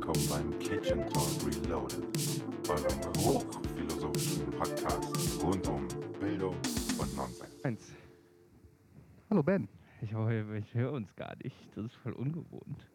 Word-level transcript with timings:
willkommen 0.00 0.28
beim 0.30 0.58
Kitchen 0.60 1.00
Talk 1.10 1.28
Reloaded, 1.44 2.02
eurem 2.70 3.00
hochphilosophischen 3.18 4.50
Podcast 4.52 5.42
rund 5.42 5.68
um 5.68 5.86
Bildung 6.18 6.56
und 6.98 7.16
Nonsens. 7.16 7.62
Eins. 7.62 7.94
Hallo 9.28 9.42
Ben. 9.42 9.68
Ich 10.00 10.14
höre, 10.14 10.54
ich 10.54 10.72
höre 10.72 10.92
uns 10.92 11.14
gar 11.16 11.36
nicht. 11.44 11.54
Das 11.76 11.84
ist 11.84 11.96
voll 11.96 12.12
ungewohnt. 12.12 12.86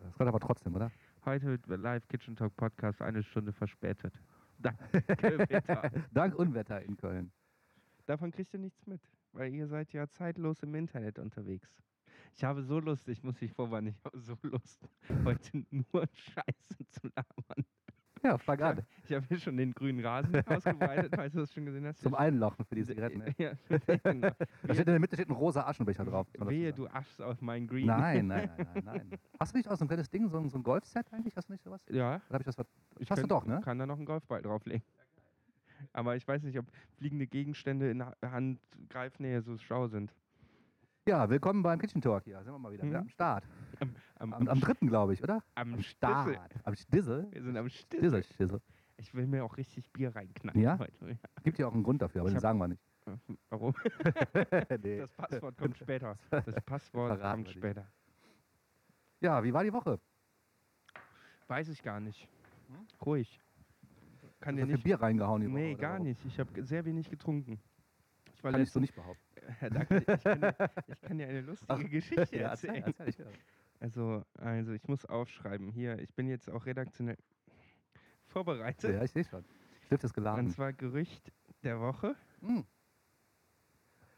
Das 0.00 0.18
geht 0.18 0.26
aber 0.26 0.40
trotzdem, 0.40 0.74
oder? 0.74 0.90
Heute 1.24 1.46
wird 1.46 1.80
Live 1.80 2.08
Kitchen 2.08 2.34
Talk 2.34 2.56
Podcast 2.56 3.00
eine 3.02 3.22
Stunde 3.22 3.52
verspätet. 3.52 4.12
Danke, 4.58 5.48
Wetter. 5.48 5.92
Dank 6.10 6.34
Unwetter 6.34 6.82
in 6.82 6.96
Köln. 6.96 7.30
Davon 8.06 8.32
kriegt 8.32 8.52
ihr 8.52 8.58
nichts 8.58 8.84
mit, 8.88 9.00
weil 9.32 9.54
ihr 9.54 9.68
seid 9.68 9.92
ja 9.92 10.08
zeitlos 10.08 10.60
im 10.64 10.74
Internet 10.74 11.20
unterwegs. 11.20 11.68
Ich 12.34 12.44
habe 12.44 12.62
so 12.62 12.80
Lust, 12.80 13.08
ich 13.08 13.22
muss 13.22 13.40
mich 13.40 13.52
vorwarnen, 13.52 13.88
ich 13.88 14.04
habe 14.04 14.18
so 14.18 14.36
Lust, 14.42 14.80
heute 15.24 15.64
nur 15.70 16.06
Scheiße 16.12 16.86
zu 16.88 17.00
labern. 17.14 17.64
Ja, 18.24 18.38
frag 18.38 18.62
an. 18.62 18.82
Ich 19.04 19.12
habe 19.12 19.26
hier 19.26 19.38
schon 19.38 19.56
den 19.56 19.72
grünen 19.72 20.04
Rasen 20.04 20.46
ausgebreitet, 20.46 21.12
falls 21.14 21.32
du 21.34 21.40
das 21.40 21.52
schon 21.52 21.66
gesehen 21.66 21.84
hast. 21.86 22.00
Zum 22.00 22.14
Einlochen 22.14 22.64
für 22.64 22.76
die 22.76 22.84
Zigaretten. 22.84 23.22
Ja, 23.38 23.52
genau. 24.04 24.30
Da 24.62 24.74
steht 24.74 24.78
in 24.78 24.84
der 24.86 25.00
Mitte 25.00 25.16
steht 25.16 25.28
ein 25.28 25.32
rosa 25.34 25.66
Aschenbecher 25.66 26.04
drauf. 26.04 26.28
Wehe, 26.38 26.72
du 26.72 26.86
aschst 26.86 27.20
auf 27.20 27.40
mein 27.42 27.66
Green. 27.66 27.86
Nein, 27.86 28.26
nein, 28.28 28.50
nein, 28.56 28.66
nein, 28.74 28.84
nein. 28.84 29.18
Hast 29.40 29.52
du 29.52 29.58
nicht 29.58 29.68
auch 29.68 29.76
so 29.76 29.84
ein 29.84 29.88
kleines 29.88 30.08
Ding, 30.08 30.28
so 30.28 30.38
ein, 30.38 30.48
so 30.48 30.58
ein 30.58 30.62
Golfset 30.62 31.12
eigentlich? 31.12 31.36
Hast 31.36 31.48
du 31.48 31.52
nicht 31.52 31.64
sowas? 31.64 31.84
Ja, 31.90 32.16
Oder 32.28 32.34
hab 32.34 32.40
ich 32.40 32.46
das 32.46 32.54
ver 32.54 32.66
Ich 33.00 33.10
Hast 33.10 33.18
du 33.18 33.22
könnt- 33.22 33.32
doch, 33.32 33.44
ne? 33.44 33.60
kann 33.62 33.78
da 33.78 33.86
noch 33.86 33.96
einen 33.96 34.06
Golfball 34.06 34.40
drauflegen. 34.40 34.82
Aber 35.92 36.14
ich 36.14 36.26
weiß 36.28 36.44
nicht, 36.44 36.56
ob 36.60 36.66
fliegende 36.96 37.26
Gegenstände 37.26 37.90
in 37.90 38.04
Ha- 38.04 38.14
Handgreifnähe 38.22 39.42
so 39.42 39.58
schlau 39.58 39.88
sind. 39.88 40.14
Ja, 41.08 41.28
willkommen 41.28 41.64
beim 41.64 41.80
Kitchen 41.80 42.00
Talk 42.00 42.22
hier. 42.24 42.40
Sind 42.44 42.52
wir 42.52 42.58
mal 42.60 42.72
wieder, 42.72 42.84
Mhm. 42.84 42.90
wieder 42.90 42.98
am 43.00 43.08
Start. 43.08 43.44
Am, 43.80 43.94
am, 44.20 44.32
Am, 44.34 44.48
am 44.48 44.60
dritten, 44.60 44.86
glaube 44.86 45.14
ich, 45.14 45.22
oder? 45.22 45.42
am 45.56 45.82
Start. 45.82 46.38
Am 46.62 46.74
Stissel. 46.76 47.26
Wir 47.32 47.42
sind 47.42 47.56
am 47.56 47.68
Stissel. 47.68 47.98
Stissel, 47.98 48.22
Stissel. 48.22 48.60
Ich 48.98 49.12
will 49.12 49.26
mir 49.26 49.44
auch 49.44 49.56
richtig 49.56 49.90
Bier 49.92 50.14
reinknallen 50.14 50.60
Ja? 50.60 50.78
heute. 50.78 51.18
Gibt 51.42 51.58
ja 51.58 51.66
auch 51.66 51.72
einen 51.74 51.82
Grund 51.82 52.02
dafür, 52.02 52.20
aber 52.20 52.28
Ich 52.30 52.34
den 52.36 52.40
sagen 52.40 52.58
wir 52.60 52.68
nicht. 52.68 52.80
Warum? 53.50 53.74
nee. 54.84 54.98
Das 54.98 55.12
Passwort 55.14 55.58
kommt 55.58 55.76
später. 55.76 56.16
Das 56.30 56.54
Passwort 56.64 57.16
Verraten 57.18 57.42
kommt 57.44 57.56
später. 57.56 57.88
Ja, 59.20 59.42
wie 59.42 59.52
war 59.52 59.64
die 59.64 59.72
Woche? 59.72 59.98
Weiß 61.48 61.68
ich 61.68 61.82
gar 61.82 61.98
nicht. 61.98 62.28
Ruhig. 63.04 63.40
Kann 64.38 64.54
dir 64.54 64.66
nicht. 64.66 64.84
Bier 64.84 65.00
reingehauen 65.02 65.40
die 65.42 65.48
Woche? 65.48 65.54
Nee, 65.58 65.74
gar 65.74 65.94
warum? 65.94 66.06
nicht. 66.06 66.24
Ich 66.26 66.38
habe 66.38 66.62
sehr 66.64 66.84
wenig 66.84 67.10
getrunken. 67.10 67.60
Ich 68.42 68.44
war 68.44 68.50
Kann 68.50 68.60
ich 68.62 68.72
so 68.72 68.80
nicht 68.80 68.94
behaupten. 68.96 69.22
Ja, 69.60 69.70
danke. 69.70 69.98
Ich 69.98 70.24
kann, 70.24 70.40
dir, 70.40 70.56
ich 70.88 71.00
kann 71.00 71.18
dir 71.18 71.28
eine 71.28 71.40
lustige 71.42 71.88
Geschichte 71.88 72.36
Ja, 72.36 72.48
erzähl, 72.50 72.70
erzählen. 72.70 72.94
erzähl, 72.98 73.24
höre. 73.24 73.32
Also, 73.78 74.24
also 74.34 74.72
ich 74.72 74.88
muss 74.88 75.04
aufschreiben. 75.06 75.70
Hier, 75.70 75.96
ich 76.00 76.12
bin 76.14 76.26
jetzt 76.26 76.50
auch 76.50 76.66
redaktionell 76.66 77.16
vorbereitet. 78.26 78.94
Ja, 78.96 79.04
ich 79.04 79.12
sehe 79.12 79.22
schon. 79.24 79.44
Stift 79.86 80.02
ist 80.02 80.10
Und 80.10 80.14
geladen. 80.14 80.50
zwar 80.50 80.72
Gerücht 80.72 81.32
der 81.62 81.78
Woche. 81.80 82.16
Hm. 82.40 82.64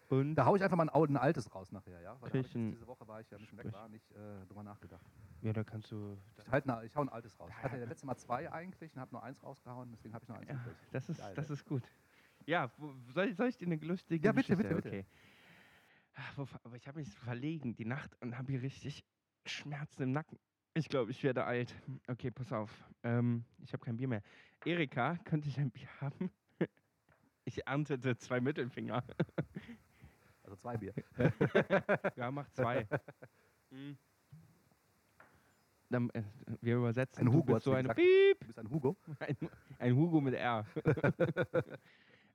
Und 0.09 0.35
Da 0.37 0.47
hau 0.47 0.57
ich 0.57 0.63
einfach 0.63 0.77
mal 0.79 0.89
ein, 0.89 1.17
altes 1.19 1.55
raus 1.55 1.71
nachher, 1.73 2.01
ja? 2.01 2.19
Weil 2.21 2.31
Küchen- 2.31 2.69
jetzt 2.69 2.77
diese 2.81 2.87
Woche 2.87 3.07
war 3.07 3.21
ich 3.21 3.31
ja 3.31 3.37
ein 3.37 3.43
bisschen 3.43 3.59
weg, 3.59 3.73
war 3.73 3.89
nicht 3.91 4.11
äh, 4.13 4.47
drüber 4.47 4.63
nachgedacht. 4.63 5.05
ja, 5.43 5.53
da 5.53 5.65
kannst 5.65 5.91
du. 5.91 6.17
Ich, 6.39 6.49
halt, 6.51 6.65
na, 6.67 6.83
ich 6.83 6.95
hau 6.97 7.03
ein 7.03 7.09
altes 7.11 7.39
raus. 7.39 7.51
Ich 7.57 7.63
hatte 7.63 7.79
ja 7.79 7.85
letztes 7.85 8.05
Mal 8.05 8.17
zwei 8.17 8.51
eigentlich 8.51 8.95
und 8.95 9.01
habe 9.01 9.13
nur 9.13 9.23
eins 9.23 9.43
rausgehauen, 9.43 9.91
deswegen 9.93 10.15
habe 10.15 10.23
ich 10.25 10.29
noch 10.31 10.37
eins 10.39 10.49
Ja, 10.49 10.55
übrig. 10.57 10.77
das 10.93 11.09
ist, 11.11 11.19
Geil, 11.19 11.35
das 11.35 11.51
ist 11.51 11.65
gut. 11.67 11.83
Ja, 12.47 12.71
wo, 12.77 12.95
soll, 13.13 13.29
ich- 13.31 13.37
soll 13.37 13.49
ich 13.49 13.57
dir 13.57 13.67
eine 13.67 13.77
lustige 13.77 14.27
Ja, 14.27 14.33
bitte, 14.33 14.57
Geschichte? 14.57 14.75
bitte, 14.75 14.91
bitte. 14.91 15.07
Okay. 15.07 15.07
Wo- 16.37 16.47
Aber 16.63 16.77
ich 16.77 16.87
habe 16.87 16.99
mich 17.01 17.09
verlegen 17.09 17.75
die 17.75 17.85
Nacht 17.85 18.15
und 18.21 18.37
habe 18.39 18.53
hier 18.53 18.63
richtig 18.63 19.05
Schmerzen 19.47 20.03
im 20.05 20.13
Nacken. 20.13 20.39
Ich 20.75 20.89
glaube, 20.89 21.11
ich 21.11 21.23
werde 21.23 21.45
alt. 21.45 21.75
Okay, 22.09 22.31
pass 22.31 22.53
auf. 22.53 22.71
Ähm, 23.03 23.45
ich 23.63 23.73
habe 23.73 23.85
kein 23.85 23.97
Bier 23.97 24.09
mehr. 24.09 24.23
Erika, 24.65 25.17
könnte 25.25 25.49
ich 25.49 25.59
ein 25.59 25.71
Bier 25.71 25.89
haben? 26.01 26.31
Ich 27.47 27.67
erntete 27.67 28.17
zwei 28.17 28.41
Mittelfinger. 28.41 29.05
Also 30.45 30.57
zwei 30.57 30.79
Bier. 30.79 30.95
Ja, 32.17 32.31
mach 32.31 32.49
zwei. 32.53 32.89
Mhm. 33.71 33.99
Dann, 35.91 36.09
äh, 36.11 36.23
wir 36.63 36.77
übersetzen. 36.77 37.21
Ein 37.21 37.27
du 37.27 37.33
Hugo 37.35 37.45
bist 37.45 37.57
hat's 37.57 37.65
so 37.67 37.73
eine 37.75 37.83
gesagt. 37.89 37.99
Piep. 38.01 38.41
Du 38.41 38.47
bist 38.47 38.59
ein 38.59 38.71
Hugo. 38.71 38.97
Ein, 39.19 39.37
ein 39.79 39.95
Hugo 39.95 40.23
mit 40.23 40.33
R. 40.35 40.65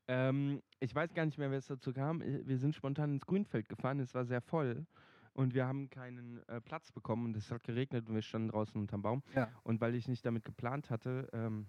ähm, 0.09 0.61
ich 0.79 0.93
weiß 0.95 1.13
gar 1.13 1.23
nicht 1.25 1.37
mehr, 1.37 1.51
wer 1.51 1.59
es 1.59 1.67
dazu 1.67 1.93
kam. 1.93 2.21
Wir 2.21 2.57
sind 2.57 2.75
spontan 2.75 3.13
ins 3.13 3.25
Grünfeld 3.27 3.69
gefahren. 3.69 3.99
Es 3.99 4.13
war 4.15 4.25
sehr 4.25 4.41
voll. 4.41 4.85
Und 5.33 5.53
wir 5.53 5.67
haben 5.67 5.89
keinen 5.89 6.39
äh, 6.47 6.59
Platz 6.59 6.91
bekommen. 6.91 7.25
Und 7.27 7.37
es 7.37 7.51
hat 7.51 7.63
geregnet 7.63 8.09
und 8.09 8.15
wir 8.15 8.21
standen 8.23 8.49
draußen 8.49 8.79
unterm 8.81 9.03
Baum. 9.03 9.21
Ja. 9.35 9.49
Und 9.63 9.79
weil 9.81 9.93
ich 9.93 10.07
nicht 10.07 10.25
damit 10.25 10.43
geplant 10.43 10.89
hatte, 10.89 11.29
ähm, 11.31 11.67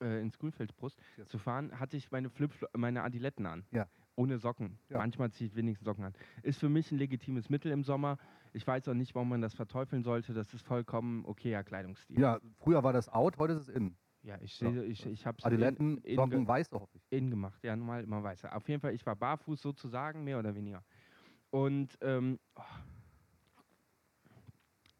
äh, 0.00 0.20
ins 0.20 0.38
Grünfeldbrust 0.38 0.98
Ja. 1.16 1.26
zu 1.26 1.38
fahren, 1.38 1.78
hatte 1.78 1.96
ich 1.96 2.10
meine 2.12 2.30
Flip 2.30 2.52
meine 2.76 3.02
Adiletten 3.02 3.46
an. 3.46 3.64
Ja. 3.72 3.88
Ohne 4.14 4.38
Socken. 4.38 4.78
Manchmal 4.88 5.30
ziehe 5.30 5.48
ich 5.48 5.54
wenigstens 5.56 5.84
Socken 5.86 6.04
an. 6.04 6.12
Ist 6.42 6.58
für 6.60 6.68
mich 6.68 6.90
ein 6.92 6.98
legitimes 6.98 7.50
Mittel 7.50 7.70
im 7.72 7.84
Sommer. 7.84 8.18
Ich 8.52 8.66
weiß 8.66 8.88
auch 8.88 8.94
nicht, 8.94 9.14
warum 9.14 9.28
man 9.28 9.40
das 9.40 9.54
verteufeln 9.54 10.02
sollte. 10.02 10.34
Das 10.34 10.52
ist 10.54 10.62
vollkommen 10.66 11.24
okayer 11.24 11.62
Kleidungsstil. 11.62 12.18
Ja, 12.18 12.40
früher 12.58 12.82
war 12.82 12.92
das 12.92 13.08
out, 13.08 13.38
heute 13.38 13.54
ist 13.54 13.62
es 13.62 13.68
in. 13.68 13.96
Ja, 14.28 14.38
ich 14.42 14.60
Ja. 14.60 14.70
sehe, 14.70 14.84
ich, 14.84 15.06
ich 15.06 15.24
habe 15.26 15.42
Adiletten, 15.42 15.96
in, 15.98 16.04
in, 16.04 16.16
Socken, 16.16 16.46
weiße 16.46 16.78
hoffe 16.78 16.98
ich. 16.98 17.02
in 17.10 17.30
gemacht. 17.30 17.64
Ja, 17.64 17.74
normal 17.74 18.04
immer 18.04 18.22
weißer. 18.22 18.54
Auf 18.54 18.68
jeden 18.68 18.82
Fall, 18.82 18.92
ich 18.94 19.06
war 19.06 19.16
barfuß 19.16 19.62
sozusagen, 19.62 20.22
mehr 20.22 20.38
oder 20.38 20.54
weniger. 20.54 20.84
Und 21.50 21.96
ähm, 22.02 22.38
oh, 22.54 22.62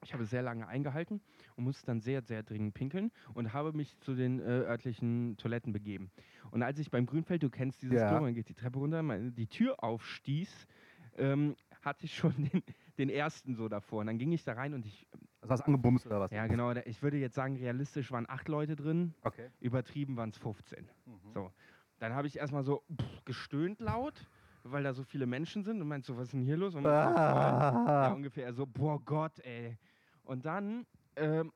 ich 0.02 0.14
habe 0.14 0.24
sehr 0.24 0.40
lange 0.40 0.66
eingehalten 0.66 1.20
und 1.56 1.64
musste 1.64 1.84
dann 1.84 2.00
sehr, 2.00 2.22
sehr 2.22 2.42
dringend 2.42 2.72
pinkeln 2.72 3.10
und 3.34 3.52
habe 3.52 3.74
mich 3.74 3.98
zu 3.98 4.14
den 4.14 4.40
äh, 4.40 4.44
örtlichen 4.44 5.36
Toiletten 5.36 5.74
begeben. 5.74 6.10
Und 6.50 6.62
als 6.62 6.78
ich 6.78 6.90
beim 6.90 7.04
Grünfeld, 7.04 7.42
du 7.42 7.50
kennst 7.50 7.82
dieses 7.82 8.00
Ja. 8.00 8.08
Klo, 8.08 8.20
man 8.20 8.32
geht 8.32 8.48
die 8.48 8.54
Treppe 8.54 8.78
runter, 8.78 9.02
meine, 9.02 9.30
die 9.30 9.46
Tür 9.46 9.84
aufstieß, 9.84 10.66
ähm, 11.18 11.54
hatte 11.82 12.06
ich 12.06 12.14
schon 12.16 12.32
den, 12.52 12.62
den 12.96 13.10
ersten 13.10 13.56
so 13.56 13.68
davor. 13.68 14.00
Und 14.00 14.06
dann 14.06 14.16
ging 14.16 14.32
ich 14.32 14.44
da 14.44 14.54
rein 14.54 14.72
und 14.72 14.86
ich, 14.86 15.06
Also 15.50 15.62
hast 15.62 15.66
du 15.66 15.72
angebumst 15.72 16.06
oder 16.06 16.20
was? 16.20 16.30
ja 16.30 16.46
genau, 16.46 16.72
ich 16.72 17.02
würde 17.02 17.16
jetzt 17.16 17.34
sagen, 17.34 17.56
realistisch 17.56 18.10
waren 18.12 18.26
acht 18.28 18.48
Leute 18.48 18.76
drin, 18.76 19.14
Okay. 19.22 19.48
übertrieben 19.60 20.16
waren 20.16 20.30
es 20.30 20.38
15. 20.38 20.88
Mhm. 21.06 21.18
So, 21.32 21.52
dann 21.98 22.14
habe 22.14 22.26
ich 22.26 22.36
erstmal 22.38 22.62
so 22.64 22.82
pff, 22.94 23.24
gestöhnt 23.24 23.80
laut, 23.80 24.28
weil 24.62 24.82
da 24.82 24.92
so 24.92 25.02
viele 25.04 25.26
Menschen 25.26 25.64
sind 25.64 25.80
und 25.80 25.88
meinst 25.88 26.06
so, 26.06 26.16
was 26.16 26.24
ist 26.24 26.32
denn 26.34 26.42
hier 26.42 26.56
los? 26.56 26.74
Und 26.74 26.82
so, 26.84 26.88
ja, 26.90 27.10
Ah. 27.14 28.12
ungefähr 28.12 28.52
so, 28.52 28.66
boah 28.66 29.00
Gott, 29.04 29.38
ey. 29.40 29.78
Und 30.24 30.44
dann 30.44 30.86
ähm, 31.16 31.52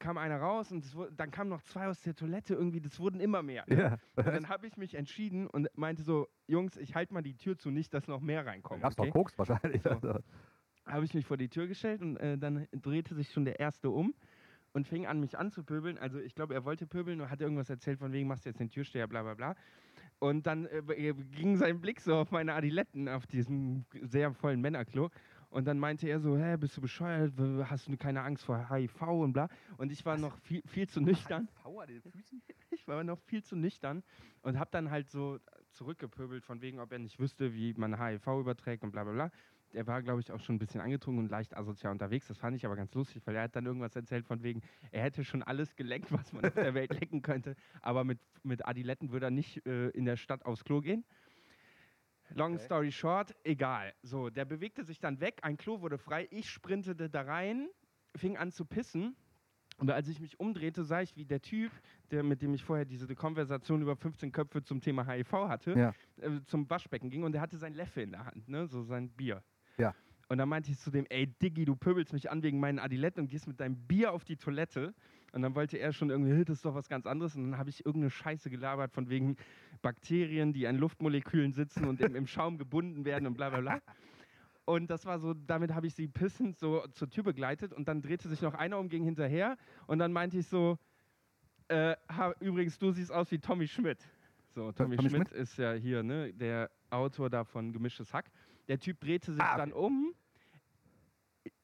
kam 0.00 0.18
einer 0.18 0.38
raus 0.40 0.72
und 0.72 0.94
wurde, 0.94 1.12
dann 1.12 1.30
kamen 1.30 1.48
noch 1.50 1.62
zwei 1.62 1.86
aus 1.86 2.02
der 2.02 2.14
Toilette 2.14 2.54
irgendwie, 2.54 2.80
das 2.80 2.98
wurden 3.00 3.20
immer 3.20 3.42
mehr. 3.42 3.64
Ja. 3.68 3.96
Und 4.16 4.26
dann 4.26 4.48
habe 4.48 4.66
ich 4.66 4.76
mich 4.76 4.94
entschieden 4.96 5.46
und 5.46 5.68
meinte 5.76 6.02
so, 6.02 6.28
Jungs, 6.46 6.76
ich 6.76 6.94
halte 6.94 7.14
mal 7.14 7.22
die 7.22 7.36
Tür 7.36 7.56
zu, 7.56 7.70
nicht, 7.70 7.94
dass 7.94 8.08
noch 8.08 8.20
mehr 8.20 8.44
reinkommen. 8.44 8.82
Gab's 8.82 8.96
Okay? 8.98 9.08
doch 9.08 9.12
Koks 9.14 9.38
wahrscheinlich. 9.38 9.82
So. 9.82 10.00
Habe 10.88 11.04
ich 11.04 11.14
mich 11.14 11.26
vor 11.26 11.36
die 11.36 11.48
Tür 11.48 11.66
gestellt 11.66 12.02
und 12.02 12.16
äh, 12.16 12.38
dann 12.38 12.66
drehte 12.72 13.14
sich 13.14 13.30
schon 13.30 13.44
der 13.44 13.60
Erste 13.60 13.90
um 13.90 14.14
und 14.72 14.86
fing 14.86 15.06
an, 15.06 15.20
mich 15.20 15.38
anzupöbeln. 15.38 15.98
Also 15.98 16.18
ich 16.18 16.34
glaube, 16.34 16.54
er 16.54 16.64
wollte 16.64 16.86
pöbeln 16.86 17.20
und 17.20 17.30
hat 17.30 17.40
irgendwas 17.40 17.70
erzählt 17.70 17.98
von 17.98 18.12
wegen, 18.12 18.28
machst 18.28 18.44
du 18.44 18.50
jetzt 18.50 18.60
den 18.60 18.70
Türsteher, 18.70 19.06
bla 19.06 19.22
bla 19.22 19.34
bla. 19.34 19.54
Und 20.18 20.46
dann 20.46 20.66
äh, 20.66 21.14
ging 21.30 21.56
sein 21.56 21.80
Blick 21.80 22.00
so 22.00 22.16
auf 22.16 22.30
meine 22.30 22.54
Adiletten 22.54 23.08
auf 23.08 23.26
diesem 23.26 23.84
sehr 24.02 24.32
vollen 24.32 24.60
Männerklo. 24.60 25.10
Und 25.50 25.66
dann 25.66 25.78
meinte 25.78 26.08
er 26.08 26.20
so, 26.20 26.36
hä, 26.36 26.56
bist 26.58 26.76
du 26.76 26.80
bescheuert? 26.80 27.32
Hast 27.64 27.88
du 27.88 27.96
keine 27.96 28.22
Angst 28.22 28.44
vor 28.44 28.68
HIV 28.68 29.00
und 29.02 29.32
bla? 29.32 29.48
Und 29.78 29.92
ich 29.92 30.04
war 30.04 30.18
noch 30.18 30.36
viel, 30.38 30.62
viel 30.66 30.88
zu 30.88 31.00
nüchtern. 31.00 31.48
Power 31.62 31.86
den 31.86 32.02
Füßen? 32.02 32.42
Ich 32.70 32.86
war 32.86 33.02
noch 33.02 33.18
viel 33.20 33.42
zu 33.42 33.56
nüchtern 33.56 34.02
und 34.42 34.58
habe 34.58 34.70
dann 34.70 34.90
halt 34.90 35.08
so 35.10 35.38
zurückgepöbelt, 35.72 36.44
von 36.44 36.60
wegen, 36.60 36.80
ob 36.80 36.92
er 36.92 36.98
nicht 36.98 37.18
wüsste, 37.18 37.54
wie 37.54 37.74
man 37.74 37.98
HIV 37.98 38.26
überträgt 38.40 38.82
und 38.82 38.92
bla 38.92 39.04
bla 39.04 39.12
bla. 39.12 39.30
Der 39.74 39.86
war, 39.86 40.02
glaube 40.02 40.20
ich, 40.20 40.32
auch 40.32 40.40
schon 40.40 40.56
ein 40.56 40.58
bisschen 40.58 40.80
angetrunken 40.80 41.24
und 41.24 41.30
leicht 41.30 41.56
asozial 41.56 41.92
unterwegs. 41.92 42.26
Das 42.28 42.38
fand 42.38 42.56
ich 42.56 42.64
aber 42.64 42.74
ganz 42.76 42.94
lustig, 42.94 43.22
weil 43.26 43.36
er 43.36 43.42
hat 43.42 43.54
dann 43.54 43.66
irgendwas 43.66 43.94
erzählt 43.94 44.24
von 44.26 44.42
wegen, 44.42 44.62
er 44.90 45.02
hätte 45.02 45.24
schon 45.24 45.42
alles 45.42 45.76
geleckt, 45.76 46.10
was 46.12 46.32
man 46.32 46.44
auf 46.46 46.54
der 46.54 46.74
Welt 46.74 46.98
lecken 46.98 47.20
könnte, 47.22 47.54
aber 47.82 48.04
mit, 48.04 48.18
mit 48.42 48.66
Adiletten 48.66 49.12
würde 49.12 49.26
er 49.26 49.30
nicht 49.30 49.64
äh, 49.66 49.88
in 49.90 50.04
der 50.06 50.16
Stadt 50.16 50.44
aufs 50.46 50.64
Klo 50.64 50.80
gehen. 50.80 51.04
Long 52.30 52.54
Okay. 52.54 52.64
story 52.64 52.92
short, 52.92 53.34
egal. 53.44 53.94
So, 54.02 54.28
der 54.30 54.44
bewegte 54.44 54.84
sich 54.84 55.00
dann 55.00 55.20
weg, 55.20 55.40
ein 55.42 55.56
Klo 55.56 55.80
wurde 55.80 55.98
frei, 55.98 56.28
ich 56.30 56.50
sprintete 56.50 57.08
da 57.08 57.22
rein, 57.22 57.68
fing 58.16 58.36
an 58.36 58.52
zu 58.52 58.64
pissen. 58.64 59.16
Und 59.78 59.90
als 59.90 60.08
ich 60.08 60.18
mich 60.20 60.40
umdrehte, 60.40 60.82
sah 60.82 61.02
ich, 61.02 61.16
wie 61.16 61.24
der 61.24 61.40
Typ, 61.40 61.70
der, 62.10 62.22
mit 62.24 62.42
dem 62.42 62.52
ich 62.52 62.64
vorher 62.64 62.84
diese 62.84 63.14
Konversation 63.14 63.80
über 63.80 63.94
15 63.96 64.32
Köpfe 64.32 64.62
zum 64.62 64.80
Thema 64.80 65.06
HIV 65.06 65.32
hatte, 65.32 65.78
Ja. 65.78 65.94
äh, 66.20 66.40
zum 66.46 66.68
Waschbecken 66.68 67.10
ging 67.10 67.22
und 67.22 67.32
der 67.32 67.40
hatte 67.40 67.56
sein 67.58 67.74
Leffe 67.74 68.02
in 68.02 68.10
der 68.10 68.24
Hand, 68.26 68.48
ne? 68.48 68.66
so 68.66 68.82
sein 68.82 69.08
Bier. 69.10 69.42
Ja. 69.78 69.94
Und 70.28 70.38
dann 70.38 70.48
meinte 70.48 70.70
ich 70.70 70.78
zu 70.78 70.90
dem, 70.90 71.06
ey 71.08 71.26
Diggi, 71.26 71.64
du 71.64 71.74
pöbelst 71.74 72.12
mich 72.12 72.30
an 72.30 72.42
wegen 72.42 72.60
meinen 72.60 72.78
Adiletten 72.78 73.22
und 73.22 73.28
gehst 73.28 73.46
mit 73.48 73.60
deinem 73.60 73.76
Bier 73.86 74.12
auf 74.12 74.24
die 74.24 74.36
Toilette. 74.36 74.94
Und 75.32 75.42
dann 75.42 75.54
wollte 75.54 75.78
er 75.78 75.92
schon 75.92 76.10
irgendwie, 76.10 76.32
"Hey, 76.32 76.44
das 76.44 76.56
ist 76.58 76.64
doch 76.64 76.74
was 76.74 76.88
ganz 76.88 77.06
anderes. 77.06 77.34
Und 77.34 77.50
dann 77.50 77.58
habe 77.58 77.70
ich 77.70 77.84
irgendeine 77.86 78.10
Scheiße 78.10 78.50
gelabert 78.50 78.92
von 78.92 79.08
wegen 79.08 79.36
Bakterien, 79.80 80.52
die 80.52 80.66
an 80.66 80.76
Luftmolekülen 80.76 81.52
sitzen 81.52 81.84
und 81.86 82.00
im, 82.00 82.14
im 82.14 82.26
Schaum 82.26 82.58
gebunden 82.58 83.04
werden 83.04 83.26
und 83.26 83.34
bla 83.34 83.50
bla 83.50 83.60
bla. 83.60 83.80
Und 84.64 84.90
das 84.90 85.06
war 85.06 85.18
so, 85.18 85.32
damit 85.32 85.72
habe 85.72 85.86
ich 85.86 85.94
sie 85.94 86.08
pissend 86.08 86.58
so 86.58 86.86
zur 86.92 87.08
Tür 87.08 87.24
begleitet 87.24 87.72
und 87.72 87.88
dann 87.88 88.02
drehte 88.02 88.28
sich 88.28 88.42
noch 88.42 88.52
einer 88.52 88.78
um, 88.78 88.90
ging 88.90 89.02
hinterher 89.02 89.56
und 89.86 89.98
dann 89.98 90.12
meinte 90.12 90.36
ich 90.36 90.46
so, 90.46 90.78
äh, 91.68 91.96
übrigens, 92.40 92.78
du 92.78 92.90
siehst 92.90 93.10
aus 93.10 93.30
wie 93.30 93.38
Tommy 93.38 93.66
Schmidt. 93.66 93.98
So, 94.54 94.72
Tommy, 94.72 94.96
Tommy 94.96 95.08
Schmidt, 95.08 95.32
ist 95.32 95.56
ja 95.56 95.72
hier, 95.72 96.02
ne, 96.02 96.34
der 96.34 96.70
Autor 96.90 97.30
da 97.30 97.44
von 97.44 97.72
Gemischtes 97.72 98.12
Hack. 98.12 98.30
Der 98.68 98.78
Typ 98.78 99.00
drehte 99.00 99.32
sich 99.32 99.42
Ah, 99.42 99.56
dann 99.56 99.72
um. 99.72 100.12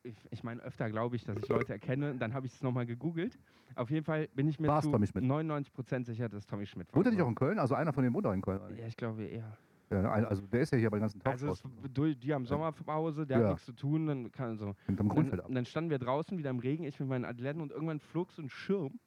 Ich, 0.02 0.14
ich 0.30 0.42
meine, 0.42 0.60
öfter 0.62 0.90
glaube 0.90 1.16
ich, 1.16 1.24
dass 1.24 1.36
ich 1.38 1.48
Leute 1.48 1.72
erkenne. 1.72 2.14
Dann 2.16 2.34
habe 2.34 2.46
ich 2.46 2.52
es 2.54 2.62
nochmal 2.62 2.84
gegoogelt. 2.86 3.38
Auf 3.74 3.90
jeden 3.90 4.04
Fall 4.04 4.28
bin 4.34 4.48
ich 4.48 4.58
mir 4.60 4.68
War's 4.68 4.84
zu 4.84 4.90
Tommy 4.90 5.06
Schmidt? 5.06 5.24
99% 5.24 6.04
sicher, 6.04 6.28
dass 6.28 6.46
Tommy 6.46 6.66
Schmidt 6.66 6.88
war. 6.88 6.96
Wohnt 6.96 7.06
er 7.06 7.12
nicht 7.12 7.22
auch 7.22 7.28
in 7.28 7.34
Köln? 7.34 7.58
Also 7.58 7.74
einer 7.74 7.92
von 7.92 8.02
denen 8.02 8.14
wohnt 8.14 8.26
auch 8.26 8.32
in 8.32 8.42
Köln. 8.42 8.60
Ja, 8.76 8.86
ich 8.86 8.96
glaube 8.96 9.24
eher. 9.24 9.56
Ja, 9.90 10.10
also 10.10 10.42
der 10.46 10.60
ist 10.62 10.72
ja 10.72 10.78
hier 10.78 10.90
bei 10.90 10.96
den 10.98 11.02
ganzen 11.02 11.20
Also 11.24 11.46
Talkshows. 11.46 11.70
es, 11.84 11.92
du- 11.92 12.14
die 12.14 12.32
haben 12.34 12.46
Sommerpause, 12.46 13.26
der 13.26 13.38
Ja. 13.38 13.44
hat 13.44 13.50
nichts 13.52 13.66
zu 13.66 13.72
tun, 13.72 14.06
dann 14.06 14.32
kann 14.32 14.56
so. 14.56 14.74
Und 14.88 14.98
dann, 14.98 15.54
dann 15.54 15.66
standen 15.66 15.90
wir 15.90 15.98
draußen 15.98 16.36
wieder 16.38 16.50
im 16.50 16.58
Regen, 16.58 16.84
ich 16.84 16.98
mit 17.00 17.08
meinen 17.08 17.24
Athleten 17.24 17.60
und 17.60 17.70
irgendwann 17.70 18.00
flog 18.00 18.32
so 18.32 18.42
ein 18.42 18.48
Schirm 18.48 18.98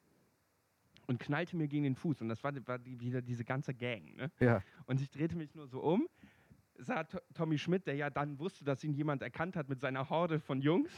und 1.06 1.18
knallte 1.18 1.56
mir 1.56 1.68
gegen 1.68 1.84
den 1.84 1.94
Fuß. 1.96 2.22
Und 2.22 2.28
das 2.28 2.42
war, 2.44 2.52
war 2.66 2.78
die, 2.78 2.98
wieder 3.00 3.20
diese 3.22 3.44
ganze 3.44 3.74
Gang. 3.74 4.16
Ne? 4.16 4.30
Ja. 4.40 4.62
Und 4.86 5.00
ich 5.00 5.10
drehte 5.10 5.36
mich 5.36 5.54
nur 5.54 5.66
so 5.66 5.80
um, 5.80 6.06
sah 6.78 7.04
To- 7.04 7.20
Tommy 7.34 7.58
Schmidt, 7.58 7.86
der 7.86 7.94
ja 7.94 8.10
dann 8.10 8.38
wusste, 8.38 8.64
dass 8.64 8.82
ihn 8.84 8.92
jemand 8.94 9.22
erkannt 9.22 9.56
hat 9.56 9.68
mit 9.68 9.80
seiner 9.80 10.08
Horde 10.10 10.40
von 10.40 10.60
Jungs. 10.60 10.90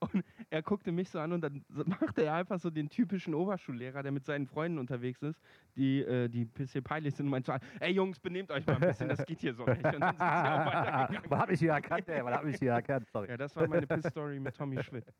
Und 0.00 0.24
er 0.48 0.62
guckte 0.62 0.92
mich 0.92 1.08
so 1.10 1.18
an 1.18 1.32
und 1.32 1.40
dann 1.40 1.64
machte 2.00 2.22
er 2.22 2.34
einfach 2.34 2.60
so 2.60 2.70
den 2.70 2.88
typischen 2.88 3.34
Oberschullehrer, 3.34 4.02
der 4.04 4.12
mit 4.12 4.24
seinen 4.24 4.46
Freunden 4.46 4.78
unterwegs 4.78 5.20
ist, 5.22 5.40
die, 5.76 6.02
äh, 6.02 6.28
die 6.28 6.42
ein 6.42 6.48
bisschen 6.50 6.84
peinlich 6.84 7.16
sind 7.16 7.26
und 7.26 7.30
meint 7.32 7.46
so, 7.46 7.54
ey 7.80 7.90
Jungs, 7.92 8.20
benehmt 8.20 8.50
euch 8.52 8.64
mal 8.64 8.76
ein 8.76 8.80
bisschen, 8.80 9.08
das 9.08 9.26
geht 9.26 9.40
hier 9.40 9.54
so 9.54 9.64
nicht. 9.64 9.84
Und 9.84 9.92
dann 9.94 10.02
sind 10.02 10.18
sie 10.18 10.24
auch 10.24 10.66
weitergegangen. 10.66 11.18
Was 11.30 11.40
hab 11.40 11.50
ich 11.50 11.58
hier 11.58 11.72
erkannt, 11.72 12.08
ey? 12.08 12.24
Was 12.24 12.34
hab 12.36 12.44
ich 12.46 12.56
hier 12.58 12.72
erkannt? 12.72 13.08
Sorry. 13.08 13.28
Ja, 13.28 13.36
das 13.36 13.56
war 13.56 13.66
meine 13.66 13.88
Piss-Story 13.88 14.38
mit 14.38 14.54
Tommy 14.56 14.80
Schmidt. 14.84 15.12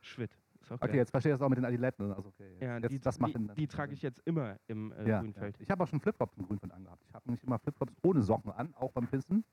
Schwitt. 0.00 0.30
Okay, 0.70 0.86
geil. 0.86 0.96
jetzt 0.96 1.10
verstehe 1.10 1.32
ich 1.32 1.38
das 1.38 1.44
auch 1.44 1.48
mit 1.48 1.58
den 1.58 1.64
Adiletten. 1.64 2.12
Also 2.12 2.28
okay. 2.28 2.56
ja, 2.60 2.78
jetzt, 2.78 2.90
die, 2.92 3.00
das 3.00 3.18
macht 3.18 3.34
die, 3.36 3.48
die 3.54 3.66
trage 3.66 3.92
ich 3.92 4.02
jetzt 4.02 4.20
immer 4.24 4.56
im 4.66 4.92
äh, 4.92 5.08
ja, 5.08 5.20
Grünfeld. 5.20 5.56
Ja. 5.56 5.62
Ich 5.62 5.70
habe 5.70 5.82
auch 5.82 5.88
schon 5.88 6.00
Flipflops 6.00 6.36
im 6.36 6.46
Grünfeld 6.46 6.72
angehabt. 6.72 7.04
Ich 7.06 7.14
habe 7.14 7.26
nämlich 7.26 7.42
immer 7.44 7.58
Flipflops 7.58 7.92
ohne 8.02 8.22
Socken 8.22 8.52
an, 8.52 8.74
auch 8.74 8.92
beim 8.92 9.06
Pissen. 9.08 9.44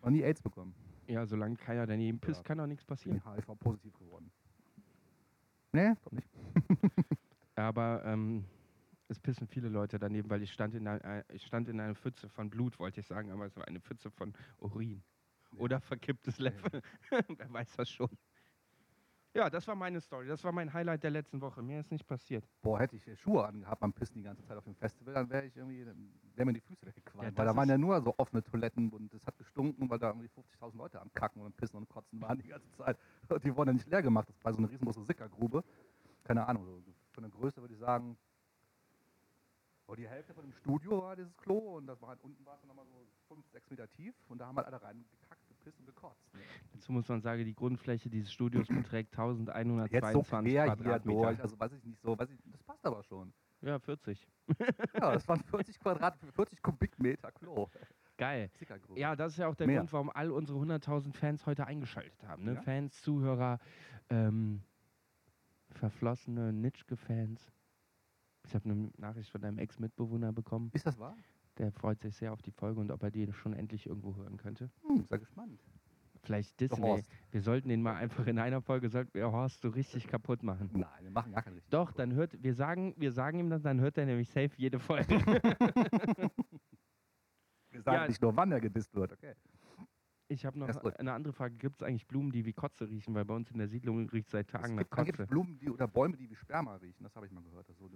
Und 0.00 0.12
nie 0.12 0.22
AIDS 0.22 0.40
bekommen. 0.40 0.74
Ja, 1.06 1.26
solange 1.26 1.56
keiner 1.56 1.86
daneben 1.86 2.20
pisst, 2.20 2.40
Ja. 2.40 2.44
kann 2.44 2.60
auch 2.60 2.66
nichts 2.66 2.84
passieren. 2.84 3.22
HIV-positiv 3.24 3.98
geworden. 3.98 4.30
Nee, 5.72 5.94
doch 6.04 6.12
nicht. 6.12 6.28
Aber 7.56 8.02
ähm, 8.04 8.44
es 9.08 9.18
pissen 9.18 9.46
viele 9.48 9.68
Leute 9.68 9.98
daneben, 9.98 10.30
weil 10.30 10.42
ich 10.42 10.52
stand 10.52 10.74
in 10.74 10.86
einer, 10.86 11.04
äh, 11.04 11.24
ich 11.32 11.44
stand 11.44 11.68
in 11.68 11.80
einer 11.80 11.94
Pfütze 11.94 12.28
von 12.28 12.50
Blut, 12.50 12.78
wollte 12.78 13.00
ich 13.00 13.06
sagen, 13.06 13.30
aber 13.32 13.46
es 13.46 13.56
war 13.56 13.66
eine 13.66 13.80
Pfütze 13.80 14.10
von 14.10 14.32
Urin. 14.58 15.02
Oder 15.56 15.80
verkipptes 15.80 16.38
Löffel. 16.38 16.82
Wer 17.10 17.52
weiß 17.52 17.76
das 17.76 17.90
schon. 17.90 18.10
Ja, 19.34 19.50
das 19.50 19.68
war 19.68 19.74
meine 19.74 20.00
Story. 20.00 20.26
Das 20.26 20.42
war 20.42 20.52
mein 20.52 20.72
Highlight 20.72 21.02
der 21.02 21.10
letzten 21.10 21.40
Woche. 21.40 21.62
Mehr 21.62 21.80
ist 21.80 21.90
nicht 21.90 22.06
passiert. 22.06 22.44
Boah, 22.62 22.80
hätte 22.80 22.96
ich 22.96 23.06
äh, 23.06 23.16
Schuhe 23.16 23.46
angehabt 23.46 23.80
beim 23.80 23.92
Pissen 23.92 24.16
die 24.16 24.22
ganze 24.22 24.42
Zeit 24.44 24.56
auf 24.56 24.64
dem 24.64 24.74
Festival, 24.74 25.14
dann 25.14 25.30
wäre 25.30 25.44
ich 25.46 25.56
irgendwie, 25.56 25.84
dann 25.84 26.12
wären 26.34 26.46
mir 26.46 26.54
die 26.54 26.60
Füße 26.60 26.86
weggequalmt. 26.86 27.32
Ja, 27.32 27.38
weil 27.38 27.46
da 27.46 27.54
waren 27.54 27.68
ja 27.68 27.78
nur 27.78 28.00
so 28.00 28.14
offene 28.16 28.42
Toiletten 28.42 28.90
und 28.90 29.12
es 29.12 29.24
hat 29.26 29.36
gestunken, 29.36 29.88
weil 29.90 29.98
da 29.98 30.08
irgendwie 30.08 30.28
50.000 30.28 30.76
Leute 30.76 31.00
am 31.00 31.12
Kacken 31.12 31.42
und 31.42 31.56
Pissen 31.56 31.76
und 31.76 31.88
Kotzen 31.88 32.20
waren 32.20 32.38
die 32.38 32.48
ganze 32.48 32.70
Zeit. 32.72 32.98
Und 33.28 33.44
die 33.44 33.54
wurden 33.54 33.68
ja 33.68 33.74
nicht 33.74 33.88
leer 33.88 34.02
gemacht. 34.02 34.28
Das 34.28 34.42
war 34.44 34.52
so 34.52 34.58
eine 34.58 34.70
riesengroße 34.70 35.04
Sickergrube. 35.04 35.62
Keine 36.24 36.46
Ahnung, 36.46 36.84
von 37.12 37.22
der 37.22 37.30
Größe 37.30 37.60
würde 37.60 37.74
ich 37.74 37.80
sagen, 37.80 38.16
oh, 39.88 39.94
die 39.94 40.08
Hälfte 40.08 40.34
von 40.34 40.44
dem 40.44 40.52
Studio 40.52 41.02
war 41.02 41.16
dieses 41.16 41.36
Klo 41.36 41.76
und 41.76 41.86
das 41.86 42.00
war 42.00 42.10
halt 42.10 42.20
unten 42.22 42.44
war 42.44 42.54
es 42.54 42.60
dann 42.60 42.68
nochmal 42.68 42.86
so 42.86 43.06
5, 43.28 43.46
6 43.50 43.70
Meter 43.70 43.90
tief 43.90 44.14
und 44.28 44.38
da 44.38 44.46
haben 44.46 44.56
halt 44.56 44.66
alle 44.66 44.80
reingekackt, 44.82 45.27
gepisst 45.68 45.80
und 45.80 45.86
gekotzt. 45.86 46.30
Dazu 46.72 46.92
muss 46.92 47.08
man 47.08 47.20
sagen, 47.20 47.44
die 47.44 47.54
Grundfläche 47.54 48.08
dieses 48.08 48.32
Studios 48.32 48.66
beträgt 48.68 49.10
Jetzt 49.10 49.16
so 49.16 49.22
1122 49.22 50.52
quer 50.52 50.64
hier 50.64 50.74
Quadratmeter. 50.74 51.20
durch, 51.22 51.40
also 51.40 51.60
weiß 51.60 51.72
ich 51.72 51.84
nicht 51.84 52.00
so, 52.00 52.18
weiß 52.18 52.30
ich, 52.30 52.40
das 52.46 52.62
passt 52.62 52.84
aber 52.86 53.02
schon. 53.02 53.32
Ja, 53.60 53.78
40. 53.78 54.26
Ja, 54.94 55.12
das 55.12 55.26
waren 55.28 55.42
40 55.42 55.78
Quadrat, 55.80 56.18
40 56.34 56.62
Kubikmeter 56.62 57.32
Klo. 57.32 57.68
Geil. 58.16 58.50
Ja, 58.96 59.14
das 59.14 59.32
ist 59.32 59.38
ja 59.38 59.46
auch 59.48 59.54
der 59.54 59.66
Mehr. 59.66 59.78
Grund, 59.78 59.92
warum 59.92 60.10
all 60.10 60.30
unsere 60.30 60.58
100.000 60.58 61.12
Fans 61.12 61.46
heute 61.46 61.66
eingeschaltet 61.66 62.24
haben. 62.24 62.44
Ne? 62.44 62.54
Ja. 62.54 62.62
Fans, 62.62 63.00
Zuhörer, 63.02 63.60
ähm, 64.10 64.62
verflossene 65.70 66.52
Nitschke-Fans. 66.52 67.52
Ich 68.44 68.54
habe 68.54 68.64
eine 68.64 68.90
Nachricht 68.96 69.30
von 69.30 69.40
deinem 69.40 69.58
Ex-Mitbewohner 69.58 70.32
bekommen. 70.32 70.70
Ist 70.72 70.86
das 70.86 70.98
wahr? 70.98 71.16
Der 71.58 71.72
freut 71.72 72.00
sich 72.00 72.16
sehr 72.16 72.32
auf 72.32 72.42
die 72.42 72.52
Folge 72.52 72.80
und 72.80 72.90
ob 72.90 73.02
er 73.02 73.10
die 73.10 73.32
schon 73.32 73.52
endlich 73.52 73.86
irgendwo 73.86 74.14
hören 74.16 74.36
könnte. 74.36 74.70
Hm, 74.86 75.04
sehr 75.04 75.18
gespannt. 75.18 75.60
Vielleicht 76.22 76.60
dissen 76.60 76.82
wir. 76.82 77.02
Sollten 77.42 77.68
den 77.68 77.82
mal 77.82 77.94
einfach 77.96 78.26
in 78.26 78.38
einer 78.38 78.60
Folge, 78.60 78.88
sollten 78.88 79.14
wir 79.14 79.30
Horst 79.30 79.60
so 79.62 79.68
richtig 79.68 80.06
kaputt 80.08 80.42
machen. 80.42 80.70
Nein, 80.72 80.88
wir 81.02 81.10
machen 81.10 81.32
gar 81.32 81.42
keinen 81.42 81.54
richtigen. 81.54 81.70
Doch, 81.70 81.92
dann 81.92 82.12
hört, 82.12 82.42
wir 82.42 82.54
sagen, 82.54 82.94
wir 82.96 83.12
sagen 83.12 83.38
ihm 83.38 83.50
das, 83.50 83.62
dann 83.62 83.80
hört 83.80 83.98
er 83.98 84.06
nämlich 84.06 84.28
safe 84.28 84.50
jede 84.56 84.78
Folge. 84.78 85.08
Wir 87.70 87.82
sagen 87.82 88.02
Ja. 88.02 88.08
nicht 88.08 88.22
nur, 88.22 88.36
wann 88.36 88.50
er 88.50 88.60
gedisst 88.60 88.94
wird, 88.94 89.12
okay. 89.12 89.34
Ich 90.30 90.44
habe 90.44 90.58
noch 90.58 90.68
eine 90.68 91.12
andere 91.12 91.32
Frage. 91.32 91.56
Gibt 91.56 91.80
es 91.80 91.86
eigentlich 91.86 92.06
Blumen, 92.06 92.30
die 92.32 92.44
wie 92.44 92.52
Kotze 92.52 92.88
riechen? 92.88 93.14
Weil 93.14 93.24
bei 93.24 93.34
uns 93.34 93.50
in 93.50 93.58
der 93.58 93.68
Siedlung 93.68 94.08
riecht 94.10 94.28
seit 94.30 94.46
Es 94.48 94.52
Tagen 94.52 94.74
nach 94.74 94.82
gibt 94.82 94.92
angeblich 94.92 95.16
Kotze. 95.16 95.30
Blumen 95.30 95.58
die, 95.58 95.70
oder 95.70 95.88
Bäume, 95.88 96.16
die 96.18 96.28
wie 96.28 96.34
Sperma 96.34 96.76
riechen. 96.76 97.02
Das 97.02 97.16
habe 97.16 97.26
ich 97.26 97.32
mal 97.32 97.42
gehört. 97.42 97.68
Das 97.68 97.78
so, 97.78 97.88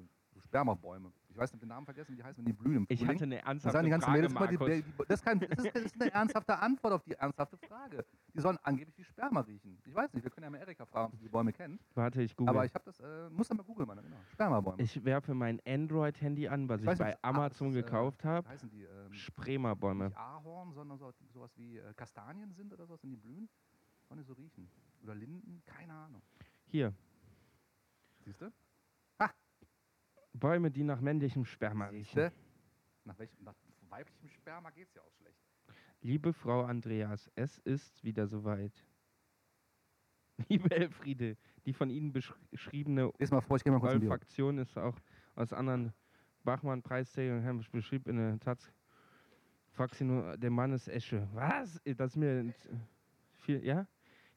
Spermabäume. 0.52 1.10
Ich 1.30 1.38
weiß 1.38 1.50
nicht 1.54 1.62
den 1.62 1.70
Namen 1.70 1.86
vergessen, 1.86 2.12
wie 2.12 2.16
die 2.16 2.22
heißen, 2.22 2.44
die 2.44 2.52
blühen 2.52 2.84
Ich 2.90 3.06
hatte 3.06 3.24
eine 3.24 3.42
ernsthafte 3.42 3.88
Frage, 3.88 4.58
Mädels 4.58 4.84
die, 4.84 4.92
das, 5.08 5.20
ist 5.20 5.24
kein, 5.24 5.40
das, 5.40 5.64
ist, 5.64 5.74
das 5.74 5.82
ist 5.84 5.98
eine 5.98 6.12
ernsthafte 6.12 6.58
Antwort 6.58 6.92
auf 6.92 7.02
die 7.04 7.14
ernsthafte 7.14 7.56
Frage. 7.56 8.04
Die 8.34 8.40
sollen 8.40 8.58
angeblich 8.62 8.98
wie 8.98 9.04
Sperma 9.04 9.40
riechen. 9.40 9.78
Ich 9.86 9.94
weiß 9.94 10.12
nicht, 10.12 10.24
wir 10.24 10.30
können 10.30 10.44
ja 10.44 10.50
mal 10.50 10.58
Erika 10.58 10.84
fragen, 10.84 11.06
ob 11.06 11.16
sie 11.16 11.22
die 11.22 11.30
Bäume 11.30 11.54
kennen. 11.54 11.80
Warte, 11.94 12.20
ich 12.20 12.36
google. 12.36 12.54
Aber 12.54 12.66
ich 12.66 12.74
habe 12.74 12.84
das, 12.84 13.00
äh, 13.00 13.30
muss 13.30 13.48
dann 13.48 13.56
mal 13.56 13.62
googeln, 13.62 13.88
genau. 13.88 14.16
Spermabäume. 14.30 14.82
ich 14.82 15.02
werfe 15.06 15.32
mein 15.32 15.58
Android-Handy 15.66 16.48
an, 16.48 16.68
was 16.68 16.82
Ich 16.82 16.84
ich, 16.84 16.90
nicht, 16.90 16.98
bei 16.98 17.16
ah, 17.22 17.28
Amazon 17.30 17.70
ist, 17.70 17.76
äh, 17.76 17.82
gekauft 17.82 18.22
Wie 18.22 18.28
habe. 18.28 18.48
heißen 18.50 18.68
die? 18.68 18.82
Ähm, 18.82 19.14
Spremerbäume. 19.14 20.04
nicht 20.08 20.18
Ahorn, 20.18 20.74
sondern 20.74 20.98
so, 20.98 21.10
sowas 21.32 21.56
wie 21.56 21.78
äh, 21.78 21.94
Kastanien 21.94 22.52
sind 22.52 22.74
oder 22.74 22.84
sowas, 22.84 23.02
wenn 23.02 23.10
die 23.10 23.16
blühen. 23.16 23.48
Sollen 24.06 24.20
die 24.20 24.26
so 24.26 24.34
riechen? 24.34 24.68
Oder 25.02 25.14
Linden? 25.14 25.62
Keine 25.64 25.94
Ahnung. 25.94 26.20
Hier, 26.66 26.92
Siehst 28.24 28.40
du? 28.42 28.52
Bäume, 30.42 30.72
die 30.72 30.82
nach 30.82 31.00
männlichem 31.00 31.44
Sperma 31.44 31.86
riechen. 31.86 32.32
Nach, 33.04 33.16
welchem, 33.16 33.44
nach 33.44 33.54
weiblichem 33.88 34.28
Sperma 34.28 34.70
geht 34.70 34.88
es 34.88 34.94
ja 34.94 35.00
auch 35.02 35.12
schlecht. 35.20 35.38
Liebe 36.00 36.32
Frau 36.32 36.64
Andreas, 36.64 37.30
es 37.36 37.58
ist 37.58 38.02
wieder 38.02 38.26
soweit. 38.26 38.72
Liebe 40.48 40.68
Elfriede, 40.72 41.36
die 41.64 41.72
von 41.72 41.90
Ihnen 41.90 42.12
besch- 42.12 42.34
beschriebene 42.50 43.12
Olfaktion 44.10 44.58
ist 44.58 44.76
auch 44.76 44.98
aus 45.36 45.52
anderen 45.52 45.92
Bachmann-Preisträgern 46.42 47.40
Herrn 47.42 47.64
beschrieb 47.70 48.08
in 48.08 48.16
der 48.16 48.40
Taz. 48.40 48.72
Faxino, 49.70 50.36
der 50.36 50.50
Mann 50.50 50.72
ist 50.72 50.88
Esche. 50.88 51.28
Was? 51.34 51.80
Das 51.84 52.10
ist 52.10 52.16
mir 52.16 52.52
viel, 53.38 53.64
ja? 53.64 53.86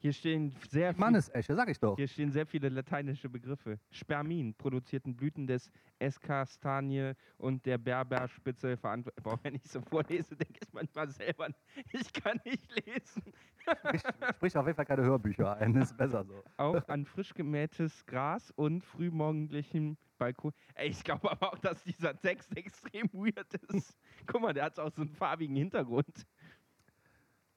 Hier 0.05 0.13
stehen 0.13 0.53
sehr 0.69 0.93
viel, 0.93 0.99
Mannesesche, 0.99 1.55
sag 1.55 1.67
ich 1.67 1.79
doch. 1.79 1.95
hier 1.95 2.07
stehen 2.07 2.31
sehr 2.31 2.45
viele 2.45 2.69
lateinische 2.69 3.27
Begriffe. 3.27 3.79
Spermin, 3.89 4.53
produzierten 4.53 5.15
Blüten 5.15 5.47
des 5.47 5.71
Eskastanie 5.97 7.13
und 7.39 7.65
der 7.65 7.79
Berberspitze 7.79 8.77
verantwortlich. 8.77 9.23
Boah, 9.23 9.39
wenn 9.41 9.55
ich 9.55 9.63
so 9.63 9.81
vorlese, 9.81 10.35
denke 10.35 10.59
ich 10.61 10.71
manchmal 10.71 11.09
selber, 11.09 11.47
ich 11.91 12.13
kann 12.13 12.39
nicht 12.45 12.85
lesen. 12.85 13.33
Sprich, 13.57 14.03
sprich 14.35 14.55
auf 14.55 14.67
jeden 14.67 14.75
Fall 14.75 14.85
keine 14.85 15.01
Hörbücher 15.01 15.57
ein, 15.57 15.73
ist 15.73 15.97
besser 15.97 16.23
so. 16.23 16.43
Auch 16.57 16.87
an 16.87 17.07
frisch 17.07 17.33
gemähtes 17.33 18.05
Gras 18.05 18.51
und 18.51 18.83
frühmorgendlichem 18.83 19.97
Balkon. 20.19 20.53
Ey, 20.75 20.89
ich 20.89 21.03
glaube 21.03 21.31
aber 21.31 21.53
auch, 21.53 21.57
dass 21.57 21.83
dieser 21.83 22.15
Text 22.19 22.55
extrem 22.55 23.09
weird 23.11 23.53
ist. 23.73 23.97
Guck 24.27 24.41
mal, 24.41 24.53
der 24.53 24.65
hat 24.65 24.79
auch 24.79 24.91
so 24.91 25.01
einen 25.01 25.09
farbigen 25.09 25.55
Hintergrund. 25.55 26.27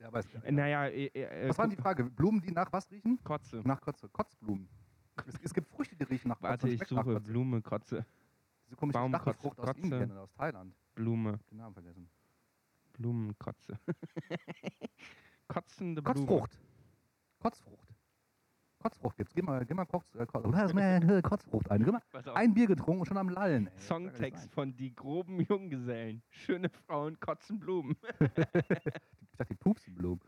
Ja, 0.00 0.10
es, 0.12 0.26
Äh, 0.44 0.52
Naja, 0.52 0.86
äh, 0.86 1.06
äh, 1.06 1.48
was 1.48 1.58
war 1.58 1.66
die 1.68 1.76
guck- 1.76 1.82
Frage? 1.82 2.04
Blumen, 2.04 2.40
die 2.40 2.52
nach 2.52 2.72
was 2.72 2.90
riechen? 2.90 3.18
Kotze. 3.24 3.60
Nach 3.64 3.80
Kotze. 3.80 4.08
Kotzblumen. 4.08 4.68
Es, 5.26 5.34
es 5.42 5.52
gibt 5.54 5.68
Früchte, 5.68 5.96
die 5.96 6.04
riechen 6.04 6.28
nach 6.28 6.36
Kotze. 6.38 6.50
Warte, 6.50 6.68
ich 6.68 6.84
suche 6.86 7.02
Kotze. 7.02 7.20
Blume, 7.20 7.60
Kotze, 7.62 8.06
Diese 8.66 8.76
komische 8.76 8.98
Baumkotze, 8.98 9.22
Stachelfrucht 9.24 9.58
aus. 9.60 9.76
Indien 9.76 10.10
oder 10.12 10.22
aus 10.22 10.32
Thailand. 10.34 10.74
Blume, 10.94 11.40
Den 11.50 11.58
Namen 11.58 11.74
vergessen. 11.74 12.08
Blumen, 12.92 13.36
Kotze. 13.38 13.78
Kotzende 15.48 16.02
Blume. 16.02 16.18
Kotzfrucht. 16.26 16.58
Kotzfrucht. 17.40 17.88
Kotzfrucht 18.78 19.16
gibt's. 19.16 19.34
Geh 19.34 19.42
mal, 19.42 19.64
geh 19.66 19.74
mal 19.74 19.86
Kotz, 19.86 20.14
äh, 20.14 20.26
mal 20.32 21.22
Kotzfrucht 21.22 21.70
ein. 21.70 21.84
Geh 21.84 21.90
mal, 21.90 22.02
ein 22.34 22.54
Bier 22.54 22.66
getrunken 22.66 23.00
und 23.00 23.06
schon 23.06 23.16
am 23.16 23.28
Lallen. 23.28 23.66
Ey. 23.66 23.80
Songtext 23.80 24.50
von 24.52 24.76
Die 24.76 24.94
groben 24.94 25.40
Junggesellen. 25.40 26.22
Schöne 26.30 26.68
Frauen 26.68 27.18
kotzen 27.20 27.58
Blumen. 27.58 27.96
Ich 29.30 29.36
dachte, 29.38 29.54
die 29.54 29.58
Pupsenblumen. 29.58 30.20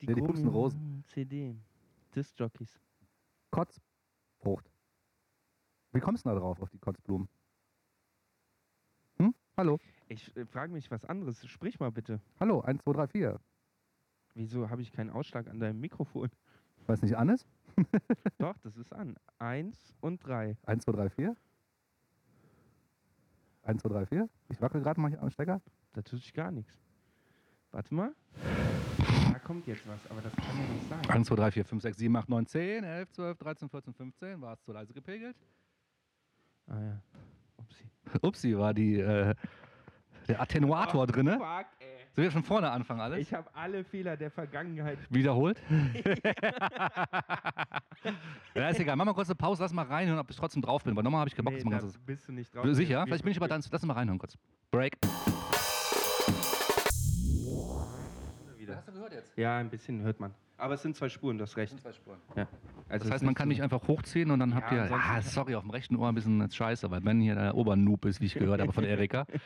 Die 0.00 0.06
Ja, 0.06 0.14
die 0.14 0.20
groben 0.20 0.26
pupsen 0.34 0.48
Rosen. 0.48 1.04
CD. 1.08 1.56
Disc-Jockeys. 2.14 2.80
Kotzfrucht. 3.50 4.70
Wie 5.92 6.00
kommst 6.00 6.24
du 6.24 6.30
da 6.30 6.36
drauf, 6.36 6.60
auf 6.62 6.70
die 6.70 6.78
Kotzblumen? 6.78 7.28
Hm? 9.18 9.34
Hallo? 9.56 9.78
Ich 10.08 10.34
äh, 10.36 10.46
frage 10.46 10.72
mich 10.72 10.90
was 10.90 11.04
anderes. 11.04 11.46
Sprich 11.46 11.80
mal 11.80 11.90
bitte. 11.90 12.20
Hallo, 12.40 12.60
1, 12.62 12.82
2, 12.82 12.92
3, 12.92 13.06
4. 13.08 13.40
Wieso 14.34 14.70
habe 14.70 14.82
ich 14.82 14.92
keinen 14.92 15.10
Ausschlag 15.10 15.48
an 15.48 15.60
deinem 15.60 15.80
Mikrofon? 15.80 16.30
Weiß 16.86 17.02
nicht 17.02 17.16
an 17.16 17.28
ist? 17.30 17.46
Doch, 18.38 18.56
das 18.62 18.76
ist 18.76 18.92
an. 18.92 19.16
Eins 19.38 19.94
und 20.00 20.24
drei. 20.26 20.56
1, 20.66 20.84
2, 20.84 20.92
3, 20.92 21.10
4. 21.10 21.36
1, 23.62 23.82
2, 23.82 23.88
3, 23.88 24.06
4. 24.06 24.28
Ich 24.48 24.60
wackel 24.60 24.80
gerade 24.80 25.00
mal 25.00 25.08
hier 25.10 25.22
am 25.22 25.30
Stecker. 25.30 25.60
Da 25.92 26.02
tut 26.02 26.20
sich 26.20 26.32
gar 26.32 26.50
nichts. 26.50 26.78
Warte 27.72 27.94
mal. 27.94 28.14
Da 29.32 29.38
kommt 29.40 29.66
jetzt 29.66 29.86
was, 29.86 29.98
aber 30.10 30.20
das 30.22 30.34
kann 30.36 30.44
ja 30.58 30.72
nicht 30.72 30.88
sein. 30.88 31.10
1, 31.10 31.26
2, 31.28 31.34
3, 31.36 31.50
4, 31.50 31.64
5, 31.64 31.82
6, 31.82 31.98
7, 31.98 32.16
8, 32.16 32.28
9, 32.28 32.46
10, 32.46 32.84
11, 32.84 33.12
12, 33.12 33.38
13, 33.38 33.68
14, 33.68 33.94
15. 33.94 34.40
War 34.40 34.54
es 34.54 34.62
zu 34.62 34.72
leise 34.72 34.92
gepegelt? 34.94 35.36
Ah 36.68 36.80
ja. 36.80 37.02
Upsi. 37.56 37.84
Upsi, 38.22 38.56
war 38.58 38.72
die, 38.74 38.98
äh, 39.00 39.34
der 40.28 40.40
Attenuator 40.40 41.02
Oh, 41.02 41.06
drinne. 41.06 41.38
Fuck, 41.38 41.66
ey. 41.80 42.05
Sollen 42.16 42.28
wir 42.28 42.32
von 42.32 42.42
vorne 42.44 42.70
anfangen 42.70 43.00
alles? 43.02 43.18
Ich 43.20 43.34
habe 43.34 43.48
alle 43.54 43.84
Fehler 43.84 44.16
der 44.16 44.30
Vergangenheit. 44.30 44.98
Wiederholt? 45.10 45.60
ja, 48.54 48.68
ist 48.70 48.80
egal. 48.80 48.96
Mach 48.96 49.04
mal 49.04 49.12
kurz 49.12 49.28
eine 49.28 49.34
Pause, 49.36 49.62
lass 49.62 49.72
mal 49.74 49.84
reinhören, 49.84 50.18
ob 50.18 50.30
ich 50.30 50.36
trotzdem 50.36 50.62
drauf 50.62 50.82
bin. 50.82 50.96
Weil 50.96 51.02
nochmal 51.02 51.20
habe 51.20 51.28
ich 51.28 51.36
keinen 51.36 51.44
Bock, 51.44 51.52
Nee, 51.52 51.58
das 51.58 51.64
mal 51.66 51.72
da 51.72 51.78
ganz. 51.82 51.98
bist 51.98 52.26
du 52.28 52.32
nicht 52.32 52.54
drauf. 52.54 52.64
Sicher? 52.70 53.04
Vielleicht 53.06 53.22
bin 53.22 53.32
ich 53.32 53.36
aber 53.36 53.48
dann. 53.48 53.62
Lass 53.70 53.82
mal 53.84 53.92
reinhören 53.92 54.18
kurz. 54.18 54.38
Break. 54.70 54.96
wieder. 58.56 58.82
du 58.86 58.92
gehört 58.92 59.12
jetzt? 59.12 59.36
Ja, 59.36 59.58
ein 59.58 59.68
bisschen 59.68 60.00
hört 60.02 60.18
man. 60.18 60.32
Aber 60.58 60.72
es 60.72 60.80
sind 60.82 60.96
zwei 60.96 61.10
Spuren, 61.10 61.36
du 61.36 61.42
hast 61.42 61.54
recht. 61.58 61.78
zwei 61.78 61.92
Spuren. 61.92 62.16
Also 62.34 62.46
Das 62.88 63.04
es 63.04 63.10
heißt, 63.10 63.24
man 63.24 63.34
kann 63.34 63.46
so- 63.46 63.50
nicht 63.50 63.62
einfach 63.62 63.86
hochziehen 63.86 64.30
und 64.30 64.40
dann 64.40 64.54
habt 64.54 64.72
Ja, 64.72 64.86
ihr. 64.86 64.90
Ah, 64.92 65.20
sorry, 65.20 65.54
auf 65.54 65.64
dem 65.64 65.70
rechten 65.70 65.96
Ohr 65.96 66.08
ein 66.08 66.14
bisschen 66.14 66.50
scheiße, 66.50 66.90
weil 66.90 67.04
wenn 67.04 67.20
hier 67.20 67.34
der 67.34 67.54
Obernoob 67.54 68.06
ist, 68.06 68.22
wie 68.22 68.26
ich 68.26 68.34
gehört 68.34 68.62
habe 68.62 68.72
von 68.72 68.84
Erika. 68.84 69.26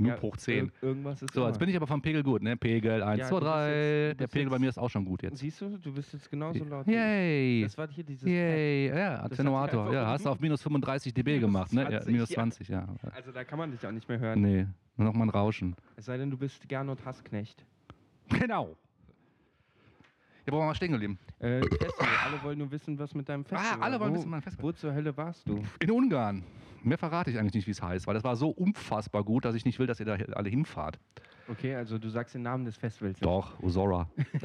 Noob 0.00 0.08
Ja, 0.16 0.22
hoch 0.22 0.36
10. 0.36 0.66
ir- 0.66 0.72
Irgendwas 0.80 1.20
ist 1.22 1.34
So, 1.34 1.42
jetzt 1.42 1.50
immer. 1.50 1.58
bin 1.58 1.68
ich 1.68 1.76
aber 1.76 1.86
vom 1.86 2.00
Pegel 2.00 2.22
gut, 2.22 2.42
ne? 2.42 2.56
Pegel 2.56 3.02
1, 3.02 3.20
Ja, 3.20 3.26
2, 3.28 3.34
du 3.34 3.40
bist 3.40 3.52
3. 3.54 3.68
jetzt- 3.68 4.12
du 4.12 4.16
Der 4.16 4.26
Pegel 4.28 4.50
bei 4.50 4.58
mir 4.58 4.68
ist 4.70 4.78
auch 4.78 4.88
schon 4.88 5.04
gut 5.04 5.22
jetzt. 5.22 5.38
Siehst 5.38 5.60
du, 5.60 5.76
du 5.76 5.92
bist 5.92 6.12
jetzt 6.14 6.30
genauso 6.30 6.64
laut. 6.64 6.86
Yay! 6.86 7.62
Das 7.64 7.76
war 7.76 7.86
hier 7.88 8.02
dieses. 8.04 8.26
Yay! 8.26 8.88
Ja, 8.88 9.22
Attenuator. 9.22 9.92
Ja, 9.92 10.06
hast 10.06 10.24
du 10.24 10.30
auf 10.30 10.40
minus 10.40 10.62
35 10.62 11.12
dB 11.12 11.32
Minus 11.34 11.40
gemacht, 11.42 11.72
ne? 11.74 11.82
Ja, 11.82 11.88
20, 11.90 12.12
minus 12.12 12.28
ja. 12.30 12.34
20, 12.36 12.68
ja. 12.68 12.88
Also 13.14 13.30
da 13.32 13.44
kann 13.44 13.58
man 13.58 13.70
dich 13.70 13.86
auch 13.86 13.92
nicht 13.92 14.08
mehr 14.08 14.18
hören. 14.18 14.40
Nee, 14.40 14.66
nur 14.96 15.08
noch 15.08 15.14
mal 15.14 15.24
ein 15.24 15.30
Rauschen. 15.30 15.76
Es 15.96 16.06
sei 16.06 16.16
denn, 16.16 16.30
du 16.30 16.38
bist 16.38 16.66
Gernot 16.68 17.04
Hassknecht. 17.04 17.64
Genau. 18.30 18.76
Hier 20.44 20.52
brauchen 20.52 20.62
wir 20.62 20.66
mal 20.68 20.74
stehen 20.74 20.92
geblieben. 20.92 21.18
Äh, 21.38 21.60
Festival. 21.60 22.08
Alle 22.26 22.42
wollen 22.42 22.58
nur 22.58 22.70
wissen, 22.70 22.98
was 22.98 23.14
mit 23.14 23.28
deinem 23.28 23.44
Festival 23.44 23.78
Ah, 23.78 23.84
alle 23.84 24.00
wollen 24.00 24.12
wo, 24.12 24.16
wissen, 24.16 24.30
mein 24.30 24.40
Festival. 24.40 24.64
Wo 24.68 24.72
zur 24.72 24.94
Hölle 24.94 25.14
warst 25.16 25.46
du? 25.48 25.62
In 25.80 25.90
Ungarn. 25.90 26.42
Mehr 26.82 26.98
verrate 26.98 27.30
ich 27.30 27.38
eigentlich 27.38 27.54
nicht, 27.54 27.66
wie 27.66 27.72
es 27.72 27.82
heißt, 27.82 28.06
weil 28.06 28.14
das 28.14 28.24
war 28.24 28.36
so 28.36 28.48
unfassbar 28.48 29.24
gut, 29.24 29.44
dass 29.44 29.54
ich 29.54 29.64
nicht 29.64 29.78
will, 29.78 29.86
dass 29.86 30.00
ihr 30.00 30.06
da 30.06 30.14
alle 30.14 30.48
hinfahrt. 30.48 30.98
Okay, 31.48 31.74
also 31.74 31.98
du 31.98 32.08
sagst 32.08 32.34
den 32.34 32.42
Namen 32.42 32.64
des 32.64 32.76
Festivals. 32.76 33.18
Doch, 33.20 33.60
Osora. 33.60 34.08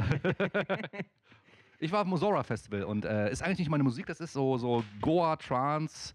ich 1.80 1.92
war 1.92 2.00
auf 2.00 2.08
dem 2.08 2.14
Osora 2.14 2.44
Festival 2.44 2.84
und 2.84 3.06
äh, 3.06 3.32
ist 3.32 3.44
eigentlich 3.44 3.60
nicht 3.60 3.70
meine 3.70 3.84
Musik, 3.84 4.08
das 4.08 4.20
ist 4.20 4.34
so, 4.34 4.58
so 4.58 4.84
Goa, 5.02 5.36
Trance, 5.36 6.14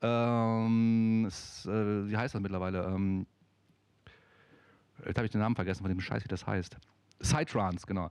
ähm, 0.00 1.24
ist, 1.26 1.66
äh, 1.66 2.08
wie 2.08 2.16
heißt 2.16 2.34
das 2.34 2.40
mittlerweile? 2.40 2.84
Ähm, 2.84 3.26
jetzt 5.04 5.16
habe 5.16 5.26
ich 5.26 5.32
den 5.32 5.40
Namen 5.40 5.56
vergessen 5.56 5.82
von 5.82 5.90
dem 5.90 6.00
Scheiß, 6.00 6.24
wie 6.24 6.28
das 6.28 6.46
heißt. 6.46 6.76
Psytrance, 7.20 7.84
genau. 7.86 8.10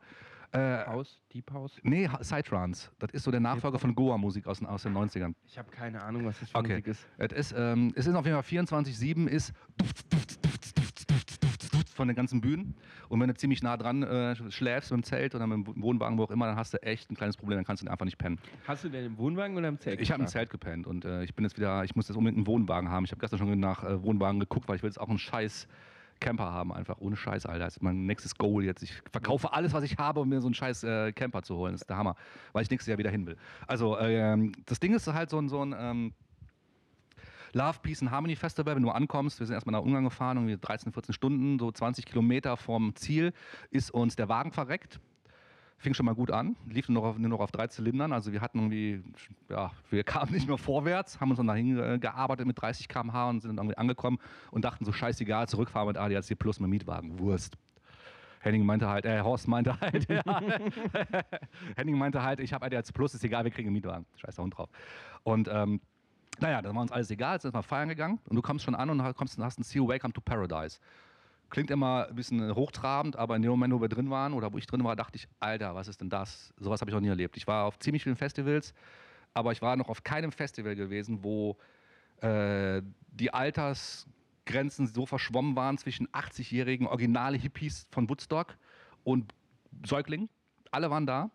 Äh, 0.53 0.85
House, 0.85 1.19
Deep 1.33 1.51
House. 1.51 1.77
nee, 1.83 2.07
Psytrance. 2.21 2.89
Das 2.99 3.11
ist 3.11 3.23
so 3.23 3.31
der 3.31 3.39
Nachfolger 3.41 3.79
von 3.79 3.93
Goa-Musik 3.93 4.47
aus, 4.47 4.59
den- 4.59 4.67
aus 4.67 4.83
den 4.83 4.93
90ern. 4.93 5.35
Ich 5.45 5.57
habe 5.57 5.69
keine 5.69 6.01
Ahnung, 6.01 6.25
was 6.25 6.39
das 6.39 6.49
für 6.51 6.57
Okay. 6.57 6.69
Musik 6.69 6.87
ist. 6.87 7.07
Es 7.17 7.31
ist, 7.33 7.55
ähm, 7.57 7.91
es 7.95 8.07
ist 8.07 8.15
auf 8.15 8.25
jeden 8.25 8.35
Fall 8.41 8.43
24-7 8.43 9.27
ist 9.27 9.53
von 11.93 12.07
den 12.07 12.15
ganzen 12.15 12.41
Bühnen. 12.41 12.75
Und 13.09 13.19
wenn 13.19 13.27
du 13.27 13.33
ziemlich 13.33 13.63
nah 13.63 13.75
dran 13.75 14.03
äh, 14.03 14.35
schläfst 14.51 14.91
mit 14.91 14.99
dem 15.01 15.03
Zelt 15.03 15.33
oder 15.33 15.47
mit 15.47 15.67
dem 15.67 15.81
Wohnwagen, 15.81 16.17
wo 16.17 16.23
auch 16.23 16.31
immer, 16.31 16.45
dann 16.45 16.55
hast 16.55 16.73
du 16.73 16.81
echt 16.83 17.09
ein 17.11 17.15
kleines 17.15 17.35
Problem, 17.37 17.57
dann 17.57 17.65
kannst 17.65 17.81
du 17.83 17.89
einfach 17.89 18.05
nicht 18.05 18.17
pennen. 18.19 18.37
Hast 18.67 18.83
du 18.83 18.89
denn 18.89 19.05
im 19.05 19.17
Wohnwagen 19.17 19.57
oder 19.57 19.67
im 19.67 19.79
Zelt? 19.79 19.99
Ich 19.99 20.11
habe 20.11 20.21
im? 20.21 20.27
Zelt 20.27 20.49
gepennt 20.51 20.85
und 20.85 21.05
äh, 21.05 21.23
ich 21.23 21.33
bin 21.33 21.43
jetzt 21.43 21.57
wieder, 21.57 21.83
ich 21.83 21.95
muss 21.95 22.07
jetzt 22.07 22.15
unbedingt 22.17 22.37
einen 22.37 22.47
Wohnwagen 22.47 22.89
haben. 22.89 23.05
Ich 23.05 23.11
habe 23.11 23.19
gestern 23.19 23.39
schon 23.39 23.59
nach 23.59 23.83
äh, 23.83 24.01
Wohnwagen 24.03 24.39
geguckt, 24.39 24.67
weil 24.67 24.75
ich 24.75 24.83
will 24.83 24.89
jetzt 24.89 24.99
auch 24.99 25.09
einen 25.09 25.17
scheiß 25.17 25.67
Camper 26.19 26.51
haben, 26.51 26.73
einfach 26.73 26.97
ohne 26.99 27.15
Scheiß, 27.15 27.45
Alter. 27.45 27.65
Das 27.65 27.77
ist 27.77 27.83
mein 27.83 28.05
nächstes 28.05 28.35
Goal 28.35 28.63
jetzt. 28.63 28.83
Ich 28.83 28.93
verkaufe 29.11 29.53
alles, 29.53 29.73
was 29.73 29.83
ich 29.83 29.97
habe, 29.97 30.19
um 30.19 30.29
mir 30.29 30.41
so 30.41 30.47
einen 30.47 30.53
scheiß 30.53 30.83
äh, 30.83 31.11
Camper 31.11 31.43
zu 31.43 31.55
holen. 31.55 31.73
Das 31.73 31.81
ist 31.81 31.89
der 31.89 31.97
Hammer, 31.97 32.15
weil 32.53 32.63
ich 32.63 32.69
nächstes 32.69 32.87
Jahr 32.87 32.97
wieder 32.97 33.11
hin 33.11 33.25
will. 33.25 33.37
Also, 33.67 33.97
ähm, 33.99 34.51
das 34.65 34.79
Ding 34.79 34.93
ist 34.93 35.07
halt 35.11 35.29
so 35.29 35.39
ein, 35.39 35.49
so 35.49 35.63
ein 35.63 35.75
ähm, 35.77 36.13
Love, 37.53 37.79
Peace 37.81 38.01
and 38.01 38.11
Harmony 38.11 38.35
Festival, 38.35 38.75
wenn 38.75 38.83
du 38.83 38.89
ankommst, 38.89 39.39
wir 39.39 39.47
sind 39.47 39.53
erstmal 39.53 39.73
nach 39.73 39.81
Ungarn 39.81 40.03
gefahren, 40.03 40.37
irgendwie 40.37 40.57
13, 40.57 40.91
14 40.91 41.13
Stunden, 41.13 41.59
so 41.59 41.71
20 41.71 42.05
Kilometer 42.05 42.57
vom 42.57 42.95
Ziel, 42.95 43.33
ist 43.71 43.91
uns 43.91 44.15
der 44.15 44.29
Wagen 44.29 44.51
verreckt. 44.51 44.99
Fing 45.79 45.93
schon 45.93 46.07
mal 46.07 46.15
gut 46.15 46.31
an, 46.31 46.55
lief 46.67 46.89
nur 46.89 47.01
noch 47.01 47.09
auf, 47.09 47.17
nur 47.19 47.29
noch 47.29 47.39
auf 47.39 47.51
drei 47.51 47.67
Zylindern, 47.67 48.11
also 48.11 48.31
wir 48.31 48.41
hatten 48.41 48.57
irgendwie, 48.57 49.03
ja, 49.49 49.71
wir 49.91 50.03
kamen 50.03 50.31
nicht 50.33 50.47
mehr 50.47 50.57
vorwärts, 50.57 51.21
haben 51.21 51.29
uns 51.29 51.37
dann 51.37 51.47
dahin 51.47 51.77
äh, 51.77 51.99
gearbeitet 51.99 52.47
mit 52.47 52.59
30 52.59 52.87
km/h 52.87 53.29
und 53.29 53.41
sind 53.41 53.55
dann 53.55 53.65
irgendwie 53.65 53.77
angekommen 53.77 54.17
und 54.49 54.65
dachten 54.65 54.85
so, 54.85 54.91
scheißegal, 54.91 55.47
zurückfahren 55.47 55.87
mit 55.87 55.97
ADAC 55.97 56.37
Plus 56.39 56.59
mit 56.59 56.69
Mietwagen, 56.69 57.19
Wurst. 57.19 57.57
Henning 58.39 58.65
meinte 58.65 58.87
halt, 58.87 59.05
äh, 59.05 59.21
Horst 59.21 59.47
meinte 59.47 59.79
halt, 59.79 60.09
ja. 60.09 60.23
Henning 61.75 61.97
meinte 61.97 62.23
halt, 62.23 62.39
ich 62.39 62.53
habe 62.53 62.65
ADAC 62.65 62.93
Plus, 62.93 63.13
ist 63.13 63.23
egal, 63.23 63.43
wir 63.43 63.51
kriegen 63.51 63.67
einen 63.67 63.73
Mietwagen. 63.73 64.05
Scheiß 64.15 64.35
da 64.35 64.43
Hund 64.43 64.57
drauf. 64.57 64.69
Und 65.23 65.47
ähm, 65.51 65.81
naja, 66.39 66.61
dann 66.61 66.75
war 66.75 66.81
uns 66.81 66.91
alles 66.91 67.09
egal, 67.11 67.41
sind 67.41 67.53
mal 67.53 67.61
feiern 67.61 67.89
gegangen 67.89 68.19
und 68.25 68.35
du 68.35 68.41
kommst 68.41 68.65
schon 68.65 68.75
an 68.75 68.89
und 68.89 69.15
kommst, 69.15 69.37
hast 69.39 69.59
ein 69.59 69.63
See 69.63 69.77
You 69.77 69.87
Welcome 69.87 70.13
to 70.13 70.21
Paradise. 70.21 70.79
Klingt 71.49 71.71
immer 71.71 72.07
ein 72.09 72.15
bisschen 72.15 72.53
hochtrabend, 72.55 73.15
aber 73.15 73.35
in 73.35 73.41
dem 73.41 73.51
Moment, 73.51 73.73
wo 73.73 73.79
wir 73.79 73.87
drin 73.87 74.09
waren 74.09 74.33
oder 74.33 74.51
wo 74.51 74.57
ich 74.57 74.67
drin 74.67 74.83
war, 74.83 74.95
dachte 74.95 75.15
ich, 75.15 75.27
Alter, 75.39 75.75
was 75.75 75.87
ist 75.87 76.01
denn 76.01 76.09
das? 76.09 76.53
Sowas 76.59 76.81
habe 76.81 76.91
ich 76.91 76.95
noch 76.95 77.01
nie 77.01 77.07
erlebt. 77.07 77.37
Ich 77.37 77.47
war 77.47 77.65
auf 77.65 77.79
ziemlich 77.79 78.03
vielen 78.03 78.17
Festivals, 78.17 78.73
aber 79.33 79.51
ich 79.53 79.61
war 79.61 79.75
noch 79.77 79.87
auf 79.87 80.03
keinem 80.03 80.31
Festival 80.31 80.75
gewesen, 80.75 81.23
wo 81.23 81.57
äh, 82.21 82.81
die 83.11 83.33
Altersgrenzen 83.33 84.87
so 84.87 85.05
verschwommen 85.05 85.55
waren 85.55 85.77
zwischen 85.77 86.07
80-jährigen 86.09 86.87
originale 86.87 87.37
Hippies 87.37 87.87
von 87.91 88.09
Woodstock 88.09 88.57
und 89.03 89.33
Säuglingen. 89.85 90.29
Alle 90.71 90.89
waren 90.89 91.05
da. 91.05 91.31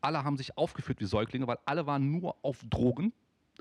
Alle 0.00 0.24
haben 0.24 0.36
sich 0.36 0.58
aufgeführt 0.58 1.00
wie 1.00 1.06
Säuglinge, 1.06 1.46
weil 1.46 1.58
alle 1.64 1.86
waren 1.86 2.10
nur 2.10 2.36
auf 2.42 2.58
Drogen. 2.68 3.12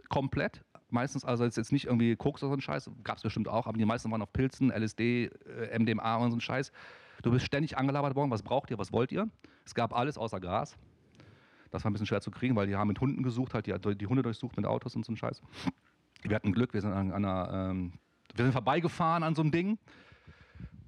Komplett. 0.10 0.64
Meistens, 0.94 1.26
also 1.26 1.44
jetzt, 1.44 1.72
nicht 1.72 1.86
irgendwie 1.86 2.16
Koks 2.16 2.44
oder 2.44 2.52
so 2.52 2.58
ein 2.58 2.62
Scheiß, 2.62 2.92
gab 3.04 3.18
es 3.18 3.24
bestimmt 3.24 3.48
auch, 3.48 3.66
aber 3.66 3.80
die 3.80 3.86
meisten 3.86 4.12
waren 4.12 4.22
auf 4.22 4.32
Pilzen, 4.32 4.70
LSD, 4.70 5.26
äh, 5.26 5.80
MDMA 5.80 6.18
und 6.18 6.30
so 6.30 6.38
ein 6.38 6.42
Scheiß. 6.42 6.72
Du 7.24 7.32
bist 7.32 7.46
ständig 7.46 7.78
angelabert 7.80 8.16
worden, 8.16 8.30
was 8.30 8.44
braucht 8.44 8.70
ihr, 8.70 8.78
was 8.78 8.94
wollt 8.94 9.12
ihr? 9.12 9.28
Es 9.66 9.74
gab 9.74 9.96
alles 9.96 10.20
außer 10.20 10.40
Gras. 10.40 10.78
Das 11.72 11.84
war 11.84 11.90
ein 11.90 11.94
bisschen 11.94 12.06
schwer 12.06 12.22
zu 12.22 12.30
kriegen, 12.30 12.56
weil 12.56 12.68
die 12.68 12.76
haben 12.76 12.90
mit 12.90 13.02
Hunden 13.02 13.24
gesucht, 13.24 13.56
halt 13.56 13.66
die, 13.66 13.98
die 13.98 14.06
Hunde 14.06 14.22
durchsucht 14.22 14.56
mit 14.56 14.68
Autos 14.68 14.96
und 14.96 15.04
so 15.04 15.12
ein 15.12 15.18
Scheiß. 15.18 15.42
Wir 16.22 16.36
hatten 16.36 16.54
Glück, 16.54 16.76
wir 16.76 16.82
sind 16.82 16.94
an, 16.94 17.12
an 17.12 17.26
einer, 17.26 17.72
ähm, 17.72 17.94
wir 18.36 18.46
sind 18.46 18.52
vorbeigefahren 18.52 19.24
an 19.24 19.34
so 19.34 19.42
einem 19.42 19.52
Ding. 19.52 19.80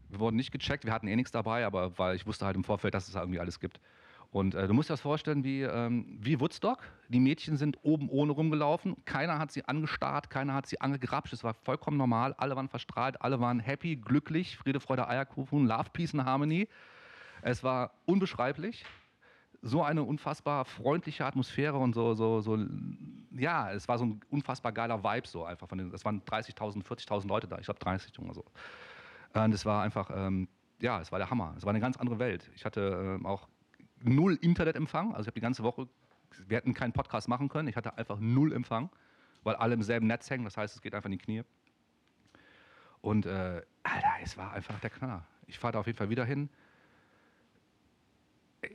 Wir 0.09 0.19
wurden 0.19 0.35
nicht 0.35 0.51
gecheckt, 0.51 0.85
wir 0.85 0.93
hatten 0.93 1.07
eh 1.07 1.15
nichts 1.15 1.31
dabei, 1.31 1.65
aber 1.65 1.97
weil 1.97 2.15
ich 2.15 2.27
wusste 2.27 2.45
halt 2.45 2.55
im 2.55 2.63
Vorfeld, 2.63 2.93
dass 2.93 3.07
es 3.07 3.15
da 3.15 3.21
irgendwie 3.21 3.39
alles 3.39 3.59
gibt. 3.59 3.81
Und 4.36 4.54
äh, 4.54 4.68
du 4.68 4.74
musst 4.74 4.89
dir 4.89 4.94
das 4.94 5.00
vorstellen 5.00 5.46
wie, 5.46 5.62
ähm, 5.62 6.18
wie 6.20 6.42
Woodstock. 6.42 6.80
Die 7.08 7.22
Mädchen 7.22 7.56
sind 7.56 7.77
oben 7.84 8.10
ohne 8.10 8.34
rumgelaufen. 8.34 8.98
Keiner 9.06 9.39
hat 9.39 9.50
sie 9.54 9.63
angestarrt, 9.63 10.30
keiner 10.30 10.54
hat 10.54 10.68
sie 10.68 10.82
angegrapscht. 10.82 11.32
Es 11.32 11.46
war 11.46 11.54
vollkommen 11.54 11.96
normal. 11.96 12.34
Alle 12.34 12.54
waren 12.58 12.68
verstrahlt, 12.68 13.22
alle 13.22 13.39
waren 13.39 13.62
happy, 13.62 13.96
glücklich. 13.96 14.58
Friede, 14.58 14.82
Freude, 14.82 15.08
Eierkuchen, 15.08 15.68
Love, 15.68 15.86
Peace 15.94 16.13
and 16.13 16.25
Harmony. 16.25 16.68
Es 17.44 17.63
war 17.63 17.92
unbeschreiblich. 18.04 18.84
So 19.62 19.84
eine 19.84 20.04
unfassbar 20.04 20.65
freundliche 20.65 21.25
Atmosphäre 21.25 21.77
und 21.77 21.96
so, 21.96 22.13
so, 22.13 22.42
so, 22.42 22.58
ja, 23.38 23.72
es 23.72 23.88
war 23.88 23.98
so 23.98 24.04
ein 24.04 24.20
unfassbar 24.32 24.74
geiler 24.74 25.01
Vibe 25.01 25.30
so 25.30 25.46
einfach. 25.46 25.70
Von 25.70 25.77
den, 25.77 25.94
es 25.94 26.04
waren 26.04 26.22
30.000, 26.24 26.84
40.000 26.84 27.25
Leute 27.25 27.48
da. 27.48 27.58
Ich 27.60 27.68
glaube 27.68 27.80
30 27.80 28.20
oder 28.20 28.34
so. 28.34 28.44
Und 29.34 29.54
es 29.54 29.65
war 29.65 29.82
einfach, 29.82 30.12
ähm, 30.13 30.50
ja, 30.82 31.00
es 31.00 31.13
war 31.13 31.20
der 31.20 31.30
Hammer. 31.30 31.54
Es 31.56 31.63
war 31.63 31.70
eine 31.70 31.80
ganz 31.80 31.96
andere 31.96 32.20
Welt. 32.20 32.51
Ich 32.54 32.65
hatte 32.65 33.15
ähm, 33.15 33.25
auch 33.25 33.48
null 34.01 34.37
Internetempfang. 34.41 35.11
Also 35.11 35.21
ich 35.21 35.27
habe 35.27 35.35
die 35.35 35.41
ganze 35.41 35.63
Woche, 35.63 35.87
wir 36.47 36.57
hätten 36.57 36.73
keinen 36.73 36.93
Podcast 36.93 37.27
machen 37.27 37.49
können. 37.49 37.67
Ich 37.67 37.75
hatte 37.75 37.97
einfach 37.97 38.19
null 38.19 38.53
Empfang, 38.53 38.89
weil 39.43 39.55
alle 39.55 39.73
im 39.73 39.83
selben 39.83 40.07
Netz 40.07 40.29
hängen. 40.29 40.43
Das 40.43 40.57
heißt, 40.57 40.75
es 40.75 40.81
geht 40.81 40.93
einfach 40.93 41.07
in 41.07 41.13
die 41.13 41.17
Knie. 41.17 41.43
Und 43.01 43.25
äh, 43.25 43.61
Alter, 43.83 44.13
es 44.23 44.37
war 44.37 44.53
einfach 44.53 44.79
der 44.79 44.89
Knaller. 44.89 45.25
Ich 45.47 45.59
fahre 45.59 45.73
da 45.73 45.79
auf 45.79 45.85
jeden 45.85 45.97
Fall 45.97 46.09
wieder 46.09 46.25
hin. 46.25 46.49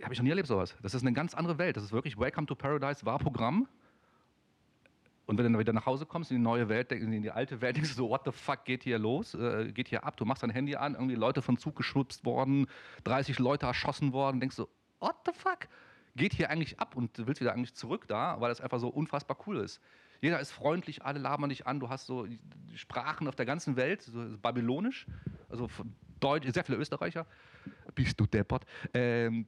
Habe 0.02 0.12
ich 0.12 0.20
noch 0.20 0.24
nie 0.24 0.30
erlebt 0.30 0.46
sowas. 0.46 0.76
Das 0.82 0.94
ist 0.94 1.02
eine 1.02 1.12
ganz 1.12 1.34
andere 1.34 1.58
Welt. 1.58 1.76
Das 1.76 1.82
ist 1.82 1.92
wirklich 1.92 2.18
Welcome 2.18 2.46
to 2.46 2.54
Paradise 2.54 3.04
war 3.04 3.18
Programm. 3.18 3.66
Und 5.26 5.36
wenn 5.38 5.44
du 5.44 5.52
dann 5.52 5.60
wieder 5.60 5.72
nach 5.72 5.86
Hause 5.86 6.06
kommst 6.06 6.32
in 6.32 6.38
die 6.38 6.42
neue 6.42 6.68
Welt, 6.68 6.90
in 6.90 7.22
die 7.22 7.30
alte 7.30 7.60
Welt, 7.60 7.76
denkst 7.76 7.90
du 7.90 7.96
so, 7.96 8.08
what 8.08 8.22
the 8.24 8.32
fuck 8.32 8.64
geht 8.64 8.82
hier 8.82 8.98
los? 8.98 9.34
Äh, 9.34 9.70
geht 9.72 9.86
hier 9.86 10.04
ab? 10.04 10.16
Du 10.16 10.24
machst 10.24 10.42
dein 10.42 10.50
Handy 10.50 10.74
an, 10.74 10.94
irgendwie 10.94 11.14
Leute 11.14 11.40
vom 11.40 11.56
Zug 11.56 11.76
geschubst 11.76 12.24
worden, 12.24 12.66
30 13.04 13.38
Leute 13.38 13.66
erschossen 13.66 14.12
worden, 14.12 14.40
denkst 14.40 14.56
du, 14.56 14.68
what 15.00 15.16
the 15.26 15.32
fuck? 15.32 15.68
Geht 16.16 16.34
hier 16.34 16.50
eigentlich 16.50 16.78
ab 16.78 16.96
und 16.96 17.10
willst 17.26 17.40
wieder 17.40 17.52
eigentlich 17.52 17.74
zurück 17.74 18.06
da, 18.08 18.40
weil 18.40 18.48
das 18.48 18.60
einfach 18.60 18.80
so 18.80 18.88
unfassbar 18.88 19.36
cool 19.46 19.58
ist. 19.58 19.80
Jeder 20.20 20.38
ist 20.38 20.50
freundlich, 20.50 21.02
alle 21.04 21.18
labern 21.18 21.48
dich 21.48 21.66
an, 21.66 21.80
du 21.80 21.88
hast 21.88 22.06
so 22.06 22.26
Sprachen 22.74 23.26
auf 23.26 23.36
der 23.36 23.46
ganzen 23.46 23.76
Welt, 23.76 24.02
so 24.02 24.36
babylonisch, 24.42 25.06
also 25.48 25.68
Deutsche, 26.20 26.52
sehr 26.52 26.64
viele 26.64 26.78
Österreicher. 26.78 27.26
Bist 27.94 28.20
du 28.20 28.26
deppert? 28.26 28.64
Ähm, 28.92 29.46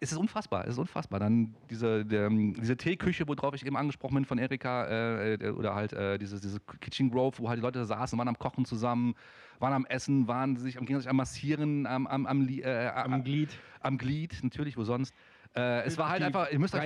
es 0.00 0.12
ist 0.12 0.18
unfassbar, 0.18 0.64
es 0.64 0.72
ist 0.72 0.78
unfassbar. 0.78 1.20
Dann 1.20 1.54
diese, 1.70 2.04
der, 2.04 2.28
diese 2.28 2.76
Teeküche, 2.76 3.26
worauf 3.26 3.54
ich 3.54 3.64
eben 3.64 3.76
angesprochen 3.76 4.14
bin 4.14 4.24
von 4.24 4.38
Erika, 4.38 4.84
äh, 4.86 5.34
äh, 5.34 5.50
oder 5.50 5.74
halt 5.74 5.92
äh, 5.92 6.18
diese, 6.18 6.40
diese 6.40 6.60
Kitchen 6.80 7.10
Grove, 7.10 7.38
wo 7.38 7.48
halt 7.48 7.58
die 7.58 7.62
Leute 7.62 7.84
saßen, 7.84 8.18
waren 8.18 8.28
am 8.28 8.38
Kochen 8.38 8.64
zusammen, 8.64 9.14
waren 9.58 9.72
am 9.72 9.86
Essen, 9.86 10.28
waren 10.28 10.56
sich 10.56 10.78
am 10.78 10.84
gegenseitig 10.86 11.10
am 11.10 11.16
Massieren, 11.16 11.86
am, 11.86 12.06
am, 12.06 12.26
am, 12.26 12.40
Li- 12.42 12.60
äh, 12.62 12.88
Am 12.94 13.24
Glied. 13.24 13.50
am 13.80 13.98
Glied, 13.98 14.38
natürlich, 14.42 14.76
wo 14.76 14.84
sonst. 14.84 15.14
Äh, 15.54 15.84
es 15.84 15.96
war 15.96 16.10
halt 16.10 16.22
einfach, 16.22 16.50
ihr 16.52 16.58
müsst 16.58 16.74
euch 16.74 16.80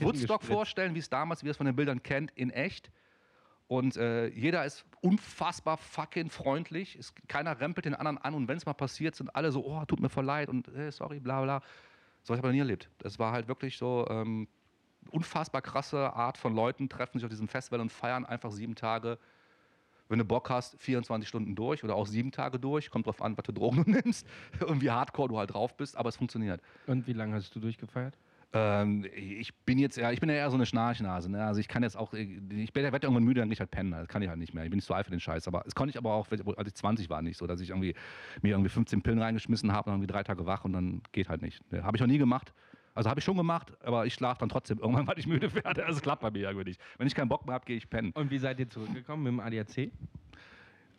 Woodstock 0.00 0.42
vorstellen, 0.54 0.94
wie 0.94 1.00
es 1.00 1.10
damals, 1.10 1.42
wie 1.42 1.48
ihr 1.48 1.50
es 1.52 1.56
von 1.56 1.66
den 1.66 1.74
Bildern 1.74 2.02
kennt, 2.02 2.30
in 2.36 2.50
echt. 2.50 2.90
Und 3.66 3.96
äh, 3.96 4.28
jeder 4.28 4.64
ist 4.66 4.84
unfassbar 5.00 5.78
fucking 5.78 6.28
freundlich. 6.30 6.94
Es, 6.96 7.14
keiner 7.26 7.58
rempelt 7.58 7.86
den 7.86 7.94
anderen 7.94 8.18
an 8.18 8.34
und 8.34 8.46
wenn 8.46 8.58
es 8.58 8.66
mal 8.66 8.74
passiert, 8.74 9.14
sind 9.16 9.34
alle 9.34 9.50
so, 9.50 9.64
oh, 9.64 9.82
tut 9.86 9.98
mir 9.98 10.10
voll 10.10 10.26
leid 10.26 10.50
und 10.50 10.68
äh, 10.68 10.92
sorry, 10.92 11.20
bla 11.20 11.40
bla. 11.42 11.62
So 12.22 12.32
habe 12.32 12.38
ich 12.38 12.44
aber 12.44 12.52
nie 12.52 12.60
erlebt. 12.60 12.88
Es 13.02 13.18
war 13.18 13.32
halt 13.32 13.48
wirklich 13.48 13.76
so 13.76 14.06
ähm, 14.08 14.48
unfassbar 15.10 15.62
krasse 15.62 16.12
Art 16.12 16.38
von 16.38 16.54
Leuten, 16.54 16.88
treffen 16.88 17.18
sich 17.18 17.24
auf 17.24 17.30
diesem 17.30 17.48
Festival 17.48 17.80
und 17.80 17.90
feiern 17.90 18.24
einfach 18.24 18.52
sieben 18.52 18.74
Tage. 18.74 19.18
Wenn 20.08 20.18
du 20.18 20.24
Bock 20.24 20.50
hast, 20.50 20.80
24 20.80 21.28
Stunden 21.28 21.54
durch 21.54 21.82
oder 21.84 21.94
auch 21.94 22.06
sieben 22.06 22.32
Tage 22.32 22.58
durch. 22.58 22.90
Kommt 22.90 23.06
drauf 23.06 23.22
an, 23.22 23.36
was 23.36 23.46
für 23.46 23.52
Drogen 23.52 23.84
du 23.84 23.90
nimmst 24.02 24.26
und 24.66 24.82
wie 24.82 24.90
hardcore 24.90 25.28
du 25.28 25.38
halt 25.38 25.54
drauf 25.54 25.76
bist, 25.76 25.96
aber 25.96 26.08
es 26.10 26.16
funktioniert. 26.16 26.60
Und 26.86 27.06
wie 27.06 27.12
lange 27.12 27.34
hast 27.34 27.54
du 27.54 27.60
durchgefeiert? 27.60 28.16
Ähm, 28.54 29.06
ich 29.16 29.54
bin 29.64 29.78
jetzt 29.78 29.96
ja, 29.96 30.12
ich 30.12 30.20
bin 30.20 30.28
ja 30.28 30.34
eher 30.36 30.50
so 30.50 30.56
eine 30.56 30.66
Schnarchnase. 30.66 31.30
Ne? 31.30 31.42
Also 31.44 31.60
ich 31.60 31.68
kann 31.68 31.82
jetzt 31.82 31.96
auch, 31.96 32.12
ich 32.12 32.28
bin- 32.72 32.84
werde 32.84 33.06
irgendwann 33.06 33.24
müde, 33.24 33.40
dann 33.40 33.48
gehe 33.48 33.54
ich 33.54 33.60
halt 33.60 33.70
pennen. 33.70 33.92
Das 33.92 34.08
kann 34.08 34.20
ich 34.22 34.28
halt 34.28 34.38
nicht 34.38 34.52
mehr. 34.52 34.64
Ich 34.64 34.70
bin 34.70 34.76
nicht 34.76 34.84
so 34.86 34.94
alt 34.94 35.06
für 35.06 35.10
den 35.10 35.20
Scheiß. 35.20 35.48
Aber 35.48 35.62
das 35.64 35.74
konnte 35.74 35.90
ich 35.90 35.96
aber 35.96 36.12
auch, 36.12 36.26
als 36.30 36.68
ich 36.68 36.74
20 36.74 37.08
war, 37.08 37.22
nicht 37.22 37.38
so, 37.38 37.46
dass 37.46 37.60
ich 37.60 37.70
irgendwie 37.70 37.94
mir 38.42 38.50
irgendwie 38.50 38.68
15 38.68 39.00
Pillen 39.02 39.20
reingeschmissen 39.20 39.72
habe 39.72 39.90
und 39.90 39.96
irgendwie 39.96 40.12
drei 40.12 40.22
Tage 40.22 40.44
wach 40.46 40.64
und 40.64 40.72
dann 40.74 41.02
geht 41.12 41.28
halt 41.28 41.40
nicht. 41.42 41.60
Ne? 41.72 41.82
Habe 41.82 41.96
ich 41.96 42.00
noch 42.00 42.06
nie 42.08 42.18
gemacht. 42.18 42.52
Also 42.94 43.08
habe 43.08 43.20
ich 43.20 43.24
schon 43.24 43.38
gemacht, 43.38 43.72
aber 43.82 44.04
ich 44.04 44.12
schlafe 44.12 44.40
dann 44.40 44.50
trotzdem 44.50 44.78
irgendwann, 44.78 45.06
weil 45.06 45.18
ich 45.18 45.26
müde 45.26 45.54
werde. 45.54 45.86
Also 45.86 45.96
es 45.96 46.02
klappt 46.02 46.20
bei 46.20 46.30
mir 46.30 46.42
irgendwie 46.48 46.68
nicht. 46.70 46.80
Wenn 46.98 47.06
ich 47.06 47.14
keinen 47.14 47.28
Bock 47.30 47.46
mehr 47.46 47.54
habe, 47.54 47.64
gehe 47.64 47.76
ich 47.78 47.88
pennen. 47.88 48.12
Und 48.12 48.30
wie 48.30 48.36
seid 48.38 48.60
ihr 48.60 48.68
zurückgekommen 48.68 49.22
mit 49.22 49.32
dem 49.32 49.40
ADAC? 49.40 49.90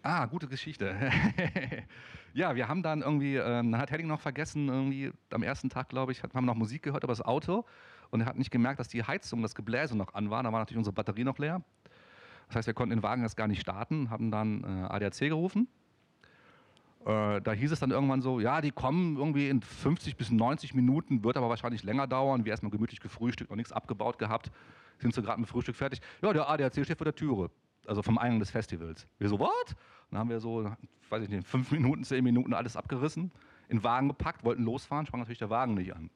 Ah, 0.06 0.26
gute 0.26 0.50
Geschichte. 0.50 0.94
ja, 2.34 2.56
wir 2.56 2.68
haben 2.68 2.84
dann 2.84 3.02
irgendwie, 3.02 3.38
ähm, 3.38 3.72
dann 3.72 3.80
hat 3.80 3.90
Henning 3.90 4.08
noch 4.08 4.20
vergessen, 4.20 4.68
irgendwie 4.68 5.14
am 5.32 5.44
ersten 5.44 5.70
Tag, 5.70 5.88
glaube 5.88 6.12
ich, 6.12 6.22
haben 6.22 6.34
wir 6.34 6.42
noch 6.42 6.56
Musik 6.56 6.84
gehört 6.84 7.06
über 7.06 7.14
das 7.14 7.22
Auto 7.22 7.64
und 8.12 8.20
er 8.20 8.26
hat 8.26 8.38
nicht 8.38 8.52
gemerkt, 8.52 8.82
dass 8.82 8.90
die 8.90 9.02
Heizung, 9.02 9.42
das 9.42 9.56
Gebläse 9.56 9.96
noch 9.98 10.14
an 10.14 10.30
war. 10.30 10.44
Da 10.44 10.52
war 10.52 10.60
natürlich 10.60 10.78
unsere 10.78 10.94
Batterie 10.94 11.24
noch 11.24 11.40
leer. 11.40 11.62
Das 12.48 12.58
heißt, 12.58 12.68
wir 12.68 12.74
konnten 12.74 12.98
den 12.98 13.02
Wagen 13.02 13.22
erst 13.22 13.38
gar 13.38 13.48
nicht 13.48 13.62
starten, 13.62 14.10
haben 14.10 14.30
dann 14.30 14.66
äh, 14.66 14.94
ADAC 14.94 15.20
gerufen. 15.20 15.70
Äh, 17.06 17.40
da 17.42 17.54
hieß 17.54 17.72
es 17.72 17.80
dann 17.80 17.92
irgendwann 17.92 18.22
so, 18.22 18.42
ja, 18.42 18.60
die 18.60 18.72
kommen 18.72 19.16
irgendwie 19.16 19.48
in 19.48 19.62
50 19.62 20.18
bis 20.18 20.30
90 20.30 20.74
Minuten, 20.74 21.24
wird 21.24 21.38
aber 21.38 21.48
wahrscheinlich 21.48 21.84
länger 21.84 22.08
dauern. 22.08 22.44
Wir 22.44 22.52
erstmal 22.52 22.72
gemütlich 22.72 23.00
gefrühstückt, 23.00 23.52
noch 23.52 23.58
nichts 23.58 23.72
abgebaut 23.72 24.20
gehabt, 24.20 24.52
sind 25.00 25.14
so 25.14 25.22
gerade 25.22 25.40
mit 25.40 25.50
Frühstück 25.50 25.78
fertig. 25.78 26.02
Ja, 26.22 26.34
der 26.34 26.50
ADAC 26.50 26.84
steht 26.84 26.98
vor 26.98 27.06
der 27.06 27.16
Türe, 27.16 27.50
also 27.88 28.02
vom 28.02 28.18
Eingang 28.18 28.40
des 28.40 28.52
Festivals. 28.52 29.08
Wir 29.18 29.30
so, 29.30 29.40
what? 29.40 29.76
Dann 30.12 30.20
haben 30.20 30.30
wir 30.30 30.40
so, 30.40 30.72
weiß 31.10 31.24
ich 31.24 31.30
nicht, 31.30 31.48
fünf 31.48 31.72
Minuten, 31.72 32.04
zehn 32.04 32.24
Minuten 32.24 32.54
alles 32.54 32.78
abgerissen, 32.78 33.32
in 33.68 33.78
den 33.78 33.84
Wagen 33.84 34.08
gepackt, 34.08 34.44
wollten 34.44 34.64
losfahren, 34.64 35.06
sprang 35.06 35.22
natürlich 35.22 35.40
der 35.40 35.50
Wagen 35.50 35.74
nicht 35.74 35.96
an. 35.96 36.10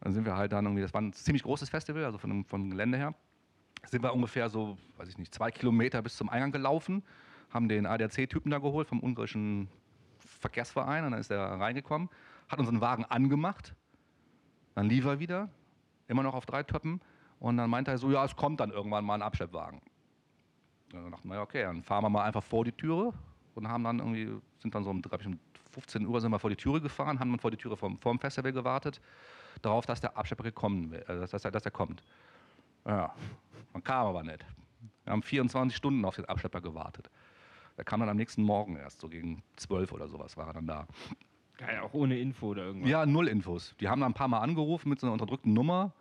Dann 0.00 0.12
sind 0.12 0.24
wir 0.24 0.36
halt 0.36 0.52
dann 0.52 0.64
irgendwie, 0.64 0.82
das 0.82 0.92
war 0.94 1.00
ein 1.00 1.12
ziemlich 1.12 1.42
großes 1.42 1.68
Festival, 1.68 2.04
also 2.04 2.18
von 2.18 2.30
dem, 2.30 2.44
vom 2.44 2.70
Gelände 2.70 2.98
her, 2.98 3.14
sind 3.86 4.02
wir 4.02 4.12
ungefähr 4.12 4.48
so, 4.48 4.76
weiß 4.96 5.08
ich 5.08 5.18
nicht, 5.18 5.34
zwei 5.34 5.50
Kilometer 5.50 6.02
bis 6.02 6.16
zum 6.16 6.28
Eingang 6.28 6.52
gelaufen, 6.52 7.02
haben 7.50 7.68
den 7.68 7.86
ADAC-Typen 7.86 8.50
da 8.50 8.58
geholt 8.58 8.88
vom 8.88 9.00
ungarischen 9.00 9.68
Verkehrsverein 10.18 11.04
und 11.04 11.12
dann 11.12 11.20
ist 11.20 11.30
er 11.30 11.40
reingekommen, 11.60 12.08
hat 12.48 12.58
unseren 12.58 12.80
Wagen 12.80 13.04
angemacht, 13.04 13.74
dann 14.74 14.88
lief 14.88 15.04
er 15.04 15.20
wieder, 15.20 15.48
immer 16.08 16.22
noch 16.22 16.34
auf 16.34 16.46
drei 16.46 16.62
Töppen 16.62 17.00
und 17.38 17.56
dann 17.56 17.70
meinte 17.70 17.90
er 17.90 17.98
so, 17.98 18.10
ja, 18.10 18.24
es 18.24 18.36
kommt 18.36 18.60
dann 18.60 18.70
irgendwann 18.70 19.04
mal 19.04 19.14
ein 19.14 19.22
Abschleppwagen. 19.22 19.80
Dann 20.92 21.10
dachten 21.10 21.28
wir, 21.28 21.40
okay, 21.40 21.62
dann 21.62 21.82
fahren 21.82 22.04
wir 22.04 22.10
mal 22.10 22.24
einfach 22.24 22.42
vor 22.42 22.64
die 22.64 22.72
Türe 22.72 23.12
und 23.54 23.68
haben 23.68 23.84
dann 23.84 23.98
irgendwie, 23.98 24.30
sind 24.58 24.74
dann 24.74 24.84
so 24.84 24.90
um, 24.90 25.02
ich, 25.04 25.26
um 25.26 25.38
15 25.72 26.06
Uhr 26.06 26.20
sind 26.20 26.30
wir 26.30 26.38
vor 26.38 26.50
die 26.50 26.56
Türe 26.56 26.80
gefahren, 26.80 27.18
haben 27.18 27.30
dann 27.30 27.40
vor 27.40 27.50
die 27.50 27.56
Türe 27.56 27.76
vom, 27.76 27.98
vom 27.98 28.18
Festival 28.18 28.52
gewartet, 28.52 29.00
darauf, 29.62 29.86
dass 29.86 30.00
der 30.00 30.16
Abschlepper 30.16 30.44
gekommen 30.44 30.90
wäre, 30.90 31.24
äh, 31.24 31.26
dass, 31.26 31.42
dass 31.42 31.64
er 31.64 31.70
kommt. 31.70 32.02
Ja, 32.84 33.14
man 33.72 33.82
kam 33.82 34.06
aber 34.06 34.22
nicht. 34.22 34.44
Wir 35.04 35.12
haben 35.12 35.22
24 35.22 35.76
Stunden 35.76 36.04
auf 36.04 36.16
den 36.16 36.26
Abschlepper 36.26 36.60
gewartet. 36.60 37.10
Der 37.76 37.84
kam 37.84 38.00
dann 38.00 38.08
am 38.08 38.16
nächsten 38.16 38.42
Morgen 38.42 38.76
erst, 38.76 39.00
so 39.00 39.08
gegen 39.08 39.42
12 39.56 39.92
oder 39.92 40.08
sowas 40.08 40.36
war 40.36 40.48
er 40.48 40.52
dann 40.52 40.66
da. 40.66 40.86
Geil, 41.56 41.80
auch 41.80 41.94
ohne 41.94 42.18
Info 42.18 42.48
oder 42.48 42.64
irgendwas. 42.64 42.90
Ja, 42.90 43.06
null 43.06 43.28
Infos. 43.28 43.74
Die 43.80 43.88
haben 43.88 44.00
dann 44.00 44.10
ein 44.10 44.14
paar 44.14 44.28
Mal 44.28 44.40
angerufen 44.40 44.88
mit 44.88 45.00
so 45.00 45.06
einer 45.06 45.12
unterdrückten 45.12 45.52
Nummer 45.52 45.92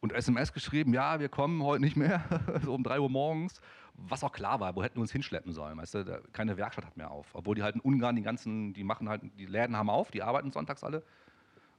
und 0.00 0.12
SMS 0.12 0.52
geschrieben, 0.52 0.92
ja, 0.92 1.18
wir 1.18 1.28
kommen 1.28 1.62
heute 1.62 1.82
nicht 1.82 1.96
mehr, 1.96 2.22
so 2.62 2.74
um 2.74 2.82
3 2.82 3.00
Uhr 3.00 3.10
morgens. 3.10 3.60
Was 3.94 4.22
auch 4.22 4.32
klar 4.32 4.60
war, 4.60 4.76
wo 4.76 4.82
hätten 4.82 4.96
wir 4.96 5.00
uns 5.00 5.10
hinschleppen 5.10 5.52
sollen, 5.52 5.76
weißt 5.76 5.94
du, 5.94 6.22
keine 6.32 6.56
Werkstatt 6.56 6.86
hat 6.86 6.96
mehr 6.96 7.10
auf. 7.10 7.26
Obwohl 7.34 7.56
die 7.56 7.64
halt 7.64 7.74
in 7.74 7.80
Ungarn 7.80 8.14
die 8.14 8.22
ganzen, 8.22 8.72
die 8.72 8.84
machen 8.84 9.08
halt, 9.08 9.22
die 9.36 9.46
Läden 9.46 9.76
haben 9.76 9.90
auf, 9.90 10.10
die 10.12 10.22
arbeiten 10.22 10.52
sonntags 10.52 10.84
alle 10.84 11.02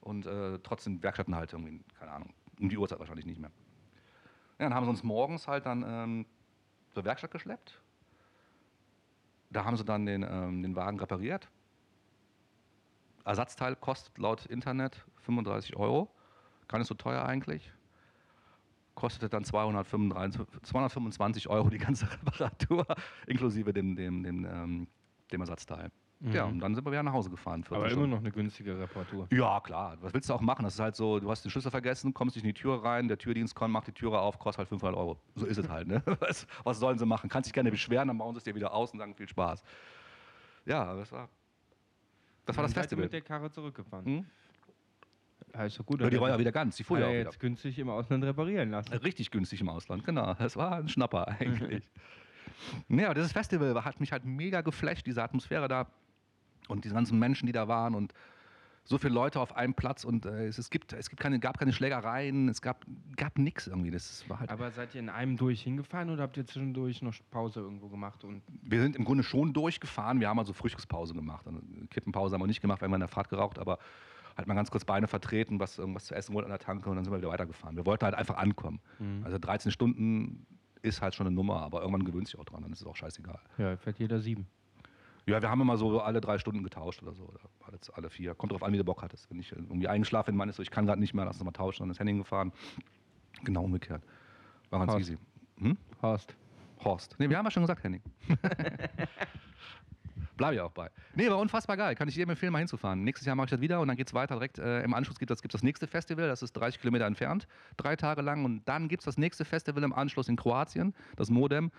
und 0.01 0.25
äh, 0.25 0.59
trotzdem 0.59 1.01
Werkstätten 1.01 1.35
halt 1.35 1.53
irgendwie, 1.53 1.81
keine 1.97 2.11
Ahnung, 2.11 2.33
um 2.59 2.67
die 2.67 2.77
Uhrzeit 2.77 2.99
wahrscheinlich 2.99 3.25
nicht 3.25 3.39
mehr. 3.39 3.51
Ja, 4.59 4.65
dann 4.65 4.73
haben 4.73 4.83
sie 4.83 4.89
uns 4.89 5.03
morgens 5.03 5.47
halt 5.47 5.65
dann 5.65 5.85
ähm, 5.87 6.25
zur 6.89 7.05
Werkstatt 7.05 7.31
geschleppt. 7.31 7.81
Da 9.49 9.63
haben 9.63 9.77
sie 9.77 9.85
dann 9.85 10.05
den, 10.05 10.23
ähm, 10.23 10.61
den 10.61 10.75
Wagen 10.75 10.99
repariert. 10.99 11.49
Ersatzteil 13.23 13.75
kostet 13.75 14.17
laut 14.17 14.45
Internet 14.45 15.05
35 15.21 15.77
Euro. 15.77 16.09
Gar 16.67 16.79
nicht 16.79 16.87
so 16.87 16.95
teuer 16.95 17.23
eigentlich. 17.23 17.71
Kostete 18.99 19.29
dann 19.29 19.45
235, 19.45 20.41
225 20.63 21.47
Euro 21.47 21.69
die 21.69 21.77
ganze 21.77 22.05
Reparatur, 22.11 22.85
inklusive 23.27 23.71
dem, 23.71 23.95
dem, 23.95 24.23
dem, 24.23 24.45
ähm, 24.45 24.87
dem 25.31 25.41
Ersatzteil. 25.41 25.89
Mhm. 26.19 26.31
Ja, 26.33 26.43
und 26.43 26.59
dann 26.59 26.75
sind 26.75 26.85
wir 26.85 26.91
wieder 26.91 27.01
nach 27.01 27.13
Hause 27.13 27.29
gefahren. 27.29 27.63
14 27.63 27.77
Aber 27.77 27.85
immer 27.85 27.91
Stunden. 27.93 28.09
noch 28.09 28.17
eine 28.17 28.31
günstige 28.31 28.77
Reparatur. 28.77 29.27
Ja, 29.31 29.61
klar. 29.61 29.97
Was 30.01 30.13
willst 30.13 30.29
du 30.29 30.33
auch 30.33 30.41
machen? 30.41 30.63
Das 30.63 30.73
ist 30.73 30.81
halt 30.81 30.97
so, 30.97 31.17
du 31.17 31.31
hast 31.31 31.45
den 31.45 31.49
Schlüssel 31.49 31.71
vergessen, 31.71 32.13
kommst 32.13 32.35
nicht 32.35 32.43
in 32.43 32.49
die 32.49 32.53
Tür 32.53 32.83
rein, 32.83 33.07
der 33.07 33.17
Türdienst 33.17 33.55
kommt, 33.55 33.71
macht 33.71 33.87
die 33.87 33.93
Türe 33.93 34.19
auf, 34.19 34.37
kostet 34.37 34.59
halt 34.59 34.67
500 34.67 34.97
Euro. 34.99 35.17
So 35.35 35.45
ist 35.45 35.57
es 35.57 35.69
halt, 35.69 35.87
ne? 35.87 36.03
Was, 36.19 36.45
was 36.65 36.77
sollen 36.79 36.97
sie 36.97 37.05
machen? 37.05 37.29
Kannst 37.29 37.47
dich 37.47 37.53
gerne 37.53 37.71
beschweren, 37.71 38.09
dann 38.09 38.17
bauen 38.17 38.35
sie 38.35 38.39
es 38.39 38.43
dir 38.43 38.53
wieder 38.53 38.73
aus 38.73 38.91
und 38.91 38.99
sagen 38.99 39.15
viel 39.15 39.29
Spaß. 39.29 39.63
Ja, 40.65 40.93
das 40.93 41.09
war, 41.13 41.29
das 42.45 42.57
war 42.57 42.63
das 42.63 42.73
Festival. 42.73 43.05
mit 43.05 43.13
der 43.13 43.21
Karre 43.21 43.49
zurückgefahren. 43.49 44.05
Hm? 44.05 44.25
Ja, 45.53 45.65
ist 45.65 45.79
doch 45.79 45.85
gut. 45.85 46.01
Ja, 46.01 46.09
die 46.09 46.19
war 46.19 46.29
ja 46.29 46.39
wieder 46.39 46.51
ganz, 46.51 46.75
die 46.77 46.83
fuhr 46.83 46.99
ja 46.99 47.05
auch 47.05 47.09
er 47.09 47.19
wieder. 47.19 47.29
jetzt 47.29 47.39
günstig 47.39 47.79
im 47.79 47.89
Ausland 47.89 48.23
reparieren 48.23 48.71
lassen. 48.71 48.93
Richtig 48.93 49.31
günstig 49.31 49.61
im 49.61 49.69
Ausland, 49.69 50.03
genau. 50.03 50.33
Das 50.35 50.55
war 50.55 50.77
ein 50.77 50.89
Schnapper 50.89 51.27
eigentlich. 51.39 51.89
naja, 52.87 53.13
dieses 53.13 53.31
Festival 53.31 53.83
hat 53.83 53.99
mich 53.99 54.11
halt 54.11 54.25
mega 54.25 54.61
geflasht, 54.61 55.05
diese 55.05 55.23
Atmosphäre 55.23 55.67
da 55.67 55.87
und 56.67 56.85
diese 56.85 56.93
ganzen 56.93 57.17
Menschen, 57.19 57.47
die 57.47 57.51
da 57.51 57.67
waren 57.67 57.95
und 57.95 58.13
so 58.89 58.97
viele 58.97 59.13
Leute 59.13 59.39
auf 59.39 59.55
einem 59.55 59.75
Platz 59.75 60.03
und 60.03 60.25
äh, 60.25 60.47
es, 60.47 60.57
es, 60.57 60.71
gibt, 60.71 60.93
es 60.93 61.09
gibt 61.11 61.21
keine, 61.21 61.39
gab 61.39 61.59
keine 61.59 61.73
Schlägereien, 61.73 62.49
es 62.49 62.59
gab, 62.59 62.85
gab 63.15 63.37
nichts 63.37 63.67
irgendwie. 63.67 63.91
Das 63.91 64.27
war 64.27 64.39
halt, 64.39 64.49
Aber 64.49 64.71
seid 64.71 64.95
ihr 64.95 65.01
in 65.01 65.09
einem 65.09 65.37
durch 65.37 65.61
hingefahren 65.61 66.09
oder 66.09 66.23
habt 66.23 66.37
ihr 66.37 66.45
zwischendurch 66.45 67.03
noch 67.03 67.13
Pause 67.29 67.59
irgendwo 67.59 67.87
gemacht? 67.87 68.23
Und 68.23 68.41
wir 68.63 68.81
sind 68.81 68.95
im 68.95 69.05
Grunde 69.05 69.23
schon 69.23 69.53
durchgefahren, 69.53 70.19
wir 70.19 70.27
haben 70.27 70.39
also 70.39 70.53
Frühstückspause 70.53 71.13
gemacht. 71.13 71.45
Also 71.45 71.59
Kippenpause 71.91 72.33
haben 72.33 72.41
wir 72.41 72.47
nicht 72.47 72.61
gemacht, 72.61 72.81
weil 72.81 72.89
wir 72.89 72.95
in 72.95 73.01
der 73.01 73.07
Fahrt 73.07 73.29
geraucht, 73.29 73.59
aber 73.59 73.77
halt 74.39 74.47
mal 74.47 74.55
ganz 74.55 74.71
kurz 74.71 74.85
Beine 74.85 75.07
vertreten, 75.07 75.59
was 75.59 75.77
irgendwas 75.77 76.05
zu 76.05 76.15
essen 76.15 76.33
wollten 76.33 76.51
an 76.51 76.57
der 76.57 76.65
Tanke 76.65 76.89
und 76.89 76.95
dann 76.95 77.05
sind 77.05 77.13
wir 77.13 77.19
wieder 77.19 77.29
weitergefahren. 77.29 77.75
Wir 77.75 77.85
wollten 77.85 78.05
halt 78.05 78.15
einfach 78.15 78.37
ankommen. 78.37 78.79
Also 79.23 79.37
13 79.37 79.71
Stunden 79.71 80.47
ist 80.81 81.01
halt 81.01 81.13
schon 81.13 81.27
eine 81.27 81.35
Nummer, 81.35 81.61
aber 81.61 81.81
irgendwann 81.81 82.05
gewöhnt 82.05 82.27
sich 82.27 82.39
auch 82.39 82.45
dran, 82.45 82.63
dann 82.63 82.71
ist 82.71 82.81
es 82.81 82.87
auch 82.87 82.95
scheißegal. 82.95 83.39
ja, 83.57 83.77
fährt 83.77 83.99
jeder 83.99 84.19
sieben. 84.19 84.47
Ja, 85.25 85.39
wir 85.41 85.49
haben 85.51 85.61
immer 85.61 85.77
so 85.77 86.01
alle 86.01 86.21
drei 86.21 86.39
Stunden 86.39 86.63
getauscht 86.63 87.03
oder 87.03 87.13
so. 87.13 87.25
Oder 87.25 87.39
alle, 87.93 88.09
vier. 88.09 88.33
Kommt 88.33 88.51
drauf 88.51 88.63
an, 88.63 88.73
wie 88.73 88.77
du 88.77 88.83
Bock 88.83 89.03
hattest. 89.03 89.29
Wenn 89.29 89.37
ich 89.37 89.51
irgendwie 89.51 89.87
eingeschlafen 89.87 90.31
bin, 90.31 90.37
meinst 90.37 90.57
du, 90.57 90.63
ich 90.63 90.71
kann 90.71 90.87
gerade 90.87 90.99
nicht 90.99 91.13
mehr, 91.13 91.23
lass 91.25 91.35
uns 91.35 91.45
mal 91.45 91.51
tauschen, 91.51 91.83
dann 91.83 91.91
ist 91.91 91.99
Henning 91.99 92.17
gefahren. 92.17 92.51
Genau 93.43 93.63
umgekehrt. 93.63 94.01
War 94.71 94.79
ganz 94.79 94.93
Horst. 94.93 95.01
easy. 95.01 95.17
Hm? 95.59 95.77
Horst. 96.01 96.35
Horst. 96.83 97.15
Nee, 97.19 97.29
wir 97.29 97.37
haben 97.37 97.45
ja 97.45 97.51
schon 97.51 97.61
gesagt, 97.63 97.83
Henning. 97.83 98.01
Bleib 100.37 100.53
ich 100.53 100.59
auch 100.59 100.71
bei. 100.71 100.89
Nee, 101.15 101.29
war 101.29 101.37
unfassbar 101.37 101.77
geil. 101.77 101.95
Kann 101.95 102.07
ich 102.07 102.15
jedem 102.15 102.31
empfehlen, 102.31 102.51
mal 102.51 102.59
hinzufahren. 102.59 103.03
Nächstes 103.03 103.25
Jahr 103.25 103.35
mache 103.35 103.45
ich 103.45 103.51
das 103.51 103.61
wieder 103.61 103.79
und 103.79 103.87
dann 103.87 103.97
geht 103.97 104.07
es 104.07 104.13
weiter 104.13 104.35
direkt. 104.35 104.59
Äh, 104.59 104.83
Im 104.83 104.93
Anschluss 104.93 105.19
gibt 105.19 105.31
es 105.31 105.41
das 105.41 105.63
nächste 105.63 105.87
Festival, 105.87 106.27
das 106.27 106.41
ist 106.41 106.53
30 106.53 106.79
Kilometer 106.79 107.05
entfernt, 107.05 107.47
drei 107.77 107.95
Tage 107.95 108.21
lang. 108.21 108.45
Und 108.45 108.67
dann 108.67 108.87
gibt 108.87 109.01
es 109.01 109.05
das 109.05 109.17
nächste 109.17 109.45
Festival 109.45 109.83
im 109.83 109.93
Anschluss 109.93 110.27
in 110.27 110.35
Kroatien, 110.35 110.93
das 111.15 111.29
Modem. 111.29 111.71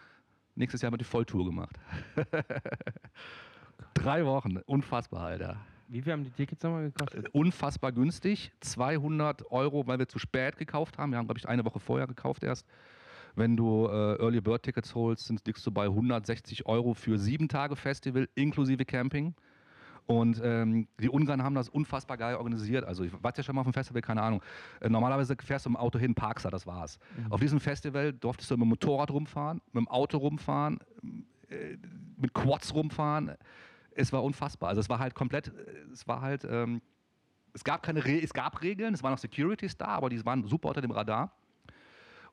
Nächstes 0.54 0.82
Jahr 0.82 0.92
wird 0.92 1.00
die 1.00 1.06
Volltour 1.06 1.46
gemacht. 1.46 1.78
drei 3.94 4.24
Wochen. 4.24 4.58
Unfassbar, 4.66 5.26
Alter. 5.26 5.56
Wie 5.88 6.02
viel 6.02 6.12
haben 6.12 6.22
die 6.22 6.30
Tickets 6.30 6.62
nochmal 6.62 6.84
gekostet? 6.90 7.28
Unfassbar 7.32 7.90
günstig. 7.90 8.52
200 8.60 9.50
Euro, 9.50 9.86
weil 9.88 9.98
wir 9.98 10.06
zu 10.06 10.20
spät 10.20 10.56
gekauft 10.56 10.98
haben. 10.98 11.10
Wir 11.10 11.18
haben, 11.18 11.26
glaube 11.26 11.38
ich, 11.38 11.48
eine 11.48 11.64
Woche 11.64 11.80
vorher 11.80 12.06
gekauft 12.06 12.44
erst. 12.44 12.66
Wenn 13.34 13.56
du 13.56 13.86
äh, 13.86 14.20
Early 14.20 14.40
Bird 14.40 14.62
Tickets 14.62 14.94
holst, 14.94 15.26
sind, 15.26 15.46
liegst 15.46 15.66
du 15.66 15.70
bei 15.70 15.84
160 15.84 16.66
Euro 16.66 16.94
für 16.94 17.18
sieben 17.18 17.48
Tage 17.48 17.76
Festival 17.76 18.28
inklusive 18.34 18.84
Camping. 18.84 19.34
Und 20.10 20.40
ähm, 20.42 20.88
die 20.98 21.08
Ungarn 21.08 21.44
haben 21.44 21.54
das 21.54 21.68
unfassbar 21.68 22.16
geil 22.16 22.34
organisiert. 22.34 22.84
Also 22.84 23.04
ich 23.04 23.12
war 23.22 23.32
ja 23.36 23.44
schon 23.44 23.54
mal 23.54 23.60
auf 23.60 23.66
dem 23.68 23.72
Festival, 23.72 24.02
keine 24.02 24.22
Ahnung. 24.22 24.42
Äh, 24.80 24.88
normalerweise 24.88 25.36
fährst 25.40 25.66
du 25.66 25.70
im 25.70 25.76
Auto 25.76 26.00
hin, 26.00 26.16
parkst 26.16 26.44
da, 26.44 26.50
das 26.50 26.66
war's. 26.66 26.98
Mhm. 27.16 27.32
Auf 27.32 27.40
diesem 27.40 27.60
Festival 27.60 28.12
durftest 28.12 28.50
du 28.50 28.56
mit 28.56 28.62
dem 28.62 28.70
Motorrad 28.70 29.12
rumfahren, 29.12 29.60
mit 29.72 29.82
dem 29.82 29.88
Auto 29.88 30.18
rumfahren, 30.18 30.80
äh, 31.48 31.76
mit 32.16 32.34
Quads 32.34 32.74
rumfahren. 32.74 33.36
Es 33.92 34.12
war 34.12 34.24
unfassbar. 34.24 34.70
Also 34.70 34.80
es 34.80 34.88
war 34.88 34.98
halt 34.98 35.14
komplett, 35.14 35.48
äh, 35.48 35.92
es 35.92 36.08
war 36.08 36.22
halt, 36.22 36.44
ähm, 36.44 36.82
es 37.52 37.62
gab 37.62 37.84
keine, 37.84 38.04
Re 38.04 38.20
es 38.20 38.32
gab 38.32 38.62
Regeln, 38.62 38.94
es 38.94 39.04
waren 39.04 39.12
noch 39.12 39.18
Securities 39.18 39.76
da, 39.76 39.86
aber 39.86 40.08
die 40.08 40.24
waren 40.26 40.44
super 40.44 40.70
unter 40.70 40.80
dem 40.80 40.90
Radar. 40.90 41.32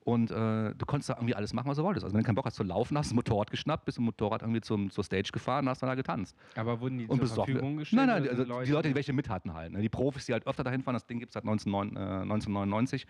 Und 0.07 0.31
äh, 0.31 0.73
du 0.73 0.85
konntest 0.85 1.09
da 1.09 1.15
irgendwie 1.15 1.35
alles 1.35 1.51
machen, 1.51 1.67
was 1.67 1.75
du 1.75 1.83
wolltest. 1.83 2.05
Also 2.05 2.13
wenn 2.13 2.21
du 2.21 2.25
keinen 2.25 2.35
Bock 2.35 2.45
hast 2.45 2.55
zu 2.55 2.63
laufen, 2.63 2.97
hast 2.97 3.11
du 3.11 3.13
ein 3.13 3.17
Motorrad 3.17 3.51
geschnappt, 3.51 3.83
bist 3.83 3.97
im 3.97 4.05
Motorrad 4.05 4.41
irgendwie 4.41 4.61
zum, 4.61 4.89
zur 4.89 5.03
Stage 5.03 5.31
gefahren 5.33 5.65
und 5.65 5.69
hast 5.69 5.83
dann 5.83 5.89
da 5.89 5.95
getanzt. 5.95 6.33
Aber 6.55 6.79
wurden 6.79 6.97
die 6.97 7.07
Und 7.07 7.27
zur. 7.27 7.43
Verfügung 7.43 7.75
gestellt? 7.75 8.07
Nein, 8.07 8.23
nein, 8.23 8.29
also 8.29 8.45
sind 8.45 8.67
die 8.67 8.71
Leute, 8.71 8.87
die 8.87 8.95
welche 8.95 9.11
mit 9.11 9.27
hatten 9.27 9.53
halt. 9.53 9.73
Ne? 9.73 9.81
Die 9.81 9.89
Profis, 9.89 10.25
die 10.25 10.31
halt 10.31 10.47
öfter 10.47 10.63
dahin 10.63 10.81
fahren, 10.81 10.93
das 10.93 11.05
Ding 11.07 11.19
gibt 11.19 11.31
es 11.31 11.33
seit 11.33 11.43
1909, 11.43 11.97
äh, 11.97 12.21
1999, 12.21 13.05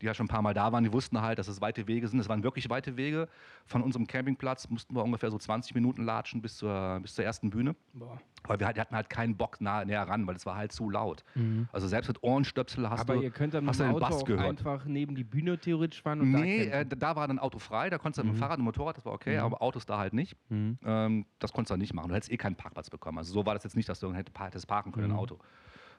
die 0.00 0.06
ja 0.06 0.14
schon 0.14 0.26
ein 0.26 0.28
paar 0.28 0.40
Mal 0.40 0.54
da 0.54 0.70
waren, 0.70 0.84
die 0.84 0.92
wussten 0.92 1.20
halt, 1.20 1.40
dass 1.40 1.48
es 1.48 1.60
weite 1.60 1.88
Wege 1.88 2.06
sind. 2.06 2.20
Es 2.20 2.28
waren 2.28 2.44
wirklich 2.44 2.70
weite 2.70 2.96
Wege. 2.96 3.26
Von 3.64 3.82
unserem 3.82 4.06
Campingplatz 4.06 4.70
mussten 4.70 4.94
wir 4.94 5.02
ungefähr 5.02 5.32
so 5.32 5.38
20 5.38 5.74
Minuten 5.74 6.04
latschen 6.04 6.42
bis 6.42 6.58
zur, 6.58 7.00
bis 7.02 7.16
zur 7.16 7.24
ersten 7.24 7.50
Bühne. 7.50 7.74
Boah. 7.92 8.20
Weil 8.48 8.58
wir 8.60 8.66
halt, 8.66 8.78
hatten 8.78 8.94
halt 8.94 9.10
keinen 9.10 9.36
Bock 9.36 9.60
nah, 9.60 9.84
näher 9.84 10.02
ran, 10.08 10.26
weil 10.26 10.36
es 10.36 10.46
war 10.46 10.56
halt 10.56 10.72
zu 10.72 10.90
laut. 10.90 11.24
Also 11.72 11.88
selbst 11.88 12.08
mit 12.08 12.22
Ohrenstöpsel 12.22 12.88
hast 12.88 13.00
Aber 13.00 13.14
du. 13.16 13.22
ihr 13.22 13.30
könnt 13.30 13.54
dann 13.54 13.64
mit 13.64 13.70
hast 13.70 13.80
du 13.80 13.84
dem 13.84 13.94
Auto 13.94 14.00
Bass 14.06 14.14
auch 14.16 14.24
gehört. 14.24 14.46
einfach 14.48 14.84
neben 14.84 15.14
die 15.14 15.24
Bühne 15.24 15.58
theoretisch 15.58 16.02
fahren 16.02 16.20
und 16.20 16.30
Nee, 16.32 16.68
da 16.70 16.80
äh, 16.80 16.86
da 16.86 17.16
war 17.16 17.26
dann 17.28 17.38
Auto 17.38 17.58
frei, 17.58 17.90
da 17.90 17.98
konntest 17.98 18.18
du 18.18 18.24
mit 18.24 18.32
Mhm. 18.32 18.36
dem 18.36 18.40
Fahrrad 18.40 18.58
und 18.58 18.64
Motorrad, 18.64 18.96
das 18.96 19.04
war 19.04 19.12
okay, 19.12 19.36
Mhm. 19.38 19.42
aber 19.44 19.62
Autos 19.62 19.86
da 19.86 19.98
halt 19.98 20.12
nicht. 20.12 20.36
Mhm. 20.48 20.78
Ähm, 20.84 21.26
das 21.38 21.52
konntest 21.52 21.70
du 21.70 21.72
dann 21.74 21.80
nicht 21.80 21.94
machen. 21.94 22.08
Du 22.08 22.14
hättest 22.14 22.30
eh 22.32 22.36
keinen 22.36 22.56
Parkplatz 22.56 22.90
bekommen. 22.90 23.18
Also 23.18 23.32
so 23.32 23.44
war 23.46 23.54
das 23.54 23.64
jetzt 23.64 23.76
nicht, 23.76 23.88
dass 23.88 24.00
du 24.00 24.12
hätte- 24.14 24.32
hättest 24.42 24.66
parken 24.68 24.92
können, 24.92 25.06
ein 25.06 25.12
Mhm. 25.12 25.18
Auto. 25.18 25.38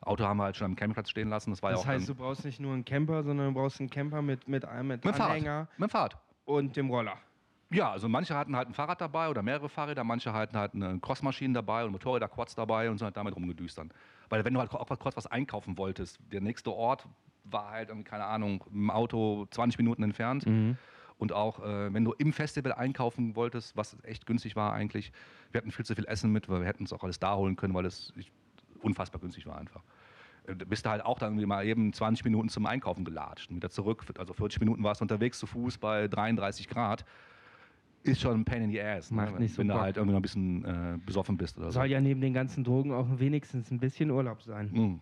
Auto 0.01 0.23
haben 0.25 0.37
wir 0.37 0.43
halt 0.43 0.55
schon 0.55 0.65
am 0.65 0.75
Campingplatz 0.75 1.09
stehen 1.09 1.29
lassen. 1.29 1.49
Das 1.49 1.63
war 1.63 1.71
Das 1.71 1.79
ja 1.81 1.83
auch 1.85 1.87
heißt, 1.93 2.07
du 2.07 2.15
brauchst 2.15 2.45
nicht 2.45 2.59
nur 2.59 2.73
einen 2.73 2.85
Camper, 2.85 3.23
sondern 3.23 3.47
du 3.47 3.53
brauchst 3.59 3.79
einen 3.79 3.89
Camper 3.89 4.21
mit, 4.21 4.47
mit, 4.47 4.63
einem- 4.63 4.87
mit 4.89 5.03
mit 5.03 5.13
dem 5.13 5.17
Fahrrad. 5.17 5.31
Anhänger 5.31 5.67
Mit 5.77 5.89
dem 5.89 5.91
Fahrrad. 5.91 6.17
und 6.45 6.75
dem 6.75 6.89
Roller. 6.89 7.15
Ja, 7.69 7.91
also 7.91 8.07
manche 8.07 8.35
hatten 8.35 8.55
halt 8.55 8.69
ein 8.69 8.73
Fahrrad 8.73 9.01
dabei 9.01 9.29
oder 9.29 9.43
mehrere 9.43 9.67
Fahrräder, 9.67 10.03
manche 10.03 10.31
hatten 10.31 10.57
halt 10.57 10.73
eine 10.73 10.99
Crossmaschine 10.99 11.53
dabei 11.53 11.83
und 11.83 11.91
Motorräder, 11.91 12.29
Quads 12.29 12.55
dabei 12.55 12.89
und 12.89 12.97
sind 12.97 13.05
halt 13.05 13.17
damit 13.17 13.35
rumgedüstern. 13.35 13.91
Weil 14.29 14.45
wenn 14.45 14.53
du 14.53 14.59
halt 14.61 14.71
auch 14.73 14.99
kurz 14.99 15.17
was 15.17 15.27
einkaufen 15.27 15.77
wolltest, 15.77 16.19
der 16.31 16.41
nächste 16.41 16.71
Ort 16.71 17.07
war 17.43 17.71
halt 17.71 17.91
keine 18.05 18.25
Ahnung, 18.25 18.63
im 18.71 18.89
Auto 18.89 19.47
20 19.51 19.77
Minuten 19.79 20.03
entfernt. 20.03 20.45
Und 21.17 21.33
auch, 21.33 21.59
äh, 21.63 21.93
wenn 21.93 22.05
du 22.05 22.13
im 22.13 22.31
Festival 22.31 22.73
einkaufen 22.73 23.35
wolltest, 23.35 23.75
was 23.75 23.97
echt 24.03 24.25
günstig 24.25 24.55
war 24.55 24.73
eigentlich, 24.73 25.11
wir 25.51 25.59
hatten 25.59 25.71
viel 25.71 25.85
zu 25.85 25.95
viel 25.95 26.05
Essen 26.05 26.31
mit, 26.31 26.47
weil 26.47 26.59
wir 26.59 26.67
hätten 26.67 26.83
es 26.83 26.93
auch 26.93 27.03
alles 27.03 27.19
da 27.19 27.35
holen 27.35 27.55
können, 27.55 27.73
weil 27.73 27.85
es 27.85 28.13
unfassbar 28.81 29.19
günstig 29.19 29.47
war 29.47 29.57
einfach. 29.57 29.81
Äh, 30.45 30.55
bist 30.55 30.85
du 30.85 30.89
halt 30.89 31.03
auch 31.03 31.19
dann 31.19 31.35
mal 31.45 31.65
eben 31.65 31.91
20 31.91 32.23
Minuten 32.23 32.49
zum 32.49 32.65
Einkaufen 32.65 33.03
gelatscht 33.03 33.49
und 33.49 33.57
wieder 33.57 33.69
zurück. 33.69 34.05
Also 34.17 34.33
40 34.33 34.59
Minuten 34.59 34.83
warst 34.83 35.01
du 35.01 35.03
unterwegs 35.03 35.39
zu 35.39 35.47
Fuß 35.47 35.79
bei 35.79 36.07
33 36.07 36.67
Grad. 36.67 37.03
Ist 38.03 38.21
schon 38.21 38.39
ein 38.39 38.45
Pain 38.45 38.63
in 38.63 38.71
the 38.71 38.81
ass, 38.81 39.11
ne? 39.11 39.17
Macht 39.17 39.39
nicht 39.39 39.53
so 39.53 39.59
wenn 39.59 39.67
du 39.67 39.73
Bock. 39.73 39.83
halt 39.83 39.97
irgendwie 39.97 40.13
noch 40.13 40.19
ein 40.19 40.21
bisschen 40.21 40.65
äh, 40.65 40.97
besoffen 41.05 41.37
bist 41.37 41.57
oder 41.57 41.67
so. 41.67 41.79
Soll 41.79 41.87
ja 41.87 41.99
neben 41.99 42.21
den 42.21 42.33
ganzen 42.33 42.63
Drogen 42.63 42.93
auch 42.93 43.07
wenigstens 43.19 43.69
ein 43.71 43.79
bisschen 43.79 44.11
Urlaub 44.11 44.41
sein. 44.41 44.67
Mm. 44.71 45.01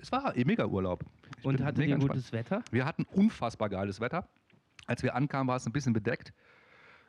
Es 0.00 0.12
war 0.12 0.36
eh 0.36 0.44
mega 0.44 0.64
Urlaub. 0.64 1.04
Ich 1.38 1.44
Und 1.44 1.62
hattet 1.62 1.86
ihr 1.86 1.94
entspannt. 1.94 2.12
gutes 2.12 2.32
Wetter? 2.32 2.62
Wir 2.70 2.84
hatten 2.84 3.04
unfassbar 3.04 3.68
geiles 3.68 4.00
Wetter. 4.00 4.28
Als 4.86 5.02
wir 5.02 5.14
ankamen, 5.14 5.48
war 5.48 5.56
es 5.56 5.66
ein 5.66 5.72
bisschen 5.72 5.92
bedeckt. 5.92 6.32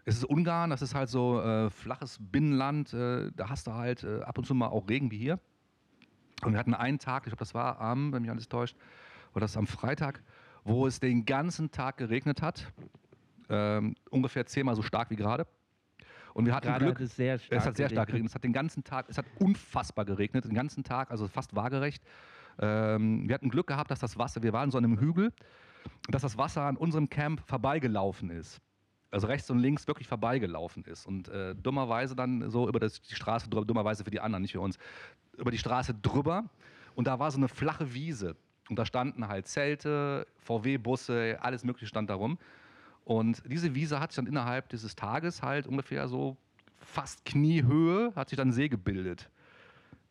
Es 0.03 0.17
ist 0.17 0.25
Ungarn, 0.25 0.69
das 0.69 0.81
ist 0.81 0.95
halt 0.95 1.09
so 1.09 1.41
äh, 1.41 1.69
flaches 1.69 2.17
Binnenland. 2.19 2.93
Äh, 2.93 3.31
da 3.35 3.49
hast 3.49 3.67
du 3.67 3.73
halt 3.73 4.03
äh, 4.03 4.21
ab 4.21 4.37
und 4.37 4.45
zu 4.45 4.55
mal 4.55 4.67
auch 4.67 4.89
Regen 4.89 5.11
wie 5.11 5.17
hier. 5.17 5.39
Und 6.43 6.53
wir 6.53 6.59
hatten 6.59 6.73
einen 6.73 6.97
Tag, 6.99 7.23
ich 7.23 7.31
glaube, 7.31 7.39
das 7.39 7.53
war 7.53 7.79
am, 7.81 8.13
wenn 8.13 8.21
mich 8.21 8.31
alles 8.31 8.47
täuscht, 8.47 8.77
war 9.33 9.41
das 9.41 9.57
am 9.57 9.67
Freitag, 9.67 10.23
wo 10.63 10.87
es 10.87 10.99
den 10.99 11.25
ganzen 11.25 11.71
Tag 11.71 11.97
geregnet 11.97 12.41
hat. 12.41 12.71
Ähm, 13.49 13.95
ungefähr 14.09 14.45
zehnmal 14.45 14.75
so 14.75 14.81
stark 14.81 15.09
wie 15.09 15.15
gerade. 15.15 15.47
Und 16.33 16.45
wir 16.45 16.53
hatten 16.53 16.67
Gerade 16.67 16.85
Glück. 16.85 16.99
hat 16.99 17.01
es 17.01 17.15
sehr 17.15 17.39
stark 17.39 17.59
Es 17.59 17.65
hat 17.65 17.77
sehr 17.77 17.89
stark 17.89 18.07
geregnet. 18.09 18.29
Es 18.29 18.35
hat 18.35 18.43
den 18.43 18.53
ganzen 18.53 18.83
Tag, 18.83 19.07
es 19.09 19.17
hat 19.17 19.25
unfassbar 19.39 20.05
geregnet, 20.05 20.45
den 20.45 20.53
ganzen 20.53 20.83
Tag, 20.83 21.09
also 21.09 21.27
fast 21.27 21.55
waagerecht. 21.55 22.03
Ähm, 22.59 23.27
wir 23.27 23.33
hatten 23.33 23.49
Glück 23.49 23.67
gehabt, 23.67 23.89
dass 23.89 23.99
das 23.99 24.17
Wasser, 24.19 24.43
wir 24.43 24.53
waren 24.53 24.69
so 24.69 24.77
an 24.77 24.83
einem 24.83 24.99
Hügel, 24.99 25.33
dass 26.09 26.21
das 26.21 26.37
Wasser 26.37 26.61
an 26.61 26.77
unserem 26.77 27.09
Camp 27.09 27.41
vorbeigelaufen 27.47 28.29
ist. 28.29 28.61
Also 29.09 29.27
rechts 29.27 29.49
und 29.49 29.59
links 29.59 29.87
wirklich 29.87 30.07
vorbeigelaufen 30.07 30.83
ist. 30.83 31.05
Und 31.07 31.29
äh, 31.29 31.55
dummerweise 31.55 32.15
dann 32.15 32.49
so 32.51 32.67
über 32.67 32.79
das, 32.79 33.01
die 33.01 33.15
Straße 33.15 33.49
drüber, 33.49 33.65
dummerweise 33.65 34.03
für 34.03 34.11
die 34.11 34.19
anderen, 34.19 34.41
nicht 34.41 34.51
für 34.51 34.61
uns, 34.61 34.77
über 35.37 35.49
die 35.49 35.57
Straße 35.57 35.93
drüber. 35.95 36.43
Und 36.93 37.07
da 37.07 37.17
war 37.17 37.31
so 37.31 37.37
eine 37.37 37.47
flache 37.47 37.93
Wiese. 37.93 38.35
Und 38.69 38.77
da 38.77 38.85
standen 38.85 39.27
halt 39.27 39.47
Zelte, 39.47 40.27
VW-Busse, 40.37 41.37
alles 41.41 41.63
Mögliche 41.63 41.87
stand 41.87 42.09
da 42.09 42.15
rum. 42.15 42.37
Und 43.07 43.41
diese 43.47 43.73
Wiese 43.73 44.01
hat 44.01 44.11
sich 44.11 44.17
dann 44.17 44.27
innerhalb 44.27 44.67
dieses 44.67 44.93
Tages 44.93 45.41
halt 45.41 45.65
ungefähr 45.65 46.09
so 46.09 46.35
fast 46.81 47.23
Kniehöhe, 47.23 48.11
hat 48.17 48.27
sich 48.27 48.35
dann 48.35 48.51
See 48.51 48.67
gebildet. 48.67 49.29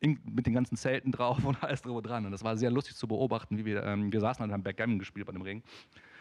In, 0.01 0.19
mit 0.25 0.47
den 0.47 0.55
ganzen 0.55 0.79
Zelten 0.79 1.13
drauf 1.13 1.45
und 1.45 1.63
alles 1.63 1.83
drüber 1.83 2.01
dran. 2.01 2.25
Und 2.25 2.33
das 2.33 2.43
war 2.43 2.57
sehr 2.57 2.71
lustig 2.71 2.97
zu 2.97 3.07
beobachten, 3.07 3.59
wie 3.59 3.67
wir, 3.67 3.83
ähm, 3.83 4.11
wir 4.11 4.21
saßen 4.21 4.41
halt, 4.41 4.51
haben 4.51 4.63
Backgammon 4.63 4.99
gespielt 4.99 5.27
bei 5.27 5.33
dem 5.35 5.43
Regen, 5.43 5.63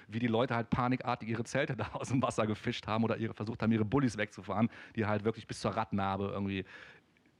wie 0.09 0.19
die 0.19 0.27
Leute 0.27 0.53
halt 0.53 0.69
panikartig 0.69 1.29
ihre 1.29 1.45
Zelte 1.45 1.75
da 1.77 1.87
aus 1.93 2.09
dem 2.09 2.21
Wasser 2.21 2.45
gefischt 2.45 2.87
haben 2.87 3.05
oder 3.05 3.15
ihre, 3.15 3.33
versucht 3.33 3.63
haben, 3.63 3.71
ihre 3.71 3.85
Bullis 3.85 4.17
wegzufahren, 4.17 4.69
die 4.97 5.05
halt 5.05 5.23
wirklich 5.23 5.47
bis 5.47 5.61
zur 5.61 5.71
Radnabe 5.71 6.27
irgendwie 6.33 6.65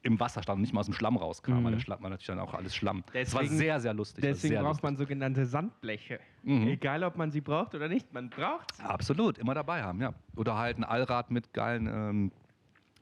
im 0.06 0.20
Wasser 0.20 0.42
standen 0.44 0.60
und 0.60 0.62
nicht 0.62 0.74
mal 0.74 0.80
aus 0.82 0.86
dem 0.86 0.94
Schlamm 0.94 1.18
rauskamen, 1.18 1.60
Mhm. 1.62 1.66
weil 1.66 1.72
der 1.74 1.80
Schlamm 1.80 2.02
war 2.04 2.10
natürlich 2.10 2.28
dann 2.28 2.40
auch 2.40 2.54
alles 2.54 2.76
Schlamm. 2.76 3.04
das 3.14 3.34
war 3.34 3.42
Deswegen- 3.42 3.58
sehr, 3.60 3.80
sehr 3.80 3.94
lustig. 3.94 4.22
Deswegen 4.22 4.54
sehr 4.54 4.62
braucht 4.62 4.70
lustig. 4.74 4.84
man 4.84 4.98
sogenannte 4.98 5.46
Sandbleche. 5.46 6.20
Mhm. 6.44 6.68
Egal, 6.68 7.04
ob 7.04 7.18
man 7.18 7.32
sie 7.32 7.42
braucht 7.42 7.74
oder 7.76 7.88
nicht, 7.88 8.14
man 8.14 8.30
braucht 8.30 8.76
sie. 8.76 8.84
Absolut, 8.84 9.38
immer 9.40 9.54
dabei 9.56 9.82
haben, 9.84 10.00
ja. 10.02 10.14
Oder 10.36 10.56
halt 10.58 10.78
ein 10.78 10.84
Allrad 10.84 11.32
mit 11.32 11.52
geilen, 11.54 11.88
ähm, 11.88 12.32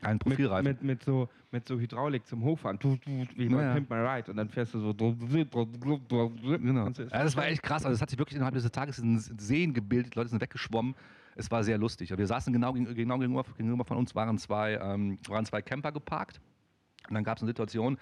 geilen 0.01 0.13
Mit, 0.15 0.19
Profilreifen. 0.23 0.63
mit, 0.67 0.81
mit, 0.83 1.03
so, 1.03 1.27
mit 1.51 1.67
so 1.67 1.77
Hydraulik 1.79 2.25
zum 2.25 2.43
Hochfahren. 2.43 2.79
Wie 3.35 3.47
bei 3.49 3.61
Ja. 3.63 3.73
Pimp 3.73 3.89
My 3.89 3.97
Ride. 3.97 4.31
Und 4.31 4.37
dann 4.37 4.49
fährst 4.49 4.73
du 4.73 4.79
so. 4.79 4.93
Genau. 4.93 6.87
Ja, 6.87 7.23
das 7.23 7.35
war 7.35 7.45
echt 7.47 7.61
krass. 7.63 7.85
Also 7.85 7.95
es 7.95 8.01
hat 8.01 8.09
sich 8.09 8.19
wirklich 8.19 8.35
innerhalb 8.35 8.53
dieses 8.55 8.71
Tages 8.71 8.99
in 8.99 9.19
Seen 9.19 9.73
gebildet. 9.73 10.13
Die 10.13 10.17
Leute 10.19 10.29
sind 10.29 10.41
weggeschwommen. 10.41 10.95
Es 11.35 11.49
war 11.51 11.63
sehr 11.63 11.77
lustig. 11.77 12.15
Wir 12.15 12.27
saßen 12.27 12.53
genau, 12.53 12.73
genau 12.73 13.17
gegenüber, 13.17 13.43
gegenüber 13.57 13.85
von 13.85 13.97
uns 13.97 14.13
waren 14.13 14.37
zwei, 14.37 14.75
ähm, 14.75 15.17
waren 15.27 15.45
zwei 15.45 15.61
Camper 15.61 15.91
geparkt. 15.91 16.39
Und 17.07 17.15
dann 17.15 17.23
gab 17.23 17.37
es 17.37 17.43
eine 17.43 17.49
Situation, 17.49 17.97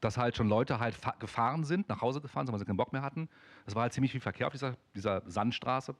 dass 0.00 0.18
halt 0.18 0.36
schon 0.36 0.48
Leute 0.48 0.78
halt 0.78 0.94
fa- 0.94 1.14
gefahren 1.18 1.64
sind, 1.64 1.88
nach 1.88 2.02
Hause 2.02 2.20
gefahren 2.20 2.46
sind, 2.46 2.52
weil 2.52 2.58
sie 2.58 2.66
keinen 2.66 2.76
Bock 2.76 2.92
mehr 2.92 3.02
hatten. 3.02 3.28
Es 3.66 3.74
war 3.74 3.82
halt 3.82 3.92
ziemlich 3.92 4.12
viel 4.12 4.20
Verkehr 4.20 4.46
auf 4.46 4.52
dieser, 4.52 4.76
dieser 4.94 5.22
Sandstraße. 5.26 5.94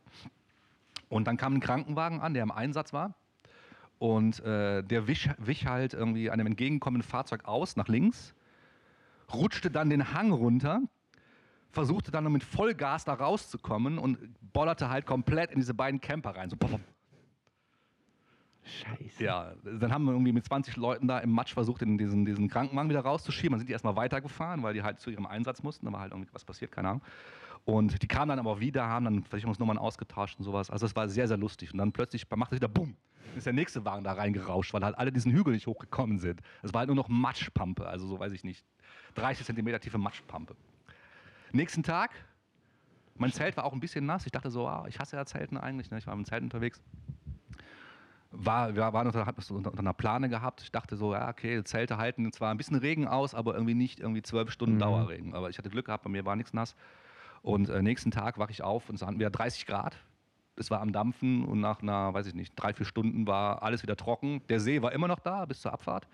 Und 1.08 1.26
dann 1.26 1.36
kam 1.36 1.54
ein 1.54 1.60
Krankenwagen 1.60 2.20
an, 2.20 2.34
der 2.34 2.42
im 2.42 2.50
Einsatz 2.50 2.92
war. 2.92 3.14
Und 3.98 4.40
äh, 4.40 4.82
der 4.82 5.06
wich, 5.06 5.30
wich 5.38 5.66
halt 5.66 5.94
irgendwie 5.94 6.30
einem 6.30 6.46
entgegenkommenden 6.46 7.08
Fahrzeug 7.08 7.46
aus, 7.46 7.76
nach 7.76 7.88
links, 7.88 8.34
rutschte 9.32 9.70
dann 9.70 9.88
den 9.88 10.12
Hang 10.12 10.30
runter, 10.30 10.82
versuchte 11.70 12.10
dann 12.10 12.24
noch 12.24 12.30
mit 12.30 12.44
Vollgas 12.44 13.04
da 13.04 13.14
rauszukommen 13.14 13.98
und 13.98 14.18
bollerte 14.52 14.90
halt 14.90 15.06
komplett 15.06 15.50
in 15.50 15.60
diese 15.60 15.72
beiden 15.72 16.00
Camper 16.00 16.36
rein. 16.36 16.50
So, 16.50 16.56
pop, 16.56 16.72
pop. 16.72 16.80
Scheiße. 18.66 19.22
Ja, 19.22 19.52
dann 19.64 19.92
haben 19.92 20.04
wir 20.04 20.12
irgendwie 20.12 20.32
mit 20.32 20.44
20 20.44 20.76
Leuten 20.76 21.06
da 21.06 21.18
im 21.18 21.30
Matsch 21.30 21.54
versucht, 21.54 21.82
in 21.82 21.98
diesen, 21.98 22.24
diesen 22.24 22.48
Krankenwagen 22.48 22.90
wieder 22.90 23.00
rauszuschieben. 23.00 23.52
Dann 23.52 23.60
sind 23.60 23.68
die 23.68 23.72
erstmal 23.72 23.96
weitergefahren, 23.96 24.62
weil 24.62 24.74
die 24.74 24.82
halt 24.82 25.00
zu 25.00 25.10
ihrem 25.10 25.26
Einsatz 25.26 25.62
mussten. 25.62 25.86
Da 25.86 25.92
war 25.92 26.00
halt 26.00 26.12
irgendwie 26.12 26.32
was 26.32 26.44
passiert, 26.44 26.72
keine 26.72 26.88
Ahnung. 26.88 27.02
Und 27.64 28.02
die 28.02 28.06
kamen 28.06 28.28
dann 28.28 28.38
aber 28.38 28.60
wieder, 28.60 28.86
haben 28.86 29.04
dann 29.04 29.24
Versicherungsnummern 29.24 29.78
ausgetauscht 29.78 30.38
und 30.38 30.44
sowas. 30.44 30.70
Also 30.70 30.86
es 30.86 30.94
war 30.94 31.08
sehr, 31.08 31.26
sehr 31.28 31.36
lustig. 31.36 31.72
Und 31.72 31.78
dann 31.78 31.92
plötzlich 31.92 32.26
macht 32.34 32.52
es 32.52 32.56
wieder 32.56 32.68
Bumm. 32.68 32.96
Ist 33.36 33.46
der 33.46 33.52
nächste 33.52 33.84
Wagen 33.84 34.04
da 34.04 34.12
reingerauscht, 34.12 34.72
weil 34.72 34.84
halt 34.84 34.96
alle 34.96 35.12
diesen 35.12 35.32
Hügel 35.32 35.52
nicht 35.52 35.66
hochgekommen 35.66 36.18
sind. 36.18 36.40
Es 36.62 36.72
war 36.72 36.80
halt 36.80 36.88
nur 36.88 36.96
noch 36.96 37.08
Matschpampe, 37.08 37.86
also 37.86 38.06
so 38.06 38.18
weiß 38.18 38.32
ich 38.32 38.44
nicht. 38.44 38.64
30 39.14 39.44
Zentimeter 39.44 39.80
tiefe 39.80 39.98
Matschpampe. 39.98 40.56
Nächsten 41.52 41.82
Tag, 41.82 42.12
mein 43.16 43.32
Zelt 43.32 43.56
war 43.56 43.64
auch 43.64 43.72
ein 43.72 43.80
bisschen 43.80 44.06
nass. 44.06 44.26
Ich 44.26 44.32
dachte 44.32 44.50
so, 44.50 44.66
ah, 44.66 44.86
ich 44.88 44.98
hasse 44.98 45.16
ja 45.16 45.26
Zelten 45.26 45.56
eigentlich. 45.56 45.90
Ne? 45.90 45.98
Ich 45.98 46.06
war 46.06 46.14
im 46.14 46.24
Zelt 46.24 46.42
unterwegs 46.42 46.80
war, 48.30 48.74
wir 48.74 48.92
waren 48.92 49.06
unter, 49.06 49.26
hatten 49.26 49.54
unter, 49.54 49.70
unter 49.70 49.80
einer 49.80 49.92
Plane 49.94 50.28
gehabt. 50.28 50.62
Ich 50.62 50.72
dachte 50.72 50.96
so, 50.96 51.14
ja, 51.14 51.28
okay, 51.28 51.62
Zelte 51.64 51.96
halten 51.96 52.30
zwar 52.32 52.50
ein 52.50 52.56
bisschen 52.56 52.76
Regen 52.76 53.06
aus, 53.06 53.34
aber 53.34 53.54
irgendwie 53.54 53.74
nicht 53.74 54.00
irgendwie 54.00 54.22
zwölf 54.22 54.50
Stunden 54.50 54.76
Mhm. 54.76 54.80
Dauerregen. 54.80 55.34
Aber 55.34 55.50
ich 55.50 55.58
hatte 55.58 55.70
Glück 55.70 55.86
gehabt, 55.86 56.04
bei 56.04 56.10
mir 56.10 56.24
war 56.24 56.36
nichts 56.36 56.52
nass. 56.52 56.76
Und 57.42 57.68
äh, 57.68 57.82
nächsten 57.82 58.10
Tag 58.10 58.38
wache 58.38 58.50
ich 58.50 58.62
auf 58.62 58.88
und 58.88 58.96
es 58.96 59.02
hatten 59.02 59.18
wir 59.18 59.30
30 59.30 59.66
Grad. 59.66 59.96
Es 60.56 60.70
war 60.70 60.80
am 60.80 60.92
Dampfen 60.92 61.44
und 61.44 61.60
nach 61.60 61.82
einer, 61.82 62.14
weiß 62.14 62.26
ich 62.26 62.34
nicht, 62.34 62.54
drei, 62.56 62.72
vier 62.72 62.86
Stunden 62.86 63.26
war 63.26 63.62
alles 63.62 63.82
wieder 63.82 63.96
trocken. 63.96 64.40
Der 64.48 64.58
See 64.58 64.82
war 64.82 64.92
immer 64.92 65.06
noch 65.06 65.20
da 65.20 65.44
bis 65.44 65.60
zur 65.60 65.72
Abfahrt. 65.72 66.08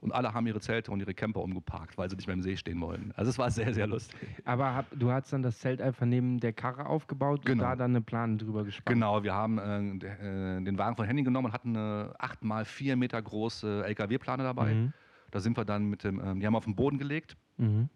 Und 0.00 0.12
alle 0.12 0.34
haben 0.34 0.46
ihre 0.46 0.60
Zelte 0.60 0.90
und 0.90 1.00
ihre 1.00 1.14
Camper 1.14 1.40
umgeparkt, 1.42 1.96
weil 1.98 2.08
sie 2.10 2.16
nicht 2.16 2.26
mehr 2.26 2.34
im 2.34 2.42
See 2.42 2.56
stehen 2.56 2.80
wollten. 2.80 3.12
Also 3.16 3.30
es 3.30 3.38
war 3.38 3.50
sehr, 3.50 3.72
sehr 3.74 3.86
lustig. 3.86 4.18
Aber 4.44 4.74
hab, 4.74 4.86
du 4.98 5.10
hast 5.10 5.32
dann 5.32 5.42
das 5.42 5.58
Zelt 5.58 5.80
einfach 5.80 6.06
neben 6.06 6.38
der 6.40 6.52
Karre 6.52 6.86
aufgebaut 6.86 7.44
Genau. 7.44 7.64
und 7.64 7.70
da 7.70 7.76
dann 7.76 7.90
eine 7.92 8.00
Plan 8.00 8.38
drüber 8.38 8.64
gespannt. 8.64 8.94
Genau, 8.94 9.22
wir 9.22 9.34
haben 9.34 9.58
äh, 9.58 10.56
äh, 10.58 10.62
den 10.64 10.78
Wagen 10.78 10.96
von 10.96 11.06
Henning 11.06 11.24
genommen 11.24 11.46
und 11.46 11.52
hatten 11.52 11.76
eine 11.76 12.14
8 12.18 12.44
mal 12.44 12.64
4 12.64 12.96
Meter 12.96 13.20
große 13.20 13.84
LKW-Plane 13.86 14.42
dabei. 14.42 14.74
Mhm. 14.74 14.92
Da 15.30 15.40
sind 15.40 15.56
wir 15.56 15.64
dann 15.64 15.86
mit 15.90 16.04
dem, 16.04 16.20
ähm, 16.20 16.40
die 16.40 16.46
haben 16.46 16.54
wir 16.54 16.58
auf 16.58 16.64
den 16.64 16.76
Boden 16.76 16.98
gelegt, 16.98 17.36
Mhm. 17.58 17.88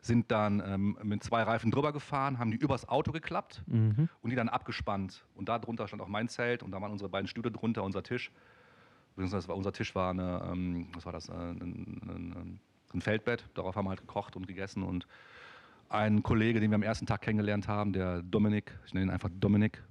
sind 0.00 0.30
dann 0.32 0.60
ähm, 0.66 0.96
mit 1.02 1.22
zwei 1.22 1.42
Reifen 1.42 1.70
drüber 1.70 1.92
gefahren, 1.92 2.38
haben 2.38 2.50
die 2.50 2.56
übers 2.56 2.88
Auto 2.88 3.12
geklappt 3.12 3.62
Mhm. 3.66 4.08
und 4.20 4.30
die 4.30 4.36
dann 4.36 4.48
abgespannt. 4.48 5.24
Und 5.34 5.48
da 5.48 5.58
drunter 5.58 5.86
stand 5.86 6.02
auch 6.02 6.08
mein 6.08 6.28
Zelt 6.28 6.62
und 6.62 6.70
da 6.72 6.80
waren 6.80 6.90
unsere 6.92 7.08
beiden 7.10 7.28
Stühle 7.28 7.50
drunter, 7.52 7.84
unser 7.84 8.02
Tisch. 8.02 8.32
Übrigens, 9.16 9.48
war, 9.48 9.56
unser 9.56 9.72
Tisch 9.72 9.94
war 9.94 10.10
eine, 10.10 10.42
ähm, 10.50 10.88
was 10.94 11.04
war 11.04 11.12
das, 11.12 11.28
äh, 11.28 11.32
ein, 11.32 12.00
ein, 12.06 12.60
ein 12.94 13.00
Feldbett. 13.00 13.44
Darauf 13.54 13.76
haben 13.76 13.86
wir 13.86 13.90
halt 13.90 14.00
gekocht 14.00 14.36
und 14.36 14.46
gegessen. 14.46 14.82
Und 14.82 15.06
ein 15.88 16.22
Kollege, 16.22 16.60
den 16.60 16.70
wir 16.70 16.76
am 16.76 16.82
ersten 16.82 17.06
Tag 17.06 17.20
kennengelernt 17.20 17.68
haben, 17.68 17.92
der 17.92 18.22
Dominik, 18.22 18.78
ich 18.86 18.94
nenne 18.94 19.06
ihn 19.06 19.10
einfach 19.10 19.30
Dominik. 19.32 19.82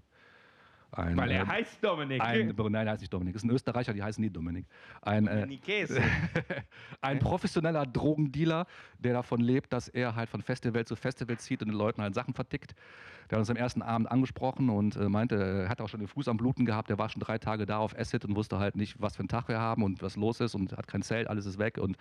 Ein, 0.93 1.15
Weil 1.15 1.32
er 1.32 1.43
äh, 1.43 1.47
heißt 1.47 1.82
Dominik. 1.82 2.21
ein, 2.21 2.54
nein, 2.56 2.88
er 2.88 2.91
heißt 2.91 3.01
nicht 3.01 3.13
Dominik. 3.13 3.34
Das 3.34 3.43
ist 3.43 3.49
ein 3.49 3.54
Österreicher, 3.54 3.93
die 3.93 4.04
heißen 4.04 4.21
nie 4.21 4.30
Dominik. 4.30 4.65
Ein, 5.01 5.27
äh, 5.27 5.47
ein 7.01 7.19
professioneller 7.19 7.86
Drogendealer, 7.86 8.65
der 8.99 9.13
davon 9.13 9.39
lebt, 9.39 9.71
dass 9.71 9.88
er 9.88 10.15
halt 10.15 10.30
von 10.30 10.41
Festival 10.41 10.84
zu 10.84 10.97
Festival 10.97 11.38
zieht 11.38 11.62
und 11.62 11.69
den 11.69 11.77
Leuten 11.77 12.01
halt 12.01 12.13
Sachen 12.13 12.34
vertickt. 12.34 12.75
Der 13.30 13.38
hat 13.38 13.39
uns 13.41 13.49
am 13.49 13.56
ersten 13.56 13.82
Abend 13.82 14.12
angesprochen 14.12 14.69
und 14.69 14.97
äh, 14.97 15.08
meinte, 15.08 15.36
er 15.36 15.69
hat 15.69 15.80
auch 15.80 15.88
schon 15.88 16.01
den 16.01 16.08
Fuß 16.10 16.27
am 16.27 16.36
Bluten 16.36 16.65
gehabt. 16.65 16.89
Der 16.89 16.97
war 16.97 17.08
schon 17.08 17.21
drei 17.21 17.38
Tage 17.38 17.65
da 17.65 17.77
auf 17.77 17.97
Acid 17.97 18.25
und 18.25 18.36
wusste 18.36 18.60
halt 18.60 18.75
nicht, 18.75 19.01
was 19.01 19.15
für 19.15 19.21
einen 19.21 19.30
Tag 19.30 19.47
wir 19.47 19.60
haben 19.60 19.84
und 19.84 20.01
was 20.01 20.17
los 20.17 20.41
ist 20.41 20.56
und 20.56 20.75
hat 20.75 20.88
kein 20.88 21.01
Zelt, 21.04 21.30
alles 21.30 21.45
ist 21.45 21.58
weg. 21.58 21.77
Und 21.77 21.95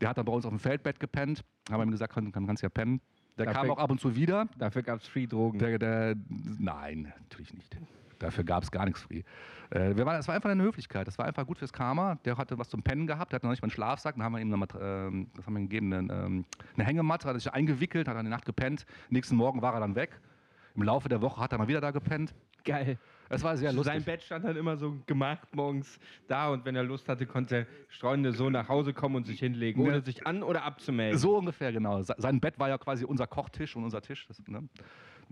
der 0.00 0.08
hat 0.10 0.18
dann 0.18 0.24
bei 0.24 0.32
uns 0.32 0.44
auf 0.46 0.52
dem 0.52 0.60
Feldbett 0.60 1.00
gepennt. 1.00 1.42
Haben 1.68 1.80
wir 1.80 1.86
ihm 1.86 1.90
gesagt, 1.90 2.12
kann, 2.12 2.30
kann, 2.30 2.46
kannst 2.46 2.62
ja 2.62 2.68
pennen. 2.68 3.00
Der 3.36 3.46
Dafür- 3.46 3.62
kam 3.62 3.70
auch 3.72 3.78
ab 3.78 3.90
und 3.90 4.00
zu 4.00 4.14
wieder. 4.14 4.46
Dafür 4.56 4.82
gab 4.82 5.00
es 5.00 5.08
Free 5.08 5.26
Drogen. 5.26 5.58
Der, 5.58 5.76
der, 5.78 6.14
nein, 6.28 7.12
natürlich 7.18 7.52
nicht. 7.52 7.76
Dafür 8.24 8.44
gab 8.44 8.62
es 8.62 8.70
gar 8.70 8.84
nichts 8.86 9.02
free. 9.02 9.22
Äh, 9.70 9.96
wir 9.96 10.06
waren, 10.06 10.16
das 10.16 10.26
war 10.28 10.34
einfach 10.34 10.50
eine 10.50 10.62
Höflichkeit. 10.62 11.06
Das 11.06 11.18
war 11.18 11.26
einfach 11.26 11.46
gut 11.46 11.58
fürs 11.58 11.72
Karma. 11.72 12.16
Der 12.24 12.36
hatte 12.36 12.58
was 12.58 12.68
zum 12.68 12.82
Pennen 12.82 13.06
gehabt, 13.06 13.32
der 13.32 13.36
hatte 13.36 13.46
noch 13.46 13.52
nicht 13.52 13.62
mal 13.62 13.66
einen 13.66 13.72
Schlafsack. 13.72 14.14
Dann 14.16 14.24
haben 14.24 14.32
wir 14.34 14.40
ihm 14.40 14.48
eine, 14.48 14.56
Mat- 14.56 14.74
ähm, 14.80 15.28
das 15.36 15.46
haben 15.46 15.54
wir 15.54 15.60
ihm 15.60 15.68
gegeben, 15.68 15.92
eine, 15.92 16.12
ähm, 16.12 16.44
eine 16.74 16.84
Hängematte, 16.84 17.28
hat 17.28 17.36
er 17.36 17.40
sich 17.40 17.52
eingewickelt, 17.52 18.08
hat 18.08 18.16
dann 18.16 18.24
die 18.24 18.30
Nacht 18.30 18.44
gepennt. 18.46 18.86
Nächsten 19.10 19.36
Morgen 19.36 19.62
war 19.62 19.74
er 19.74 19.80
dann 19.80 19.94
weg. 19.94 20.20
Im 20.74 20.82
Laufe 20.82 21.08
der 21.08 21.20
Woche 21.22 21.40
hat 21.40 21.52
er 21.52 21.58
mal 21.58 21.68
wieder 21.68 21.80
da 21.80 21.90
gepennt. 21.90 22.34
Geil. 22.64 22.98
Es 23.28 23.42
war 23.42 23.56
sehr 23.56 23.72
lustig. 23.72 23.92
Sein 23.94 24.04
Bett 24.04 24.22
stand 24.22 24.44
dann 24.44 24.56
immer 24.56 24.76
so 24.76 24.96
gemacht 25.06 25.48
morgens 25.54 25.98
da 26.28 26.50
und 26.50 26.64
wenn 26.66 26.76
er 26.76 26.82
Lust 26.82 27.08
hatte, 27.08 27.26
konnte 27.26 27.54
der 27.54 27.66
streunende 27.88 28.32
so 28.32 28.50
nach 28.50 28.68
Hause 28.68 28.92
kommen 28.92 29.16
und 29.16 29.26
sich 29.26 29.40
hinlegen, 29.40 29.80
ohne 29.82 29.96
Ja. 29.96 30.00
sich 30.02 30.26
an- 30.26 30.42
oder 30.42 30.62
abzumelden. 30.64 31.18
So 31.18 31.36
ungefähr, 31.38 31.72
genau. 31.72 32.02
Se- 32.02 32.14
Sein 32.18 32.38
Bett 32.40 32.58
war 32.58 32.68
ja 32.68 32.76
quasi 32.78 33.04
unser 33.04 33.26
Kochtisch 33.26 33.76
und 33.76 33.84
unser 33.84 34.02
Tisch. 34.02 34.26
Das, 34.28 34.42
ne? 34.46 34.68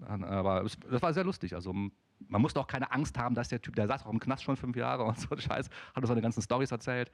Aber 0.06 0.64
es, 0.64 0.76
das 0.90 1.02
war 1.02 1.12
sehr 1.12 1.24
lustig. 1.24 1.54
Also 1.54 1.72
man 1.72 2.42
musste 2.42 2.60
auch 2.60 2.66
keine 2.66 2.90
Angst 2.92 3.18
haben, 3.18 3.34
dass 3.34 3.48
der 3.48 3.60
Typ, 3.60 3.76
der 3.76 3.86
saß 3.86 4.04
auch 4.04 4.12
im 4.12 4.20
Knast 4.20 4.44
schon 4.44 4.56
fünf 4.56 4.76
Jahre 4.76 5.04
und 5.04 5.18
so 5.18 5.36
Scheiß, 5.36 5.68
hat 5.68 5.98
uns 6.02 6.08
seine 6.08 6.22
ganzen 6.22 6.42
Storys 6.42 6.70
erzählt. 6.70 7.10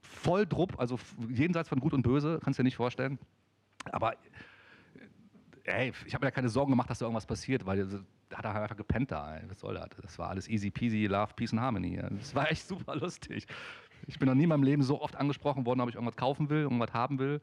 Voll 0.00 0.46
Drupp, 0.46 0.78
also 0.78 0.98
jenseits 1.28 1.68
von 1.68 1.80
Gut 1.80 1.94
und 1.94 2.02
Böse, 2.02 2.38
kannst 2.42 2.58
du 2.58 2.62
dir 2.62 2.66
nicht 2.66 2.76
vorstellen. 2.76 3.18
Aber 3.90 4.14
ey, 5.64 5.92
ich 6.06 6.14
habe 6.14 6.24
mir 6.24 6.30
da 6.30 6.34
keine 6.34 6.48
Sorgen 6.48 6.70
gemacht, 6.70 6.90
dass 6.90 6.98
da 6.98 7.06
irgendwas 7.06 7.26
passiert, 7.26 7.66
weil 7.66 7.86
da 8.28 8.38
hat 8.38 8.44
er 8.44 8.52
halt 8.54 8.62
einfach 8.62 8.76
gepennt 8.76 9.10
da. 9.10 9.36
Ey. 9.36 9.42
Was 9.48 9.60
soll 9.60 9.74
das? 9.74 9.88
Das 10.00 10.18
war 10.18 10.30
alles 10.30 10.48
easy 10.48 10.70
peasy, 10.70 11.06
love, 11.06 11.34
peace 11.34 11.52
and 11.52 11.60
harmony. 11.60 12.00
Das 12.18 12.34
war 12.34 12.50
echt 12.50 12.66
super 12.66 12.96
lustig. 12.96 13.46
Ich 14.06 14.18
bin 14.18 14.28
noch 14.28 14.34
nie 14.34 14.44
in 14.44 14.48
meinem 14.48 14.64
Leben 14.64 14.82
so 14.82 15.00
oft 15.00 15.16
angesprochen 15.16 15.64
worden, 15.66 15.80
ob 15.80 15.88
ich 15.88 15.94
irgendwas 15.94 16.16
kaufen 16.16 16.50
will, 16.50 16.62
irgendwas 16.62 16.92
haben 16.92 17.18
will. 17.18 17.40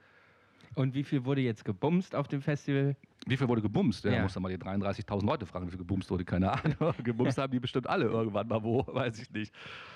Und 0.80 0.94
wie 0.94 1.04
viel 1.04 1.26
wurde 1.26 1.42
jetzt 1.42 1.66
gebumst 1.66 2.16
auf 2.16 2.30
dem 2.30 2.42
Festival? 2.42 2.96
Wie 3.26 3.36
viel 3.36 3.50
wurde 3.50 3.62
gebumst? 3.62 4.06
Ja, 4.06 4.12
Ja. 4.14 4.24
Muss 4.24 4.40
mal 4.40 4.48
die 4.48 4.58
33.000 4.58 5.26
Leute 5.26 5.46
fragen, 5.46 5.68
wie 5.68 5.72
viel 5.72 5.78
gebumst 5.78 6.10
wurde, 6.10 6.24
keine 6.24 6.54
Ahnung. 6.54 6.94
gebumst 7.04 7.38
haben 7.38 7.52
die 7.52 7.60
bestimmt 7.60 7.86
alle 7.86 8.06
irgendwann 8.06 8.48
mal 8.48 8.64
wo, 8.64 8.88
weiß 8.88 9.20
ich 9.20 9.30
nicht. 9.30 9.54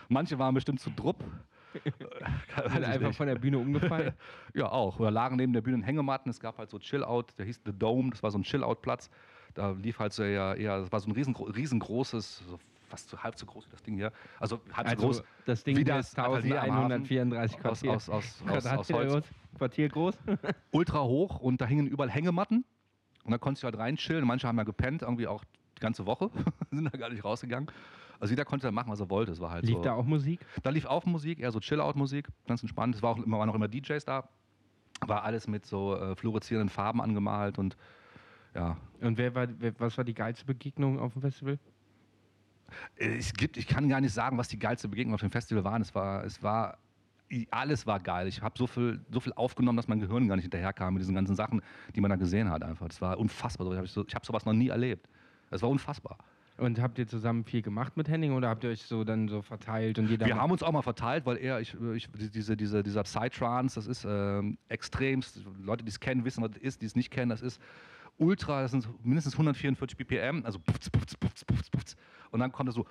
Manche 0.10 0.38
waren 0.38 0.54
bestimmt 0.54 0.82
zu 0.82 0.90
drupp. 0.90 1.24
Sind 1.74 2.84
einfach 2.84 3.08
nicht. 3.08 3.16
von 3.16 3.28
der 3.28 3.36
Bühne 3.36 3.60
umgefallen? 3.60 4.12
Ja, 4.54 4.74
auch. 4.74 5.00
Oder 5.00 5.10
lagen 5.10 5.38
neben 5.38 5.54
der 5.54 5.62
Bühne 5.62 5.82
Hängematten. 5.86 6.30
Es 6.30 6.42
gab 6.42 6.58
halt 6.58 6.70
so 6.70 6.78
Chill-Out, 6.80 7.32
der 7.38 7.46
hieß 7.46 7.62
The 7.66 7.72
Dome, 7.72 8.10
das 8.10 8.22
war 8.22 8.32
so 8.32 8.38
ein 8.38 8.44
Chill-Out-Platz. 8.44 9.10
Da 9.54 9.72
lief 9.72 10.00
halt 10.00 10.12
so 10.12 10.24
eher, 10.24 10.58
eher 10.58 10.82
das 10.82 10.92
war 10.92 11.00
so 11.00 11.08
ein 11.08 11.14
riesengro 11.14 11.46
riesengroßes, 11.46 12.44
so 12.46 12.60
fast 12.94 13.10
so 13.10 13.18
halb 13.18 13.36
so 13.40 13.48
groß 13.48 13.66
wie 13.66 13.72
das 13.72 13.82
Ding 13.82 13.96
hier. 13.96 14.12
Also 14.40 14.60
halb 14.72 14.88
so 14.88 14.94
Also 14.94 15.08
groß. 15.08 15.24
das 15.46 15.64
Ding 15.64 15.76
Wie 15.78 15.82
ist 15.82 15.90
das 15.90 16.16
Hafen 16.16 16.44
1134 16.52 17.56
Aus, 17.58 17.62
Quartier. 17.62 17.92
aus, 17.92 18.10
aus, 18.10 18.42
aus, 18.42 18.42
aus 18.42 18.48
Quadratmeter 18.88 18.94
Holz. 18.94 19.12
groß, 19.14 19.24
Quartier 19.58 19.90
groß. 19.90 20.18
ultra 20.72 21.02
hoch 21.04 21.40
und 21.40 21.60
da 21.60 21.66
hingen 21.66 21.88
überall 21.88 22.12
Hängematten. 22.12 22.66
Und 23.24 23.32
da 23.32 23.38
konntest 23.40 23.64
du 23.64 23.66
halt 23.66 23.78
reinchillen. 23.78 24.26
Manche 24.28 24.48
haben 24.48 24.58
ja 24.58 24.64
gepennt, 24.64 25.02
irgendwie 25.02 25.26
auch 25.28 25.44
die 25.78 25.80
ganze 25.80 26.06
Woche, 26.06 26.30
sind 26.72 26.86
da 26.86 26.98
gar 26.98 27.10
nicht 27.10 27.24
rausgegangen. 27.24 27.72
Also 28.20 28.32
jeder 28.32 28.46
konnte 28.46 28.68
da 28.68 28.72
machen, 28.72 28.92
was 28.92 29.00
er 29.00 29.10
wollte. 29.10 29.32
Es 29.32 29.40
war 29.42 29.50
halt 29.50 29.66
Lief 29.66 29.78
so. 29.78 29.82
da 29.82 29.94
auch 29.94 30.06
Musik? 30.06 30.46
Da 30.62 30.70
lief 30.70 30.86
auch 30.86 31.06
Musik, 31.06 31.40
eher 31.40 31.52
so 31.52 31.60
Chill-Out-Musik, 31.60 32.28
ganz 32.48 32.62
entspannt. 32.62 32.94
Es 32.96 33.02
war 33.02 33.10
auch 33.12 33.18
immer, 33.18 33.40
waren 33.40 33.50
auch 33.50 33.56
immer 33.56 33.68
DJs 33.68 34.06
da. 34.06 34.30
War 35.06 35.24
alles 35.24 35.48
mit 35.48 35.66
so 35.66 35.96
äh, 35.98 36.16
fluoreszierenden 36.16 36.70
Farben 36.70 37.02
angemalt 37.02 37.58
und 37.58 37.76
ja. 38.56 38.78
Und 39.02 39.18
wer 39.18 39.34
war, 39.34 39.48
wer, 39.58 39.74
was 39.80 39.98
war 39.98 40.04
die 40.06 40.14
geilste 40.14 40.46
Begegnung 40.46 41.00
auf 41.00 41.14
dem 41.14 41.22
Festival? 41.24 41.58
Es 42.96 43.34
gibt, 43.34 43.58
ich 43.58 43.68
kann 43.68 43.90
gar 43.90 44.02
nicht 44.02 44.14
sagen, 44.14 44.38
was 44.38 44.48
die 44.48 44.60
geilste 44.60 44.88
Begegnung 44.88 45.16
auf 45.16 45.22
dem 45.22 45.32
Festival 45.32 45.64
waren. 45.64 45.82
Es 45.82 45.94
war, 45.96 46.24
es 46.24 46.42
war, 46.44 46.78
alles 47.52 47.88
war 47.88 48.00
geil. 48.00 48.28
Ich 48.28 48.42
habe 48.42 48.56
so 48.58 48.68
viel, 48.68 49.00
so 49.12 49.20
viel 49.20 49.34
aufgenommen, 49.34 49.78
dass 49.78 49.88
mein 49.88 50.00
Gehirn 50.00 50.28
gar 50.28 50.36
nicht 50.36 50.46
hinterherkam 50.46 50.94
mit 50.94 51.02
diesen 51.02 51.16
ganzen 51.16 51.36
Sachen, 51.36 51.62
die 51.96 52.02
man 52.02 52.10
da 52.10 52.16
gesehen 52.16 52.50
hat. 52.50 52.64
Einfach. 52.64 52.88
Das 52.88 53.02
war 53.02 53.18
unfassbar. 53.18 53.72
Ich 53.72 53.78
habe 53.78 53.88
so, 53.88 54.06
hab 54.14 54.26
sowas 54.26 54.46
noch 54.46 54.54
nie 54.54 54.70
erlebt. 54.70 55.08
Es 55.50 55.62
war 55.62 55.70
unfassbar. 55.70 56.18
Und 56.58 56.80
habt 56.80 57.00
ihr 57.00 57.08
zusammen 57.08 57.46
viel 57.46 57.64
gemacht 57.64 57.98
mit 57.98 58.08
Henning 58.08 58.34
oder 58.34 58.48
habt 58.50 58.64
ihr 58.64 58.70
euch 58.70 58.84
so 58.84 59.04
dann 59.04 59.28
so 59.28 59.42
verteilt 59.42 59.98
und 59.98 60.08
jeder 60.08 60.28
Wir 60.28 60.36
haben 60.36 60.52
uns 60.52 60.62
auch 60.62 60.72
mal 60.72 60.84
verteilt, 60.84 61.26
weil 61.26 61.38
er, 61.38 61.60
ich, 61.60 61.76
ich, 61.96 62.08
diese, 62.12 62.56
diese, 62.56 62.84
dieser 62.84 63.02
Psytrance, 63.04 63.74
das 63.76 63.88
ist 63.88 64.06
ähm, 64.08 64.60
extremst. 64.70 65.42
Leute, 65.64 65.84
die 65.84 65.90
es 65.90 66.00
kennen, 66.00 66.26
wissen, 66.26 66.44
was 66.44 66.52
das 66.52 66.62
ist, 66.62 66.82
die 66.84 66.86
es 66.86 66.96
nicht 66.96 67.10
kennen, 67.10 67.30
das 67.30 67.42
ist 67.42 67.60
ultra, 68.18 68.62
das 68.62 68.72
sind 68.72 68.88
mindestens 69.04 69.34
144 69.34 69.98
BPM, 69.98 70.46
also 70.46 70.60
pufz, 70.60 70.92
pufz, 70.92 71.16
pufz, 71.16 71.44
pufz, 71.44 71.70
pufz. 71.72 71.96
Und 72.34 72.40
dann 72.40 72.52
kommt 72.52 72.68
es 72.70 72.76
so, 72.76 72.86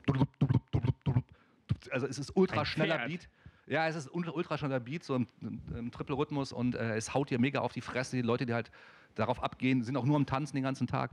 also 1.90 2.06
es 2.06 2.18
ist 2.18 2.36
ultra 2.36 2.64
schneller. 2.64 3.06
Beat. 3.06 3.28
Ja, 3.66 3.88
es 3.88 3.96
ist 3.96 4.08
ultra, 4.12 4.32
ultra 4.32 4.56
schneller 4.56 4.78
Beat, 4.78 5.02
so 5.02 5.16
im, 5.16 5.26
im 5.74 5.90
Triple-Rhythmus 5.90 6.52
und 6.52 6.76
äh, 6.76 6.96
es 6.96 7.12
haut 7.12 7.28
dir 7.28 7.40
mega 7.40 7.60
auf 7.60 7.72
die 7.72 7.80
Fresse. 7.80 8.16
Die 8.16 8.22
Leute, 8.22 8.46
die 8.46 8.54
halt 8.54 8.70
darauf 9.16 9.42
abgehen, 9.42 9.82
sind 9.82 9.96
auch 9.96 10.04
nur 10.04 10.14
am 10.14 10.26
Tanzen 10.26 10.56
den 10.56 10.62
ganzen 10.62 10.86
Tag. 10.86 11.10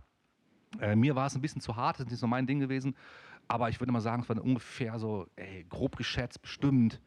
Äh, 0.79 0.95
mir 0.95 1.15
war 1.15 1.25
es 1.25 1.33
ein 1.33 1.41
bisschen 1.41 1.61
zu 1.61 1.75
hart, 1.75 1.95
das 1.95 2.05
ist 2.05 2.11
nicht 2.11 2.19
so 2.19 2.27
mein 2.27 2.45
Ding 2.45 2.59
gewesen. 2.59 2.95
Aber 3.47 3.69
ich 3.69 3.79
würde 3.79 3.91
mal 3.91 3.99
sagen, 3.99 4.21
es 4.21 4.29
waren 4.29 4.37
ungefähr 4.37 4.99
so, 4.99 5.25
ey, 5.35 5.65
grob 5.67 5.97
geschätzt, 5.97 6.43
bestimmt, 6.43 7.01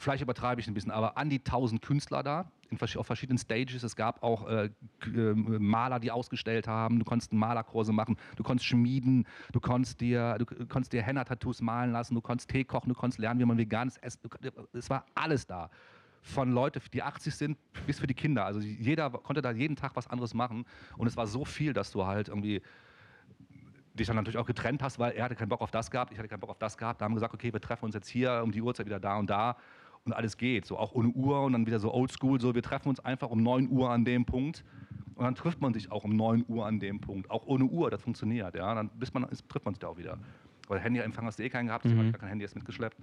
vielleicht 0.00 0.22
übertreibe 0.22 0.60
ich 0.62 0.66
ein 0.66 0.72
bisschen, 0.72 0.90
aber 0.90 1.18
an 1.18 1.28
die 1.28 1.38
1000 1.40 1.82
Künstler 1.82 2.22
da, 2.22 2.50
in, 2.70 2.78
auf 2.96 3.06
verschiedenen 3.06 3.36
Stages. 3.36 3.82
Es 3.82 3.96
gab 3.96 4.22
auch 4.22 4.48
äh, 4.48 4.70
K- 5.00 5.10
äh, 5.10 5.34
Maler, 5.34 6.00
die 6.00 6.10
ausgestellt 6.10 6.66
haben. 6.66 6.98
Du 6.98 7.04
konntest 7.04 7.32
Malerkurse 7.34 7.92
machen, 7.92 8.16
du 8.36 8.42
konntest 8.42 8.66
schmieden, 8.66 9.26
du 9.52 9.60
konntest 9.60 10.00
dir, 10.00 10.36
du 10.38 10.46
konntest 10.66 10.94
dir 10.94 11.02
Henna-Tattoos 11.02 11.60
malen 11.60 11.92
lassen, 11.92 12.14
du 12.14 12.22
konntest 12.22 12.48
Tee 12.48 12.64
kochen, 12.64 12.88
du 12.88 12.94
konntest 12.94 13.18
lernen, 13.18 13.40
wie 13.40 13.44
man 13.44 13.58
veganes 13.58 13.98
essen. 13.98 14.20
Es 14.72 14.88
war 14.88 15.04
alles 15.14 15.46
da. 15.46 15.68
Von 16.22 16.52
Leuten, 16.52 16.80
die 16.94 17.02
80 17.02 17.34
sind, 17.34 17.58
bis 17.86 17.98
für 18.00 18.06
die 18.06 18.14
Kinder. 18.14 18.46
Also 18.46 18.60
jeder 18.60 19.10
konnte 19.10 19.42
da 19.42 19.50
jeden 19.50 19.76
Tag 19.76 19.96
was 19.96 20.08
anderes 20.08 20.32
machen. 20.32 20.64
Und 20.96 21.06
es 21.06 21.16
war 21.16 21.26
so 21.26 21.44
viel, 21.44 21.72
dass 21.74 21.90
du 21.90 22.06
halt 22.06 22.28
irgendwie 22.28 22.62
dich 23.94 24.06
dann 24.06 24.16
natürlich 24.16 24.38
auch 24.38 24.46
getrennt 24.46 24.82
hast, 24.82 24.98
weil 24.98 25.12
er 25.12 25.24
hatte 25.24 25.34
keinen 25.34 25.48
Bock 25.48 25.60
auf 25.60 25.70
das 25.70 25.90
gehabt, 25.90 26.12
ich 26.12 26.18
hatte 26.18 26.28
keinen 26.28 26.40
Bock 26.40 26.50
auf 26.50 26.58
das 26.58 26.78
gehabt. 26.78 27.00
Da 27.00 27.04
haben 27.04 27.12
wir 27.12 27.16
gesagt, 27.16 27.34
okay, 27.34 27.52
wir 27.52 27.60
treffen 27.60 27.84
uns 27.86 27.94
jetzt 27.94 28.08
hier 28.08 28.40
um 28.42 28.52
die 28.52 28.62
Uhrzeit 28.62 28.86
wieder 28.86 29.00
da 29.00 29.16
und 29.16 29.28
da 29.28 29.56
und 30.04 30.12
alles 30.12 30.36
geht. 30.36 30.66
So 30.66 30.78
auch 30.78 30.92
ohne 30.92 31.08
Uhr 31.08 31.42
und 31.42 31.52
dann 31.52 31.66
wieder 31.66 31.78
so 31.80 31.92
oldschool, 31.92 32.40
so 32.40 32.54
wir 32.54 32.62
treffen 32.62 32.88
uns 32.88 33.00
einfach 33.00 33.30
um 33.30 33.42
9 33.42 33.68
Uhr 33.70 33.90
an 33.90 34.04
dem 34.04 34.24
Punkt 34.24 34.64
und 35.14 35.24
dann 35.24 35.34
trifft 35.34 35.60
man 35.60 35.74
sich 35.74 35.90
auch 35.92 36.04
um 36.04 36.16
9 36.16 36.44
Uhr 36.48 36.66
an 36.66 36.80
dem 36.80 37.00
Punkt. 37.00 37.30
Auch 37.30 37.46
ohne 37.46 37.64
Uhr, 37.64 37.90
das 37.90 38.02
funktioniert. 38.02 38.54
Ja? 38.54 38.74
Dann 38.74 38.88
bis 38.90 39.12
man, 39.12 39.24
ist, 39.24 39.48
trifft 39.48 39.64
man 39.64 39.74
sich 39.74 39.80
da 39.80 39.88
auch 39.88 39.98
wieder. 39.98 40.18
Weil 40.68 40.80
Handyempfang 40.80 41.26
hast 41.26 41.38
du 41.38 41.42
eh 41.42 41.50
keinen 41.50 41.66
gehabt, 41.66 41.84
Mhm. 41.84 41.96
habe 41.98 42.06
ich 42.06 42.12
gar 42.12 42.20
kein 42.20 42.28
Handy 42.30 42.44
erst 42.44 42.54
mitgeschleppt. 42.54 42.96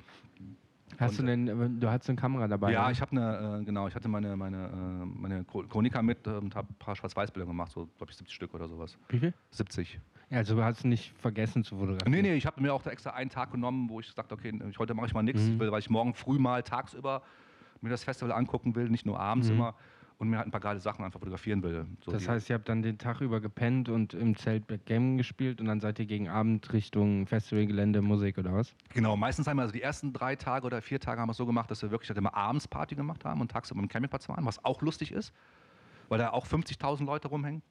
Hast 1.00 1.18
du 1.20 1.22
Und, 1.24 1.28
denn, 1.28 1.48
äh, 1.48 1.70
du 1.80 1.90
hattest 1.90 2.10
eine 2.10 2.18
Kamera 2.18 2.48
dabei? 2.48 2.72
ja, 2.72 2.86
ne? 2.88 2.92
ich 2.92 3.02
habe 3.02 3.12
eine, 3.12 3.60
äh, 3.62 3.66
genau, 3.66 3.88
ich 3.88 3.96
hatte 3.96 4.08
meine, 4.08 4.36
meine, 4.36 4.68
äh, 4.68 5.06
meine 5.06 5.44
Chro- 5.44 5.68
Chronika 5.68 6.02
mit 6.02 6.26
äh, 6.26 6.32
und 6.32 6.56
habe 6.56 6.70
ein 6.72 6.76
paar 6.80 6.96
Schwarz-Weiß-Bilder 6.96 7.46
gemacht, 7.46 7.72
so 7.72 7.88
glaube 7.98 8.12
ich 8.12 8.18
70 8.18 8.34
Stück 8.36 8.54
oder 8.54 8.68
sowas. 8.68 8.98
Wie 9.10 9.20
viel? 9.20 9.34
70. 9.52 10.00
Ja, 10.30 10.38
also 10.40 10.56
du 10.56 10.64
hast 10.64 10.86
nicht 10.86 11.14
vergessen 11.18 11.64
zu 11.64 11.78
fotografieren. 11.78 12.12
Nee, 12.12 12.22
nee, 12.22 12.34
ich 12.36 12.46
habe 12.46 12.62
mir 12.62 12.74
auch 12.74 12.82
da 12.82 12.90
extra 12.92 13.12
einen 13.12 13.30
Tag 13.30 13.52
genommen, 13.52 13.90
wo 13.90 14.00
ich 14.00 14.08
sagte, 14.12 14.34
okay, 14.34 14.54
ich, 14.70 14.80
heute 14.80 14.94
mache 14.94 15.08
ich 15.08 15.14
mal 15.14 15.24
nichts, 15.24 15.50
Mhm. 15.50 15.60
weil 15.60 15.80
ich 15.80 15.90
morgen 15.90 16.14
früh 16.14 16.40
mal 16.40 16.64
tagsüber 16.64 17.22
mir 17.82 17.90
das 17.90 18.04
Festival 18.04 18.32
angucken 18.32 18.76
will, 18.76 18.90
nicht 18.90 19.06
nur 19.06 19.20
abends 19.20 19.50
Mhm. 19.50 19.56
immer. 19.56 19.76
Und 20.18 20.30
mir 20.30 20.38
halt 20.38 20.48
ein 20.48 20.52
paar 20.52 20.62
geile 20.62 20.80
Sachen 20.80 21.06
einfach 21.06 21.20
fotografieren 21.20 21.62
will. 21.62 21.86
So 22.04 22.12
Das 22.12 22.28
heißt, 22.28 22.50
ihr 22.50 22.56
habt 22.56 22.68
dann 22.70 22.82
den 22.82 22.98
Tag 22.98 23.22
über 23.22 23.40
gepennt 23.40 23.88
und 23.88 24.14
im 24.14 24.36
Zelt 24.36 24.66
Backgammon 24.68 25.18
gespielt 25.18 25.62
und 25.62 25.68
dann 25.68 25.80
seid 25.80 26.00
ihr 26.00 26.06
gegen 26.06 26.28
Abend 26.28 26.74
Richtung 26.74 27.28
Festivalgelände, 27.28 28.02
Musik 28.02 28.38
oder 28.38 28.54
was? 28.54 28.74
Genau, 28.90 29.16
meistens 29.16 29.48
haben 29.48 29.58
wir 29.58 29.62
also 29.62 29.74
die 29.74 29.82
ersten 29.82 30.14
drei 30.14 30.36
Tage 30.36 30.66
oder 30.66 30.82
vier 30.82 31.00
Tage 31.00 31.22
haben 31.22 31.28
wir 31.28 31.32
es 31.32 31.38
so 31.38 31.46
gemacht, 31.46 31.70
dass 31.70 31.82
wir 31.84 31.92
wirklich 31.92 32.10
halt 32.10 32.18
immer 32.18 32.34
abends 32.34 32.68
Party 32.68 32.96
gemacht 32.96 33.26
haben 33.26 33.42
und 33.42 33.52
tagsüber 33.52 33.80
im 33.80 33.88
Campingplatz 33.88 34.28
waren, 34.28 34.44
was 34.46 34.64
auch 34.66 34.82
lustig 34.82 35.12
ist, 35.12 35.34
weil 36.10 36.18
da 36.18 36.32
auch 36.32 36.48
50.000 36.48 37.06
Leute 37.06 37.28
rumhängen. 37.28 37.62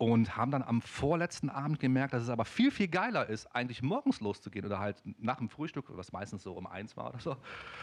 Und 0.00 0.34
haben 0.34 0.50
dann 0.50 0.62
am 0.62 0.80
vorletzten 0.80 1.50
Abend 1.50 1.78
gemerkt, 1.78 2.14
dass 2.14 2.22
es 2.22 2.30
aber 2.30 2.46
viel, 2.46 2.70
viel 2.70 2.88
geiler 2.88 3.28
ist, 3.28 3.54
eigentlich 3.54 3.82
morgens 3.82 4.22
loszugehen 4.22 4.64
oder 4.64 4.78
halt 4.78 5.02
nach 5.18 5.36
dem 5.36 5.50
Frühstück, 5.50 5.84
was 5.90 6.10
meistens 6.10 6.42
so 6.42 6.54
um 6.54 6.66
eins 6.66 6.96
war 6.96 7.10
oder 7.10 7.18
so, 7.18 7.36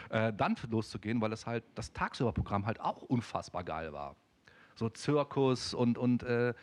äh, 0.10 0.34
dann 0.34 0.56
loszugehen, 0.67 1.21
weil 1.21 1.32
es 1.32 1.45
halt 1.45 1.63
das 1.75 1.93
Tagsüberprogramm 1.93 2.65
halt 2.65 2.82
auch 2.82 3.03
unfassbar 3.03 3.63
geil 3.63 3.93
war. 3.93 4.15
So 4.73 4.89
Zirkus 4.89 5.75
und, 5.75 5.99
und 5.99 6.23
äh, 6.23 6.56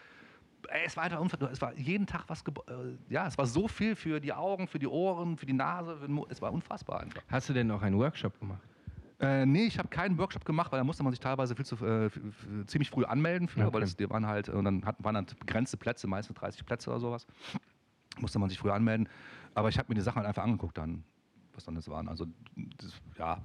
es 0.85 0.97
war 0.97 1.05
einfach. 1.05 1.41
Es 1.53 1.61
war 1.61 1.73
jeden 1.75 2.09
Tag 2.09 2.25
was, 2.27 2.43
äh, 2.43 2.97
ja, 3.09 3.29
es 3.29 3.39
war 3.39 3.47
so 3.47 3.69
viel 3.69 3.95
für 3.95 4.19
die 4.19 4.33
Augen, 4.33 4.67
für 4.67 4.81
die 4.81 4.89
Ohren, 4.89 5.37
für 5.37 5.47
die 5.47 5.53
Nase, 5.53 5.97
für 5.99 6.27
es 6.31 6.43
war 6.43 6.53
unfassbar 6.53 6.99
einfach. 7.01 7.23
Hast 7.29 7.49
du 7.49 7.53
denn 7.53 7.69
noch 7.69 7.83
einen 7.83 7.97
Workshop 7.97 8.41
gemacht? 8.41 8.74
Äh, 9.21 9.47
nee, 9.47 9.67
ich 9.67 9.79
habe 9.79 9.89
keinen 9.89 10.19
Workshop 10.19 10.45
gemacht, 10.45 10.73
weil 10.73 10.79
da 10.81 10.85
musste 10.85 11.03
man 11.03 11.13
sich 11.13 11.21
teilweise 11.21 11.55
viel 11.55 11.65
zu, 11.65 11.77
äh, 11.85 12.11
ziemlich 12.67 12.91
früh 12.91 13.05
anmelden 13.05 13.49
für, 13.49 13.61
Okay. 13.67 13.75
weil 13.75 13.81
das, 13.83 13.97
die 13.97 14.09
waren 14.11 14.27
halt, 14.27 14.49
und 14.49 14.65
dann 14.65 14.85
hatten, 14.85 15.05
waren 15.05 15.15
dann 15.15 15.27
begrenzte 15.39 15.77
Plätze, 15.77 16.07
meistens 16.07 16.37
30 16.37 16.67
Plätze 16.67 16.91
oder 16.91 17.01
sowas. 17.01 17.27
Musste 18.19 18.39
man 18.39 18.49
sich 18.49 18.59
früh 18.59 18.71
anmelden. 18.71 19.09
Aber 19.55 19.69
ich 19.69 19.79
habe 19.79 19.89
mir 19.89 19.95
die 19.95 20.01
Sachen 20.01 20.17
halt 20.17 20.27
einfach 20.27 20.43
angeguckt 20.43 20.77
dann, 20.79 21.05
was 21.55 21.65
dann 21.65 21.75
das 21.77 21.89
waren. 21.89 22.09
Also, 22.09 22.27
das, 22.79 22.93
ja, 23.19 23.41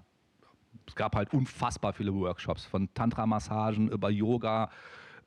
es 0.87 0.95
gab 0.95 1.15
halt 1.15 1.33
unfassbar 1.33 1.93
viele 1.93 2.13
Workshops, 2.13 2.65
von 2.65 2.91
Tantra-Massagen 2.93 3.89
über 3.89 4.09
Yoga, 4.09 4.69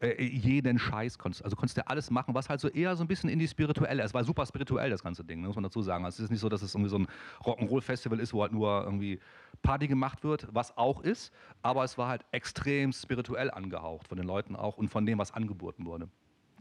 äh, 0.02 0.22
jeden 0.22 0.78
Scheiß 0.78 1.16
konntest, 1.16 1.44
also 1.44 1.56
konntest 1.56 1.78
du 1.78 1.86
alles 1.86 2.10
machen, 2.10 2.34
was 2.34 2.48
halt 2.48 2.60
so 2.60 2.68
eher 2.68 2.96
so 2.96 3.04
ein 3.04 3.08
bisschen 3.08 3.30
in 3.30 3.38
die 3.38 3.46
spirituelle, 3.46 4.02
es 4.02 4.12
war 4.12 4.24
super 4.24 4.44
spirituell, 4.44 4.90
das 4.90 5.02
ganze 5.02 5.24
Ding, 5.24 5.40
ne, 5.40 5.46
muss 5.46 5.54
man 5.54 5.62
dazu 5.62 5.80
sagen. 5.80 6.04
Also 6.04 6.16
es 6.16 6.24
ist 6.24 6.30
nicht 6.30 6.40
so, 6.40 6.48
dass 6.48 6.62
es 6.62 6.74
irgendwie 6.74 6.90
so 6.90 6.98
ein 6.98 7.06
Rock'n'Roll-Festival 7.44 8.18
ist, 8.18 8.34
wo 8.34 8.42
halt 8.42 8.52
nur 8.52 8.82
irgendwie 8.84 9.20
Party 9.62 9.86
gemacht 9.86 10.24
wird, 10.24 10.48
was 10.52 10.76
auch 10.76 11.02
ist, 11.02 11.32
aber 11.62 11.84
es 11.84 11.96
war 11.98 12.08
halt 12.08 12.24
extrem 12.32 12.92
spirituell 12.92 13.50
angehaucht 13.50 14.08
von 14.08 14.16
den 14.16 14.26
Leuten 14.26 14.56
auch 14.56 14.76
und 14.76 14.88
von 14.88 15.06
dem, 15.06 15.18
was 15.18 15.32
angeboten 15.32 15.86
wurde. 15.86 16.08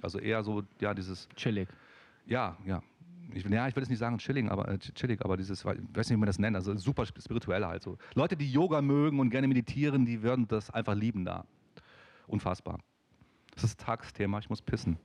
Also 0.01 0.19
eher 0.19 0.43
so, 0.43 0.63
ja, 0.79 0.93
dieses, 0.93 1.27
Chillig. 1.35 1.67
ja, 2.25 2.57
ja. 2.65 2.81
Ich, 3.33 3.45
ja, 3.45 3.67
ich 3.67 3.75
will 3.75 3.83
jetzt 3.83 3.89
nicht 3.89 3.99
sagen 3.99 4.17
chilling, 4.17 4.49
aber, 4.49 4.67
äh, 4.67 4.77
chillig, 4.77 5.23
aber 5.23 5.37
dieses, 5.37 5.61
ich 5.61 5.65
weiß 5.65 6.09
nicht, 6.09 6.11
wie 6.11 6.17
man 6.17 6.27
das 6.27 6.37
nennt, 6.37 6.55
also 6.55 6.75
super 6.75 7.05
spirituell 7.05 7.65
halt 7.65 7.81
so. 7.81 7.97
Leute, 8.13 8.35
die 8.35 8.51
Yoga 8.51 8.81
mögen 8.81 9.21
und 9.21 9.29
gerne 9.29 9.47
meditieren, 9.47 10.05
die 10.05 10.21
würden 10.21 10.47
das 10.49 10.69
einfach 10.69 10.95
lieben 10.95 11.23
da. 11.23 11.45
Unfassbar. 12.27 12.79
Das 13.55 13.63
ist 13.65 13.79
das 13.79 13.85
Tagesthema, 13.85 14.39
ich 14.39 14.49
muss 14.49 14.61
pissen. 14.61 14.97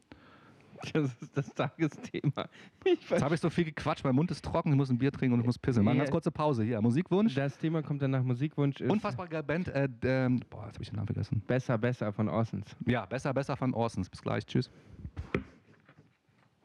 Das 0.93 1.05
ist 1.21 1.37
das 1.37 1.49
Tagesthema. 1.55 2.49
Jetzt 2.85 3.23
habe 3.23 3.35
ich 3.35 3.41
so 3.41 3.49
viel 3.51 3.65
gequatscht, 3.65 4.05
mein 4.05 4.15
Mund 4.15 4.31
ist 4.31 4.45
trocken, 4.45 4.71
ich 4.71 4.77
muss 4.77 4.91
ein 4.91 4.99
Bier 4.99 5.11
trinken 5.11 5.35
und 5.35 5.41
ich 5.41 5.47
muss 5.47 5.59
pissen. 5.59 5.83
Mal 5.85 5.93
eine 5.93 5.99
Ja. 5.99 6.05
ganz 6.05 6.13
kurze 6.13 6.31
Pause 6.31 6.65
hier. 6.65 6.81
Musikwunsch. 6.83 7.35
das 7.35 7.57
Thema 7.59 7.83
kommt 7.83 8.03
dann 8.03 8.11
nach 8.11 8.23
Musikwunsch. 8.23 8.81
Ist 8.81 8.91
Unfassbar 8.91 9.27
geile 9.27 9.43
Band. 9.43 9.69
Äh, 9.69 9.89
ähm, 10.03 10.41
boah, 10.51 10.67
jetzt 10.67 10.75
habe 10.75 10.83
ich 10.83 10.89
den 10.91 10.97
Namen 10.97 11.07
vergessen. 11.07 11.41
Besser, 11.47 11.79
besser 11.79 12.13
von 12.13 12.29
Orsons. 12.29 12.77
Ja, 12.87 13.07
besser, 13.07 13.33
besser 13.33 13.57
von 13.57 13.73
Orsons. 13.75 14.09
Bis 14.11 14.21
gleich. 14.23 14.45
Tschüss. 14.47 14.71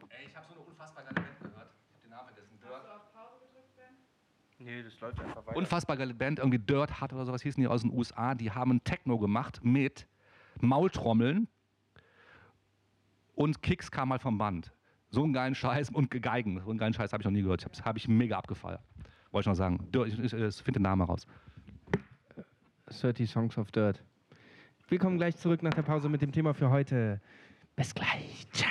Ey, 0.09 0.27
ich 0.27 0.35
habe 0.35 0.45
so 0.45 0.53
eine 0.55 0.61
unfassbar 0.65 1.03
geile 1.05 1.15
Band 1.15 1.39
gehört. 1.39 1.69
Ich 1.87 1.93
habe 1.93 2.03
den 2.03 2.11
Namen 2.11 2.27
vergessen. 2.27 2.57
Nee, 4.59 4.83
das 4.83 4.99
läuft 4.99 5.19
einfach 5.19 5.45
weiter. 5.47 5.57
unfassbar 5.57 5.97
geile 5.97 6.13
Band, 6.13 6.39
irgendwie 6.39 6.59
Dirt 6.59 7.01
Hut 7.01 7.13
oder 7.13 7.25
sowas 7.25 7.41
hießen 7.41 7.61
die 7.61 7.67
aus 7.67 7.81
den 7.81 7.91
USA. 7.91 8.35
Die 8.35 8.51
haben 8.51 8.83
Techno 8.83 9.17
gemacht 9.17 9.61
mit 9.63 10.05
Maultrommeln 10.59 11.47
und 13.35 13.61
Kicks 13.61 13.91
kam 13.91 14.09
mal 14.09 14.19
vom 14.19 14.37
Band. 14.37 14.71
So 15.09 15.23
einen 15.23 15.33
geilen 15.33 15.55
Scheiß 15.55 15.89
und 15.89 16.09
Geigen. 16.09 16.61
So 16.61 16.69
einen 16.69 16.79
geilen 16.79 16.93
Scheiß 16.93 17.11
habe 17.11 17.21
ich 17.21 17.25
noch 17.25 17.31
nie 17.31 17.41
gehört. 17.41 17.65
Das 17.69 17.83
habe 17.83 17.97
ich 17.97 18.07
mega 18.07 18.37
abgefeiert. 18.37 18.81
Wollte 19.31 19.43
ich 19.43 19.47
noch 19.47 19.55
sagen. 19.55 19.87
Ich, 19.93 20.19
ich, 20.19 20.33
ich 20.33 20.55
finde 20.57 20.79
den 20.79 20.83
Namen 20.83 21.01
raus. 21.01 21.25
30 22.87 23.29
Songs 23.29 23.57
of 23.57 23.71
Dirt. 23.71 24.03
Wir 24.87 24.99
kommen 24.99 25.17
gleich 25.17 25.37
zurück 25.37 25.63
nach 25.63 25.73
der 25.73 25.83
Pause 25.83 26.09
mit 26.09 26.21
dem 26.21 26.31
Thema 26.31 26.53
für 26.53 26.69
heute. 26.69 27.21
Bis 27.75 27.93
gleich. 27.93 28.47
Ciao. 28.51 28.69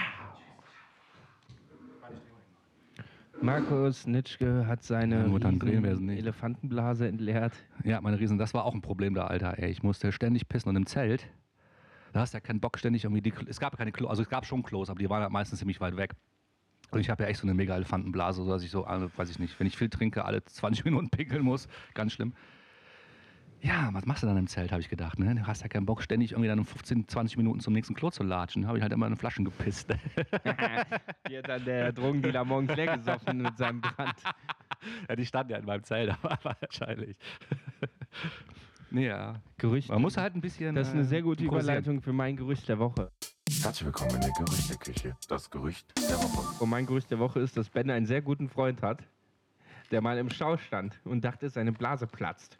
Markus 3.42 4.06
Nitschke 4.06 4.66
hat 4.66 4.82
seine 4.82 5.26
Ja. 5.26 6.12
Elefantenblase 6.14 7.08
entleert. 7.08 7.54
Ja, 7.84 8.00
meine 8.02 8.20
Riesen, 8.20 8.36
das 8.36 8.52
war 8.52 8.64
auch 8.66 8.74
ein 8.74 8.82
Problem 8.82 9.14
da, 9.14 9.28
Alter. 9.28 9.58
Ey, 9.58 9.70
ich 9.70 9.82
musste 9.82 10.12
ständig 10.12 10.46
pissen 10.48 10.68
und 10.68 10.76
im 10.76 10.84
Zelt. 10.84 11.26
Da 12.12 12.20
hast 12.20 12.34
du 12.34 12.36
ja 12.36 12.40
keinen 12.40 12.60
Bock, 12.60 12.78
ständig 12.78 13.04
irgendwie 13.04 13.22
die. 13.22 13.32
Es 13.46 13.60
gab 13.60 13.72
ja 13.72 13.76
keine 13.76 13.92
Klo, 13.92 14.08
also 14.08 14.22
es 14.22 14.28
gab 14.28 14.44
schon 14.46 14.62
Klos, 14.62 14.90
aber 14.90 14.98
die 14.98 15.08
waren 15.08 15.22
halt 15.22 15.32
meistens 15.32 15.60
ziemlich 15.60 15.80
weit 15.80 15.96
weg. 15.96 16.14
Und 16.90 17.00
ich 17.00 17.08
habe 17.08 17.22
ja 17.22 17.28
echt 17.28 17.40
so 17.40 17.46
eine 17.46 17.54
mega 17.54 17.76
Elefantenblase, 17.76 18.42
so 18.42 18.50
dass 18.50 18.62
ich 18.62 18.70
so, 18.70 18.84
alle, 18.84 19.10
weiß 19.16 19.30
ich 19.30 19.38
nicht, 19.38 19.58
wenn 19.60 19.66
ich 19.66 19.76
viel 19.76 19.88
trinke, 19.88 20.24
alle 20.24 20.44
20 20.44 20.84
Minuten 20.86 21.08
pinkeln 21.08 21.42
muss. 21.42 21.68
Ganz 21.94 22.12
schlimm. 22.12 22.34
Ja, 23.62 23.90
was 23.92 24.06
machst 24.06 24.22
du 24.22 24.26
dann 24.26 24.38
im 24.38 24.46
Zelt, 24.46 24.72
habe 24.72 24.80
ich 24.80 24.88
gedacht. 24.88 25.18
Ne? 25.18 25.34
Du 25.34 25.46
hast 25.46 25.60
ja 25.60 25.68
keinen 25.68 25.84
Bock, 25.84 26.02
ständig 26.02 26.32
irgendwie 26.32 26.48
dann 26.48 26.58
um 26.58 26.64
15, 26.64 27.08
20 27.08 27.36
Minuten 27.36 27.60
zum 27.60 27.74
nächsten 27.74 27.94
Klo 27.94 28.10
zu 28.10 28.22
latschen. 28.22 28.66
habe 28.66 28.78
ich 28.78 28.82
halt 28.82 28.92
immer 28.92 29.06
in 29.06 29.16
Flaschen 29.16 29.44
gepisst. 29.44 29.90
Die 31.28 31.38
hat 31.38 31.48
dann 31.48 31.64
der 31.66 31.92
Drogendealer 31.92 32.44
morgens 32.44 32.74
leer 32.74 32.96
gesoffen 32.96 33.42
mit 33.42 33.58
seinem 33.58 33.82
Brand. 33.82 34.16
ja, 35.08 35.14
die 35.16 35.26
standen 35.26 35.52
ja 35.52 35.58
in 35.58 35.66
meinem 35.66 35.84
Zelt, 35.84 36.10
aber 36.10 36.38
wahrscheinlich. 36.42 37.16
Nee, 38.90 39.06
ja. 39.06 39.40
Gerüchte. 39.58 39.92
Man 39.92 40.02
muss 40.02 40.16
halt 40.16 40.34
ein 40.34 40.40
bisschen. 40.40 40.74
das 40.74 40.88
ist 40.88 40.94
eine 40.94 41.02
äh, 41.02 41.06
sehr 41.06 41.22
gute 41.22 41.42
improvisieren. 41.42 41.76
Überleitung 41.76 42.02
für 42.02 42.12
mein 42.12 42.36
Gerücht 42.36 42.68
der 42.68 42.78
Woche. 42.78 43.10
Herzlich 43.62 43.84
willkommen 43.86 44.14
in 44.14 44.20
der 44.20 44.30
Gerüchteküche. 44.30 45.16
Das 45.28 45.50
Gerücht 45.50 45.92
der 45.98 46.16
Woche. 46.16 46.62
Und 46.62 46.70
mein 46.70 46.86
Gerücht 46.86 47.10
der 47.10 47.18
Woche 47.18 47.40
ist, 47.40 47.56
dass 47.56 47.68
Ben 47.68 47.90
einen 47.90 48.06
sehr 48.06 48.22
guten 48.22 48.48
Freund 48.48 48.80
hat, 48.82 49.02
der 49.90 50.00
mal 50.00 50.18
im 50.18 50.30
Stau 50.30 50.56
stand 50.56 50.98
und 51.04 51.24
dachte, 51.24 51.48
seine 51.50 51.72
Blase 51.72 52.06
platzt. 52.06 52.58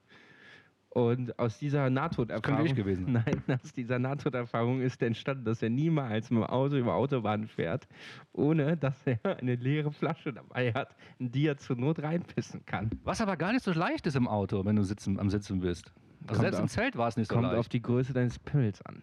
Und 0.90 1.38
aus 1.38 1.56
dieser 1.56 1.88
Nahtoderfahrung. 1.88 2.56
könnte 2.56 2.70
ich 2.70 2.74
gewesen 2.74 3.12
sein. 3.12 3.24
Nein, 3.46 3.60
aus 3.62 3.72
dieser 3.72 4.00
Nahtoderfahrung 4.00 4.80
ist 4.80 5.00
entstanden, 5.02 5.44
dass 5.44 5.62
er 5.62 5.70
niemals 5.70 6.30
mit 6.30 6.42
dem 6.42 6.50
Auto 6.50 6.76
über 6.76 6.94
Autobahn 6.94 7.46
fährt, 7.46 7.86
ohne 8.32 8.76
dass 8.76 9.06
er 9.06 9.38
eine 9.38 9.54
leere 9.54 9.92
Flasche 9.92 10.32
dabei 10.32 10.72
hat, 10.72 10.96
in 11.20 11.30
die 11.30 11.46
er 11.46 11.56
zur 11.56 11.76
Not 11.76 12.02
reinpissen 12.02 12.66
kann. 12.66 12.90
Was 13.04 13.20
aber 13.20 13.36
gar 13.36 13.52
nicht 13.52 13.64
so 13.64 13.72
leicht 13.72 14.06
ist 14.08 14.16
im 14.16 14.26
Auto, 14.26 14.64
wenn 14.64 14.74
du 14.74 14.82
sitzen, 14.82 15.20
am 15.20 15.30
Sitzen 15.30 15.60
bist. 15.60 15.92
Also 16.22 16.35
Kommt 16.35 16.40
selbst 16.40 16.59
im 16.59 16.64
auf- 16.66 16.70
Zelt 16.70 16.96
war 16.96 17.09
es 17.09 17.16
nicht 17.16 17.28
so 17.28 17.35
Kommt 17.35 17.46
leicht. 17.48 17.59
auf 17.59 17.68
die 17.68 17.83
Größe 17.83 18.12
deines 18.12 18.38
Pimmels 18.38 18.83
an. 18.83 19.02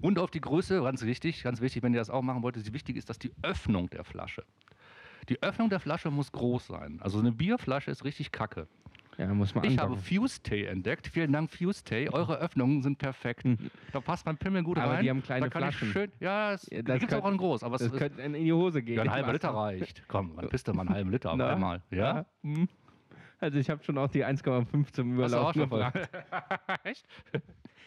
Und 0.00 0.18
auf 0.18 0.30
die 0.30 0.40
Größe, 0.40 0.82
ganz 0.82 1.02
wichtig, 1.04 1.42
ganz 1.42 1.60
wichtig, 1.60 1.82
wenn 1.82 1.92
ihr 1.92 2.00
das 2.00 2.10
auch 2.10 2.22
machen 2.22 2.42
wollt, 2.42 2.56
ist 2.56 2.72
wichtig 2.72 2.96
ist, 2.96 3.08
dass 3.10 3.18
die 3.18 3.32
Öffnung 3.42 3.90
der 3.90 4.04
Flasche. 4.04 4.44
Die 5.28 5.42
Öffnung 5.42 5.68
der 5.68 5.78
Flasche 5.80 6.10
muss 6.10 6.32
groß 6.32 6.66
sein. 6.68 6.98
Also 7.02 7.18
eine 7.18 7.32
Bierflasche 7.32 7.90
ist 7.90 8.04
richtig 8.04 8.32
kacke. 8.32 8.66
Ja, 9.18 9.26
muss 9.34 9.52
man 9.54 9.64
Ich 9.64 9.76
habe 9.78 9.94
andocken. 9.94 10.04
Fuse-Tee 10.04 10.66
entdeckt. 10.66 11.08
Vielen 11.08 11.32
Dank, 11.32 11.50
Fuse-Tee. 11.50 12.08
Eure 12.10 12.38
Öffnungen 12.38 12.82
sind 12.82 12.98
perfekt. 12.98 13.44
Da 13.92 14.00
passt 14.00 14.24
mein 14.24 14.36
Pimmel 14.38 14.62
gut 14.62 14.78
Aber 14.78 14.92
rein. 14.92 15.02
die 15.02 15.10
haben 15.10 15.22
kleine 15.24 15.46
da 15.46 15.50
kann 15.50 15.62
Flaschen. 15.62 15.88
Ich 15.88 15.92
schön, 15.92 16.12
ja, 16.20 16.52
es, 16.52 16.68
Ja, 16.70 16.80
gibt 16.96 17.12
es 17.12 17.18
auch 17.18 17.28
in 17.28 17.36
groß. 17.36 17.64
Aber 17.64 17.74
es 17.74 17.82
Das 17.82 17.92
ist, 17.92 17.98
könnte 17.98 18.22
in 18.22 18.32
die 18.34 18.52
Hose 18.52 18.80
gehen. 18.80 18.94
ja, 18.94 19.02
ein 19.02 19.08
im 19.08 19.12
halber 19.12 19.32
Liter 19.34 19.50
reicht. 19.50 20.04
Komm, 20.06 20.36
dann 20.36 20.48
pisst 20.48 20.68
du 20.68 20.72
mal 20.72 20.82
einen 20.82 20.90
halben 20.90 21.10
Liter 21.10 21.32
auf 21.32 21.40
einmal. 21.40 21.82
Ja? 21.90 22.26
Hm. 22.44 22.68
Also 23.40 23.58
ich 23.58 23.70
habe 23.70 23.82
schon 23.84 23.98
auch 23.98 24.08
die 24.08 24.24
1,5 24.24 24.92
zum 24.92 25.14
Überlaufen 25.14 25.62
gebracht. 25.62 25.94
Echt? 26.84 27.06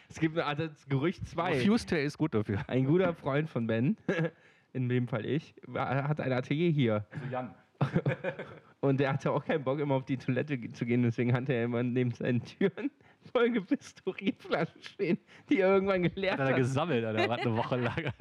Es 0.10 0.20
gibt 0.20 0.38
also 0.38 0.68
das 0.68 0.86
Gerücht 0.88 1.28
2. 1.28 1.66
Fuse-Tee 1.66 2.04
ist 2.06 2.18
gut 2.18 2.34
dafür. 2.34 2.64
Ein 2.68 2.86
guter 2.86 3.14
Freund 3.14 3.50
von 3.50 3.68
Ben, 3.68 3.98
in 4.74 4.88
dem 4.88 5.08
Fall 5.08 5.26
ich, 5.26 5.54
hat 5.74 6.20
ein 6.20 6.32
Atelier 6.32 6.70
hier. 6.70 7.06
Also 7.12 7.28
Jan. 7.32 7.56
Und 8.80 9.00
der 9.00 9.14
hatte 9.14 9.32
auch 9.32 9.44
keinen 9.46 9.64
Bock, 9.64 9.80
immer 9.80 9.96
auf 9.96 10.06
die 10.06 10.18
Toilette 10.18 10.60
zu 10.72 10.86
gehen. 10.86 11.04
Deswegen 11.04 11.34
hatte 11.34 11.54
er 11.54 11.66
immer 11.66 11.84
neben 11.84 12.12
seinen 12.12 12.44
Türen 12.44 12.90
vollgepisste 13.32 14.02
Urinflaschen 14.06 14.82
stehen, 14.82 15.20
die 15.50 15.60
er 15.60 15.70
irgendwann 15.74 16.04
geleert 16.04 16.34
Hat 16.34 16.48
er 16.48 16.50
hat. 16.50 16.56
gesammelt, 16.56 17.06
Alter, 17.06 17.30
war 17.30 17.38
eine 17.38 17.56
Woche 17.56 17.78
lang. 17.78 18.12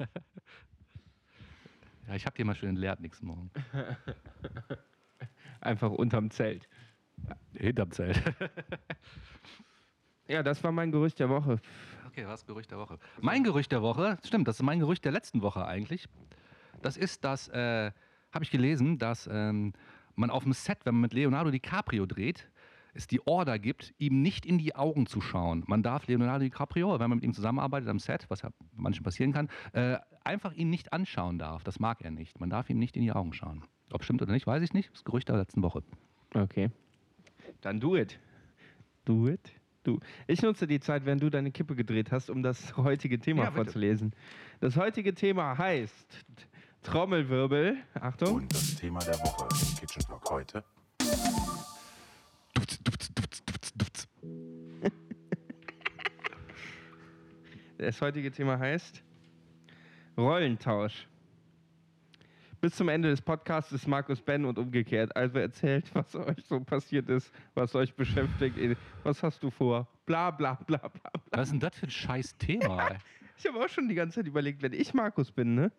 Ja, 2.07 2.15
ich 2.15 2.25
hab 2.25 2.35
die 2.35 2.43
mal 2.43 2.55
schön 2.55 2.69
entleert 2.69 2.99
nächsten 2.99 3.25
Morgen. 3.25 3.49
Einfach 5.61 5.91
unterm 5.91 6.29
Zelt. 6.29 6.67
Hinterm 7.53 7.91
Zelt. 7.91 8.21
Ja, 10.27 10.43
das 10.43 10.63
war 10.63 10.71
mein 10.71 10.93
Gerücht 10.93 11.19
der 11.19 11.27
Woche. 11.27 11.59
Okay, 12.07 12.25
was 12.25 12.45
Gerücht 12.45 12.71
der 12.71 12.77
Woche? 12.77 12.99
Mein 13.19 13.43
Gerücht 13.43 13.69
der 13.73 13.81
Woche, 13.81 14.17
stimmt, 14.23 14.47
das 14.47 14.55
ist 14.55 14.63
mein 14.63 14.79
Gerücht 14.79 15.03
der 15.03 15.11
letzten 15.11 15.41
Woche 15.41 15.65
eigentlich. 15.65 16.07
Das 16.81 16.95
ist, 16.95 17.25
dass, 17.25 17.49
äh, 17.49 17.91
habe 18.31 18.43
ich 18.43 18.49
gelesen, 18.49 18.97
dass 18.97 19.29
ähm, 19.29 19.73
man 20.15 20.29
auf 20.29 20.43
dem 20.43 20.53
Set, 20.53 20.85
wenn 20.85 20.95
man 20.95 21.01
mit 21.01 21.13
Leonardo 21.13 21.51
DiCaprio 21.51 22.05
dreht, 22.05 22.49
es 22.93 23.07
die 23.07 23.25
Order 23.27 23.59
gibt, 23.59 23.93
ihm 23.97 24.21
nicht 24.21 24.45
in 24.45 24.57
die 24.57 24.73
Augen 24.73 25.05
zu 25.05 25.19
schauen. 25.19 25.65
Man 25.67 25.83
darf 25.83 26.07
Leonardo 26.07 26.43
DiCaprio, 26.43 26.99
wenn 26.99 27.09
man 27.09 27.17
mit 27.17 27.25
ihm 27.25 27.33
zusammenarbeitet 27.33 27.89
am 27.89 27.99
Set, 27.99 28.25
was 28.29 28.41
ja 28.41 28.51
manchen 28.73 29.03
passieren 29.03 29.33
kann, 29.33 29.49
äh, 29.73 29.97
einfach 30.23 30.53
ihn 30.53 30.69
nicht 30.69 30.93
anschauen 30.93 31.39
darf. 31.39 31.63
Das 31.63 31.79
mag 31.79 32.01
er 32.01 32.11
nicht. 32.11 32.39
Man 32.39 32.49
darf 32.49 32.69
ihm 32.69 32.79
nicht 32.79 32.95
in 32.95 33.03
die 33.03 33.11
Augen 33.11 33.33
schauen. 33.33 33.65
Ob 33.91 34.03
stimmt 34.05 34.21
oder 34.21 34.31
nicht, 34.31 34.47
weiß 34.47 34.63
ich 34.63 34.73
nicht. 34.73 34.93
Das 34.93 35.03
Gerücht 35.03 35.27
der 35.27 35.37
letzten 35.37 35.61
Woche. 35.61 35.83
Okay. 36.33 36.71
Dann 37.59 37.79
do 37.79 37.95
it. 37.97 38.17
Do 39.05 39.27
it. 39.27 39.39
Du. 39.83 39.99
Ich 40.27 40.41
nutze 40.41 40.67
die 40.67 40.79
Zeit, 40.79 41.05
während 41.05 41.23
du 41.23 41.29
deine 41.29 41.51
Kippe 41.51 41.75
gedreht 41.75 42.11
hast, 42.11 42.29
um 42.29 42.43
das 42.43 42.77
heutige 42.77 43.19
Thema 43.19 43.45
Ja, 43.45 43.51
vorzulesen. 43.51 44.13
Das 44.59 44.77
heutige 44.77 45.13
Thema 45.13 45.57
heißt 45.57 46.23
Trommelwirbel. 46.83 47.77
Achtung. 47.95 48.35
Und 48.35 48.53
das 48.53 48.75
Thema 48.75 48.99
der 48.99 49.15
Woche 49.19 49.47
im 49.51 49.77
Kitchen 49.79 50.01
Talk 50.03 50.29
heute. 50.29 50.63
Dupz, 52.53 52.79
dupz, 52.83 53.13
dupz, 53.13 53.43
dupz, 53.45 53.73
dupz. 53.73 54.07
Das 57.79 57.99
heutige 58.01 58.31
Thema 58.31 58.59
heißt 58.59 59.03
Rollentausch. 60.15 61.07
Bis 62.61 62.75
zum 62.75 62.89
Ende 62.89 63.09
des 63.09 63.19
Podcasts 63.19 63.71
ist 63.71 63.87
Markus 63.87 64.21
Ben 64.21 64.45
und 64.45 64.59
umgekehrt. 64.59 65.15
Also 65.15 65.39
erzählt, 65.39 65.89
was 65.95 66.15
euch 66.15 66.45
so 66.45 66.59
passiert 66.59 67.09
ist, 67.09 67.33
was 67.55 67.73
euch 67.73 67.95
beschäftigt. 67.95 68.55
Was 69.03 69.23
hast 69.23 69.41
du 69.41 69.49
vor? 69.49 69.87
Bla 70.05 70.29
bla 70.29 70.53
bla 70.67 70.77
bla. 70.77 70.89
bla. 70.89 71.11
Was 71.31 71.47
ist 71.47 71.53
denn 71.53 71.59
das 71.59 71.75
für 71.75 71.87
ein 71.87 71.91
scheiß 71.91 72.37
Thema? 72.37 72.87
ey? 72.87 72.97
Ich 73.37 73.47
habe 73.47 73.57
auch 73.57 73.69
schon 73.69 73.89
die 73.89 73.95
ganze 73.95 74.17
Zeit 74.19 74.27
überlegt, 74.27 74.61
wenn 74.61 74.73
ich 74.73 74.93
Markus 74.93 75.31
bin, 75.31 75.55
ne? 75.55 75.71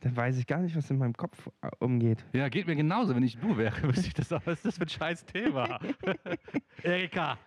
Dann 0.00 0.14
weiß 0.14 0.36
ich 0.36 0.46
gar 0.46 0.58
nicht, 0.58 0.76
was 0.76 0.90
in 0.90 0.98
meinem 0.98 1.14
Kopf 1.14 1.48
äh, 1.62 1.70
umgeht. 1.78 2.22
Ja, 2.34 2.50
geht 2.50 2.66
mir 2.66 2.76
genauso, 2.76 3.16
wenn 3.16 3.22
ich 3.22 3.38
du 3.38 3.56
wäre, 3.56 3.82
wüsste 3.88 4.08
ich 4.08 4.12
das 4.12 4.30
auch. 4.30 4.42
Was 4.44 4.58
ist 4.58 4.66
das 4.66 4.76
für 4.76 4.82
ein 4.82 4.88
scheiß 4.90 5.24
Thema? 5.24 5.80
Erika. 6.82 7.38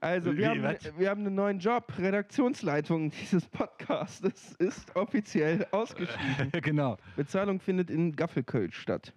Also, 0.00 0.32
Wie, 0.32 0.38
wir 0.38 0.48
haben, 0.50 0.62
was? 0.62 0.98
wir 0.98 1.10
haben 1.10 1.26
einen 1.26 1.34
neuen 1.34 1.58
Job. 1.58 1.92
Redaktionsleitung 1.98 3.10
dieses 3.10 3.46
Podcasts 3.46 4.54
ist 4.58 4.96
offiziell 4.96 5.66
ausgeschrieben. 5.72 6.50
genau. 6.62 6.96
Bezahlung 7.16 7.60
findet 7.60 7.90
in 7.90 8.16
Gaffelköln 8.16 8.72
statt. 8.72 9.12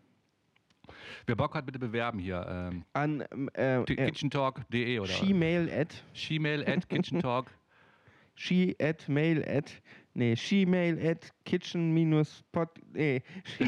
Wer 1.26 1.38
Bock 1.38 1.56
hat, 1.56 1.66
bitte 1.66 1.80
bewerben 1.80 2.20
hier. 2.20 2.46
Ähm, 2.50 2.84
An 2.92 3.24
ähm, 3.32 3.50
äh, 3.56 3.82
äh, 3.82 3.86
kitchentalk.de 3.86 5.00
oder 5.00 5.10
She-Mail 5.10 5.72
at 5.72 6.04
Shemail 6.14 6.66
at 6.68 6.90
kitchentalk. 6.90 7.50
she 8.36 8.76
at 8.82 9.08
mail 9.08 9.42
at 9.48 9.72
nee, 10.16 10.36
she-mail 10.36 11.00
at 11.08 11.32
kitchen 11.46 11.94
minus 11.94 12.44
pod 12.52 12.68
nee, 12.92 13.22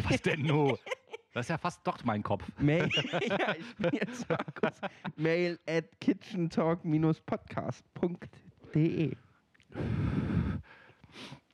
Was 0.09 0.21
denn 0.21 0.41
no? 0.41 0.77
Das 1.35 1.47
ist 1.47 1.49
ja 1.49 1.57
fast 1.57 1.85
doch 1.85 2.01
mein 2.05 2.23
Kopf. 2.23 2.49
mail 2.59 2.87
ja, 3.27 3.55
ich 3.59 3.75
bin 3.75 3.91
jetzt 3.91 4.29
Markus. 4.29 4.79
mail 5.17 5.59
at 5.67 5.83
kitchentalk 5.99 6.85
minus 6.85 7.19
podcast.de 7.19 9.11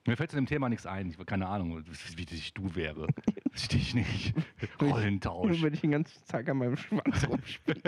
Mir 0.05 0.17
fällt 0.17 0.29
zu 0.29 0.36
dem 0.36 0.45
Thema 0.45 0.69
nichts 0.69 0.86
ein. 0.86 1.09
Ich 1.09 1.15
habe 1.15 1.25
keine 1.25 1.47
Ahnung, 1.47 1.84
wie 1.84 2.27
ich 2.29 2.53
du 2.53 2.75
wäre. 2.75 3.07
Wüsste 3.51 3.77
ich 3.77 3.95
nicht. 3.95 4.36
Rollentausch. 4.79 5.63
würde 5.63 5.73
ich 5.73 5.82
den 5.82 5.91
ganzen 5.93 6.27
Tag 6.27 6.47
an 6.47 6.57
meinem 6.57 6.77
Schwanz 6.77 7.27
rumspielen. 7.27 7.82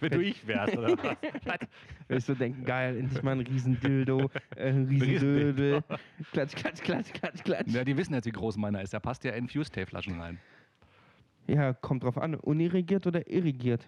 Wenn 0.00 0.10
du 0.10 0.20
ich 0.20 0.44
wärst, 0.44 0.76
oder 0.76 0.98
was? 0.98 1.16
Würde 2.08 2.18
ich 2.18 2.24
so 2.24 2.34
denken, 2.34 2.64
geil, 2.64 2.98
endlich 2.98 3.22
mal 3.22 3.32
ein 3.32 3.40
Riesendildo, 3.42 4.28
äh, 4.56 4.70
ein 4.70 4.86
Riesendödel. 4.88 5.84
Klatsch, 6.32 6.56
klatsch, 6.56 6.82
klatsch, 6.82 7.12
klatsch, 7.12 7.44
klatsch. 7.44 7.68
Ja, 7.68 7.84
die 7.84 7.96
wissen 7.96 8.14
jetzt, 8.14 8.26
wie 8.26 8.32
groß 8.32 8.56
meiner 8.56 8.82
ist. 8.82 8.92
Der 8.92 8.98
passt 8.98 9.22
ja 9.22 9.30
in 9.34 9.48
Fuse-Tape-Flaschen 9.48 10.20
rein. 10.20 10.40
Ja, 11.50 11.72
kommt 11.72 12.04
drauf 12.04 12.16
an. 12.16 12.36
Unirrigiert 12.36 13.06
oder 13.06 13.28
irrigiert? 13.28 13.86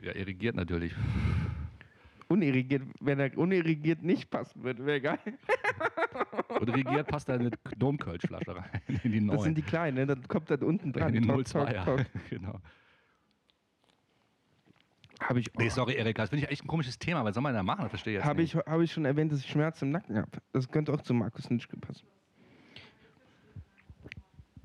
Ja, 0.00 0.14
irrigiert 0.14 0.54
natürlich. 0.54 0.94
Unirrigiert, 2.28 2.82
wenn 3.00 3.18
er 3.18 3.36
unirrigiert 3.36 4.02
nicht 4.02 4.30
passen 4.30 4.62
würde, 4.62 4.86
wäre 4.86 5.00
geil. 5.00 5.18
Und 6.60 6.68
irrigiert 6.68 7.08
passt 7.08 7.28
da 7.28 7.34
eine 7.34 7.50
Domkölschflasche 7.76 8.54
rein. 8.56 8.80
In 9.02 9.12
die 9.12 9.26
Das 9.26 9.42
sind 9.42 9.58
die 9.58 9.62
kleinen, 9.62 9.96
ne? 9.96 10.06
Das 10.06 10.28
kommt 10.28 10.48
dann 10.48 10.62
unten 10.62 10.92
dran. 10.92 11.12
In 11.14 11.26
tok, 11.26 11.40
02er. 11.40 11.84
tok. 11.84 12.06
Genau. 12.30 12.60
Habe 15.20 15.40
ich, 15.40 15.52
Nee, 15.54 15.68
sorry, 15.68 15.94
Erika, 15.94 16.22
das 16.22 16.30
finde 16.30 16.44
ich 16.44 16.50
echt 16.52 16.64
ein 16.64 16.68
komisches 16.68 16.98
Thema. 16.98 17.24
Was 17.24 17.34
soll 17.34 17.42
man 17.42 17.54
da 17.54 17.62
machen? 17.62 17.82
Das 17.82 17.90
verstehe 17.90 18.14
ich 18.14 18.18
jetzt 18.18 18.28
hab 18.28 18.36
nicht. 18.36 18.54
ich, 18.54 18.60
hab 18.60 18.80
ich 18.80 18.92
schon 18.92 19.04
erwähnt, 19.04 19.32
dass 19.32 19.40
ich 19.40 19.50
Schmerzen 19.50 19.86
im 19.86 19.90
Nacken 19.92 20.16
habe. 20.16 20.30
Das 20.52 20.68
könnte 20.68 20.92
auch 20.92 21.00
zu 21.02 21.14
Markus 21.14 21.50
Nitschke 21.50 21.76
passen. 21.76 22.06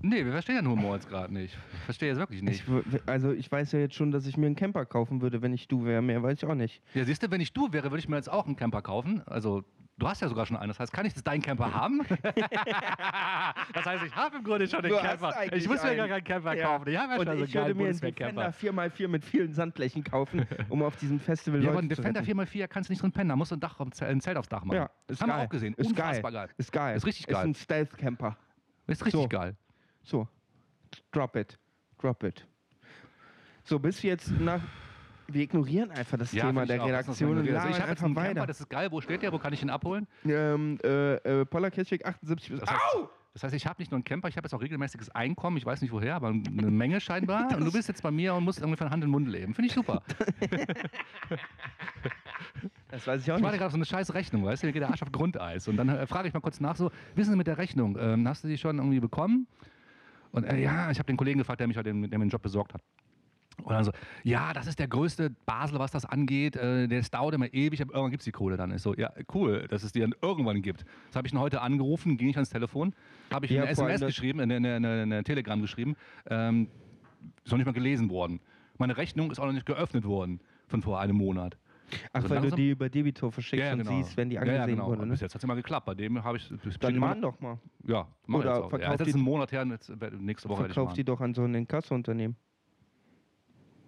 Nee, 0.10 0.24
wir 0.26 0.32
verstehen 0.32 0.55
den 0.55 0.68
Humor 0.70 0.95
jetzt 0.95 1.10
gerade 1.10 1.34
nicht. 1.34 1.58
Ich 1.74 1.80
verstehe 1.82 2.10
jetzt 2.10 2.18
wirklich 2.18 2.41
nicht. 2.41 2.64
Ich, 2.68 3.01
also 3.08 3.32
ich 3.34 3.51
weiß 3.51 3.72
ja 3.74 3.80
jetzt 3.80 3.95
schon, 3.95 4.12
dass 4.12 4.26
ich 4.26 4.38
mir 4.38 4.45
einen 4.45 4.55
Camper 4.55 4.86
kaufen 4.86 5.22
würde, 5.22 5.41
wenn 5.41 5.53
ich 5.53 5.68
du 5.68 5.84
wäre. 5.86 6.01
Mehr 6.01 6.24
weiß 6.24 6.38
ich 6.41 6.45
auch 6.49 6.55
nicht. 6.55 6.82
Ja, 6.93 7.03
siehst 7.03 7.24
du, 7.24 7.32
wenn 7.32 7.41
ich 7.41 7.51
du 7.53 7.74
wäre, 7.74 7.91
würde 7.91 7.99
ich 7.99 8.08
mir 8.08 8.16
jetzt 8.16 8.32
auch 8.32 8.45
einen 8.45 8.55
Camper 8.55 8.82
kaufen. 8.82 9.22
Also, 9.26 9.64
du 9.97 10.08
hast 10.08 10.22
ja 10.22 10.30
sogar 10.30 10.45
schon 10.45 10.55
einen. 10.55 10.70
Das 10.70 10.80
heißt, 10.80 10.93
kann 10.93 11.05
ich 11.05 11.14
das 11.14 11.24
deinen 11.24 11.41
Camper 11.41 11.74
haben? 11.74 12.01
das 13.74 13.86
heißt, 13.86 14.03
ich 14.05 14.16
habe 14.16 14.38
im 14.38 14.43
Grunde 14.43 14.68
schon 14.68 14.82
den 14.82 14.91
Du 14.91 14.97
Camper. 14.97 15.34
Ich 15.53 15.68
muss 15.68 15.84
mir 15.84 15.95
gar 15.95 16.05
einen. 16.05 16.10
keinen 16.14 16.24
Camper 16.24 16.55
Ja. 16.55 16.66
kaufen. 16.68 16.88
Ich 16.89 16.97
habe 16.97 17.14
ja 17.14 17.20
Und 17.20 17.26
schon 17.28 17.38
so 17.39 17.43
ich 17.43 17.53
würde 17.53 17.66
einen 17.68 17.78
mir 17.78 17.84
einen 17.89 17.99
Defender 17.99 18.32
Bundeswehr-Camper. 18.53 18.93
4x4 18.93 19.08
mit 19.08 19.26
vielen 19.26 19.53
Sandflächen 19.53 20.03
kaufen, 20.03 20.47
um 20.70 20.84
auf 20.84 20.95
diesem 20.97 21.20
Festival 21.20 21.62
Ja, 21.62 21.70
aber 21.70 21.82
Leute 21.82 21.88
ein 21.88 21.95
zu 21.95 22.01
Defender 22.01 22.22
retten. 22.22 22.39
4x4 22.41 22.68
kannst 22.68 22.89
du 22.89 22.93
nicht 22.93 23.01
drin 23.01 23.12
pennen. 23.12 23.30
Da 23.30 23.36
musst 23.36 23.51
du 23.51 23.55
ein, 23.55 23.60
Dach, 23.60 23.80
ein 23.80 24.22
Zelt 24.22 24.38
aufs 24.38 24.49
Dach 24.49 24.64
machen. 24.64 24.78
Ja, 24.78 24.89
ist 25.08 25.22
haben 25.22 25.30
geil. 25.30 25.39
wir 25.39 25.43
auch 25.45 25.49
gesehen. 25.49 25.74
Ist 25.76 25.88
Unfassbar 25.88 26.32
geil. 26.32 26.47
geil. 26.47 26.55
Ist 26.58 26.72
geil. 26.72 26.95
Ist 26.97 27.05
richtig 27.05 27.28
Ist 27.28 27.34
geil. 27.34 27.45
ein 27.45 27.55
Stealth-Camper. 27.55 28.38
Ist 28.88 29.05
richtig 29.05 29.22
So. 29.22 29.28
geil. 29.28 29.55
So. 30.08 30.26
Drop 31.12 31.36
it. 31.36 31.60
Drop 31.99 32.24
it. 32.24 32.47
So, 33.66 33.78
bis 33.78 34.01
jetzt 34.01 34.32
nach. 34.39 34.62
Wir 35.28 35.41
ignorieren 35.41 35.91
einfach 35.91 36.18
das 36.18 36.32
Thema 36.32 36.62
find 36.62 36.62
ich 36.62 36.68
der 36.70 36.82
auch. 36.84 36.88
Redaktion. 36.88 37.38
Also 37.38 37.68
ich 37.70 37.82
habe 37.82 37.89
jetzt 37.91 38.03
einen 38.03 38.16
weiter. 38.16 38.28
Camper, 38.36 38.47
das 38.47 38.62
ist 38.62 38.70
geil. 38.70 38.89
Wo 38.89 39.01
steht 39.01 39.22
der? 39.22 39.34
Wo 39.34 39.39
kann 39.39 39.51
ich 39.51 39.62
ihn 39.62 39.70
abholen? 39.70 40.08
ähm, 40.24 40.78
äh, 40.82 41.16
äh, 41.16 41.45
Paula 41.45 41.70
Kirchweg 41.70 42.05
78 42.05 42.49
bis. 42.49 42.60
Das 42.62 42.72
heißt, 42.72 42.82
Au! 42.95 43.10
das 43.34 43.43
heißt, 43.43 43.53
ich 43.53 43.68
habe 43.68 43.82
nicht 43.82 43.91
nur 43.91 43.97
einen 43.97 44.05
Camper, 44.05 44.30
ich 44.30 44.38
habe 44.38 44.45
jetzt 44.45 44.53
auch 44.53 44.62
regelmäßiges 44.62 45.10
Einkommen. 45.10 45.58
Ich 45.58 45.66
weiß 45.66 45.82
nicht 45.82 45.91
woher, 45.91 46.16
aber 46.16 46.30
eine 46.30 46.72
Menge 46.72 47.01
scheinbar. 47.01 47.53
und 47.58 47.66
du 47.66 47.72
bist 47.74 47.89
jetzt 47.89 48.01
bei 48.01 48.12
mir 48.12 48.34
und 48.36 48.45
musst 48.45 48.60
irgendwie 48.60 48.78
von 48.78 48.89
Hand 48.89 49.03
in 49.03 49.10
Mund 49.10 49.28
leben. 49.28 49.53
Finde 49.53 49.68
ich 49.68 49.74
super. 49.74 50.01
Das 52.89 53.05
weiß 53.05 53.22
ich 53.22 53.32
auch 53.32 53.38
Ich 53.38 53.43
warte 53.43 53.55
nicht. 53.55 53.60
gerade 53.62 53.72
so 53.72 53.78
eine 53.78 53.86
scheiß 53.86 54.14
Rechnung, 54.14 54.45
weißt 54.45 54.64
du? 54.64 54.68
Mir 54.68 54.74
geht 54.74 54.82
der 54.82 54.89
Arsch 54.89 55.01
auf 55.03 55.12
Grundeis. 55.12 55.68
Und 55.68 55.76
dann 55.78 55.89
äh, 55.89 56.08
frage 56.08 56.30
ich 56.30 56.34
mal 56.34 56.39
kurz 56.39 56.60
nach, 56.62 56.76
so, 56.78 56.89
wissen 57.16 57.32
Sie 57.32 57.38
mit 57.38 57.47
der 57.47 57.58
Rechnung, 57.58 57.97
ähm, 57.99 58.28
hast 58.28 58.43
du 58.43 58.47
die 58.47 58.58
schon 58.58 58.78
irgendwie 58.78 58.99
bekommen? 59.01 59.45
Und 60.32 60.44
äh, 60.44 60.60
ja, 60.60 60.92
ich 60.92 61.00
habe 61.00 61.08
den 61.08 61.18
Kollegen 61.18 61.40
gefragt, 61.40 61.60
der 61.60 61.68
mich 61.68 61.78
der 61.78 61.94
mir 61.94 62.08
den 62.10 62.30
Job 62.30 62.42
besorgt 62.42 62.74
hat. 62.74 62.82
Und 63.64 63.74
dann 63.74 63.84
so, 63.84 63.92
ja, 64.24 64.54
das 64.54 64.68
ist 64.68 64.78
der 64.78 64.88
größte 64.88 65.32
Basel, 65.46 65.80
was 65.80 65.92
das 65.92 66.06
angeht. 66.06 66.56
Äh, 66.56 66.88
das 66.88 67.10
dauert 67.10 67.34
immer 67.34 67.52
ewig, 67.54 67.82
aber 67.82 67.94
irgendwann 67.94 68.12
gibt 68.12 68.22
es 68.22 68.26
die 68.26 68.32
Kohle 68.32 68.56
dann. 68.56 68.72
Ich 68.72 68.82
so, 68.82 68.94
ja, 68.94 69.12
cool, 69.34 69.68
dass 69.68 69.84
es 69.84 69.92
die 69.92 70.00
dann 70.00 70.14
irgendwann 70.22 70.62
gibt. 70.62 70.86
Das 71.08 71.16
habe 71.16 71.28
ich 71.28 71.34
ihn 71.34 71.40
heute 71.40 71.62
angerufen, 71.62 72.18
ging 72.18 72.30
ich 72.30 72.36
ans 72.36 72.50
Telefon, 72.50 72.94
habe 73.32 73.46
ich 73.46 73.52
Ja, 73.52 73.64
eine 73.64 73.72
SMS 73.72 74.02
geschrieben, 74.02 74.42
eine, 74.42 74.58
eine, 74.58 74.76
eine, 74.76 75.02
eine 75.02 75.24
Telegram 75.24 75.60
geschrieben. 75.60 75.96
Ähm, 76.30 76.70
ist 77.44 77.52
noch 77.52 77.58
nicht 77.58 77.66
mal 77.66 77.74
gelesen 77.74 78.10
worden. 78.10 78.40
Meine 78.78 78.96
Rechnung 78.96 79.32
ist 79.32 79.40
auch 79.40 79.46
noch 79.46 79.54
nicht 79.54 79.66
geöffnet 79.66 80.06
worden 80.06 80.40
von 80.68 80.84
vor 80.84 81.00
einem 81.00 81.18
Monat. 81.18 81.58
Ach, 82.12 82.22
so 82.22 82.30
weil 82.30 82.38
du 82.38 82.42
langsam- 82.44 82.58
die 82.58 82.70
über 82.72 82.90
Debitor 82.90 83.32
verschickst 83.32 83.72
und 83.74 83.86
siehst, 83.88 84.18
wenn 84.18 84.30
die 84.30 84.36
ja, 84.36 84.42
angesehen 84.42 84.60
ja, 84.62 84.66
genau. 84.76 84.88
wurde. 84.88 85.04
Ne? 85.06 85.12
Bis 85.12 85.22
jetzt 85.22 85.34
hat 85.36 85.40
es 85.40 85.44
immer 85.44 85.56
geklappt. 85.56 85.86
Bei 85.86 85.96
dem 85.96 86.22
habe 86.24 86.38
ich. 86.38 86.50
das- 86.50 86.78
Dann 86.80 86.96
immer- 86.96 87.16
doch 87.16 87.40
mal. 87.40 87.58
Ja, 87.86 88.08
mach 88.26 88.40
Oder 88.40 88.50
jetzt 88.50 88.58
auch. 88.60 88.64
Ja, 88.64 88.70
verkauf 88.80 88.98
das 88.98 89.08
ist 89.08 89.14
die- 89.16 89.20
ein 89.20 89.24
Monat 89.24 89.52
her, 89.52 89.66
jetzt, 89.68 89.90
nächste 90.20 90.50
Woche 90.50 90.66
Verkauf 90.66 90.94
die 90.94 91.02
machen. 91.02 91.06
doch 91.06 91.22
an 91.22 91.34
so 91.34 91.44
ein 91.44 91.56
Inkassounternehmen. 91.56 92.36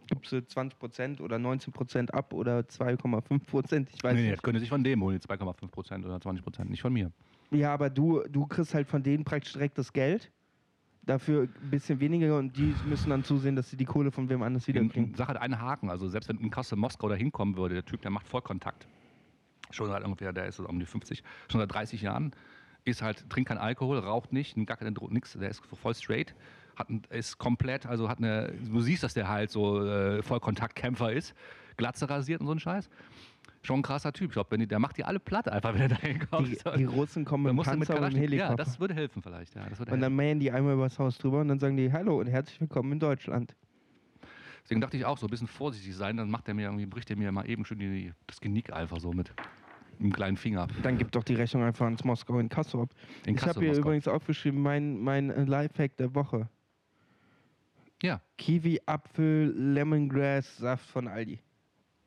Gibst 0.08 0.32
du 0.32 0.38
20% 0.44 1.22
oder 1.22 1.38
19% 1.38 2.12
ab 2.14 2.34
oder 2.34 2.68
2,5%? 2.68 3.90
Ich 3.94 4.04
weiß 4.04 4.16
Nee, 4.16 4.24
nee, 4.24 4.32
das 4.32 4.42
könnte 4.42 4.60
sich 4.60 4.70
von 4.70 4.84
dem 4.84 5.04
holen, 5.04 5.20
die 5.20 5.28
2,5 5.28 5.70
Prozent 5.70 6.04
oder 6.06 6.20
20 6.20 6.44
Prozent, 6.44 6.70
nicht 6.72 6.82
von 6.82 6.92
mir. 6.92 7.12
Ja, 7.52 7.74
aber 7.74 7.90
du, 7.92 8.24
du 8.28 8.48
kriegst 8.48 8.74
halt 8.74 8.88
von 8.88 9.04
denen 9.04 9.24
praktisch 9.24 9.54
direkt 9.54 9.78
das 9.78 9.94
Geld. 9.94 10.32
Dafür 11.04 11.44
ein 11.44 11.70
bisschen 11.70 12.00
weniger 12.00 12.38
und 12.38 12.56
die 12.56 12.76
müssen 12.86 13.10
dann 13.10 13.24
zusehen, 13.24 13.56
dass 13.56 13.70
sie 13.70 13.78
die 13.78 13.86
Kohle 13.86 14.12
von 14.12 14.30
wem 14.30 14.44
anders 14.44 14.66
Die 14.66 14.74
wiederkriegen. 14.74 15.16
Sache 15.16 15.30
hat 15.30 15.38
einen 15.38 15.60
Haken. 15.60 15.90
Also 15.90 16.08
selbst 16.08 16.30
wenn 16.30 16.38
ein 16.38 16.52
Kassel 16.52 16.78
Moskau 16.78 17.10
da 17.10 17.16
hinkommen 17.16 17.58
würde, 17.58 17.76
der 17.76 17.86
Typ, 17.86 18.02
der 18.02 18.12
macht 18.12 18.28
Vollkontakt. 18.28 18.88
Schon 19.72 19.88
seit 19.88 20.04
ungefähr, 20.04 20.34
der 20.34 20.46
ist 20.46 20.60
um 20.60 20.80
die 20.80 20.86
50, 20.86 21.24
schon 21.50 21.62
seit 21.62 21.74
30 21.74 22.02
Jahren. 22.02 22.32
Ist 22.86 23.02
halt, 23.02 23.30
trinkt 23.30 23.50
kein 23.50 23.58
Alkohol, 23.58 24.00
raucht 24.00 24.34
nicht, 24.34 24.56
gar 24.66 24.78
keine 24.78 24.92
Drogen, 24.92 25.14
nix. 25.14 25.34
Der 25.34 25.50
ist 25.50 25.62
voll 25.66 25.96
straight. 25.96 26.36
Hat, 26.76 26.88
ist 27.10 27.38
komplett, 27.38 27.86
also 27.86 28.08
hat 28.08 28.20
eine, 28.20 28.54
du 28.54 28.80
siehst, 28.80 29.04
dass 29.04 29.14
der 29.14 29.28
halt 29.28 29.52
so 29.52 29.86
äh, 29.86 30.22
Vollkontaktkämpfer 30.24 31.12
ist. 31.12 31.36
Glatze 31.78 32.10
rasiert 32.10 32.42
und 32.42 32.48
so 32.48 32.54
ein 32.54 32.60
Scheiß. 32.60 32.90
Schon 33.62 33.80
ein 33.80 33.84
krasser 33.84 34.14
Typ. 34.14 34.30
Ich 34.30 34.34
glaube, 34.34 34.52
wenn 34.52 34.60
die- 34.62 34.68
der 34.68 34.80
macht 34.80 34.98
die 34.98 35.04
alle 35.04 35.20
platt 35.20 35.50
einfach, 35.50 35.74
wenn 35.76 35.82
er 35.82 35.90
da 35.90 35.96
hinkommt. 35.98 36.48
Die, 36.48 36.78
die 36.78 36.86
Russen 36.86 37.26
kommen 37.26 37.44
mit 37.44 37.52
dem 37.52 37.58
mit 37.58 37.66
Panzer 37.66 37.96
und 37.96 38.00
Kalaschnik- 38.04 38.16
Ja, 38.16 38.22
Helikopter. 38.22 38.56
das 38.56 38.80
würde 38.80 38.94
helfen 38.94 39.22
vielleicht. 39.22 39.54
Ja, 39.56 39.62
würde 39.64 39.72
und 39.74 39.88
helfen. 39.88 40.02
dann 40.02 40.16
mähen 40.16 40.40
die 40.40 40.52
einmal 40.52 40.74
übers 40.76 40.98
Haus 41.00 41.18
drüber 41.18 41.42
und 41.42 41.50
dann 41.50 41.60
sagen 41.60 41.76
die 41.78 41.92
Hallo 41.92 42.20
und 42.20 42.28
herzlich 42.28 42.60
willkommen 42.62 42.92
in 42.94 43.00
Deutschland. 43.00 43.56
Deswegen 44.64 44.82
dachte 44.82 44.98
ich 44.98 45.06
auch 45.06 45.18
so 45.18 45.26
ein 45.26 45.30
bisschen 45.30 45.48
vorsichtig 45.48 45.96
sein, 45.96 46.16
dann 46.18 46.30
macht 46.30 46.48
er 46.48 46.54
mir 46.54 46.64
irgendwie, 46.68 46.86
bricht 46.86 47.10
er 47.10 47.18
mir 47.18 47.32
mal 47.32 47.50
eben 47.50 47.66
schön 47.66 47.80
die, 47.80 48.14
das 48.28 48.40
Genick 48.40 48.72
einfach 48.72 49.00
so 49.00 49.12
mit 49.12 49.34
einem 50.00 50.14
kleinen 50.14 50.38
Finger. 50.38 50.68
Dann 50.84 50.98
gibt 50.98 51.16
doch 51.16 51.24
die 51.24 51.34
Rechnung 51.36 51.64
einfach 51.64 51.86
ans 51.86 52.04
Moskau 52.06 52.38
in 52.40 52.48
Kassel 52.50 52.82
ab. 52.82 52.90
In 53.26 53.36
ich 53.36 53.42
habe 53.42 53.60
hier 53.60 53.70
Moskau. 53.70 53.82
übrigens 53.82 54.08
aufgeschrieben, 54.08 54.62
mein, 54.62 55.00
mein 55.00 55.28
Lifehack 55.48 55.98
der 55.98 56.14
Woche. 56.16 56.48
Ja, 58.02 58.22
Kiwi, 58.38 58.80
Apfel, 58.86 59.54
Lemongrass, 59.58 60.58
Saft 60.58 60.86
von 60.90 61.08
Aldi. 61.08 61.40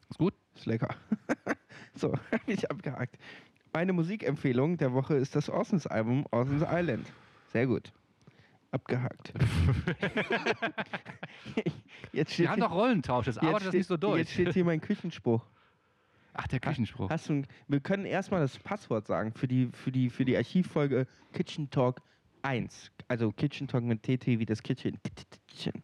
ist 0.09 0.19
gut. 0.19 0.33
Ist 0.55 0.67
lecker. 0.67 0.95
so, 1.95 2.13
habe 2.13 2.53
ich 2.53 2.71
abgehakt. 2.71 3.17
Meine 3.73 3.93
Musikempfehlung 3.93 4.77
der 4.77 4.93
Woche 4.93 5.15
ist 5.15 5.35
das 5.35 5.49
Orsons-Album 5.49 6.27
Orsons 6.31 6.63
Island. 6.69 7.07
Sehr 7.53 7.67
gut. 7.67 7.93
Abgehakt. 8.71 9.33
jetzt 12.13 12.33
steht 12.33 12.45
Wir 12.45 12.51
haben 12.51 12.61
hier, 12.61 12.69
doch 12.69 12.75
Rollentausch, 12.75 13.27
jetzt 13.27 13.39
arbeitet 13.39 13.69
das 13.69 13.75
nicht 13.75 13.87
so 13.87 13.97
durch. 13.97 14.19
Jetzt 14.19 14.33
steht 14.33 14.55
hier 14.55 14.65
mein 14.65 14.81
Küchenspruch. 14.81 15.45
Ach, 16.35 16.47
der 16.47 16.61
Küchenspruch. 16.61 17.11
Hast 17.11 17.29
du, 17.29 17.43
wir 17.69 17.81
können 17.81 18.07
erstmal 18.07 18.41
das 18.41 18.59
Passwort 18.59 19.07
sagen 19.07 19.33
für 19.35 19.47
die, 19.47 19.69
für 19.73 19.93
die, 19.93 20.09
für 20.09 20.25
die 20.25 20.37
Archivfolge 20.37 21.07
Kitchen 21.33 21.71
Talk 21.71 22.01
1. 22.43 22.91
Also 23.09 23.31
Kitchen 23.33 23.69
Talk 23.69 23.85
mit 23.85 24.03
TT 24.03 24.27
wie 24.27 24.47
das 24.47 24.63
Kitchen. 24.63 24.99
Kitchen. 25.47 25.83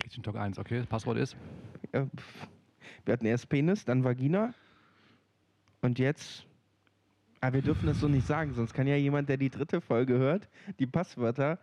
Kitchen 0.00 0.22
Talk 0.22 0.36
1, 0.36 0.58
okay. 0.58 0.78
Das 0.78 0.86
Passwort 0.86 1.18
ist? 1.18 1.36
Ja, 1.92 2.06
pff. 2.06 2.48
Wir 3.08 3.14
hatten 3.14 3.24
erst 3.24 3.48
Penis, 3.48 3.86
dann 3.86 4.04
Vagina. 4.04 4.52
Und 5.80 5.98
jetzt. 5.98 6.46
Aber 7.40 7.54
wir 7.54 7.62
dürfen 7.62 7.86
das 7.86 8.00
so 8.00 8.06
nicht 8.06 8.26
sagen, 8.26 8.52
sonst 8.52 8.74
kann 8.74 8.86
ja 8.86 8.96
jemand, 8.96 9.30
der 9.30 9.38
die 9.38 9.48
dritte 9.48 9.80
Folge 9.80 10.18
hört, 10.18 10.46
die 10.78 10.86
Passwörter 10.86 11.58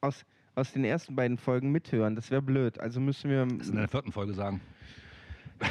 aus, 0.00 0.24
aus 0.54 0.72
den 0.72 0.86
ersten 0.86 1.14
beiden 1.14 1.36
Folgen 1.36 1.70
mithören. 1.70 2.16
Das 2.16 2.30
wäre 2.30 2.40
blöd. 2.40 2.80
Also 2.80 2.98
müssen 2.98 3.28
wir. 3.28 3.44
Das 3.44 3.68
in 3.68 3.76
der 3.76 3.88
vierten 3.88 4.10
Folge 4.10 4.32
sagen. 4.32 4.62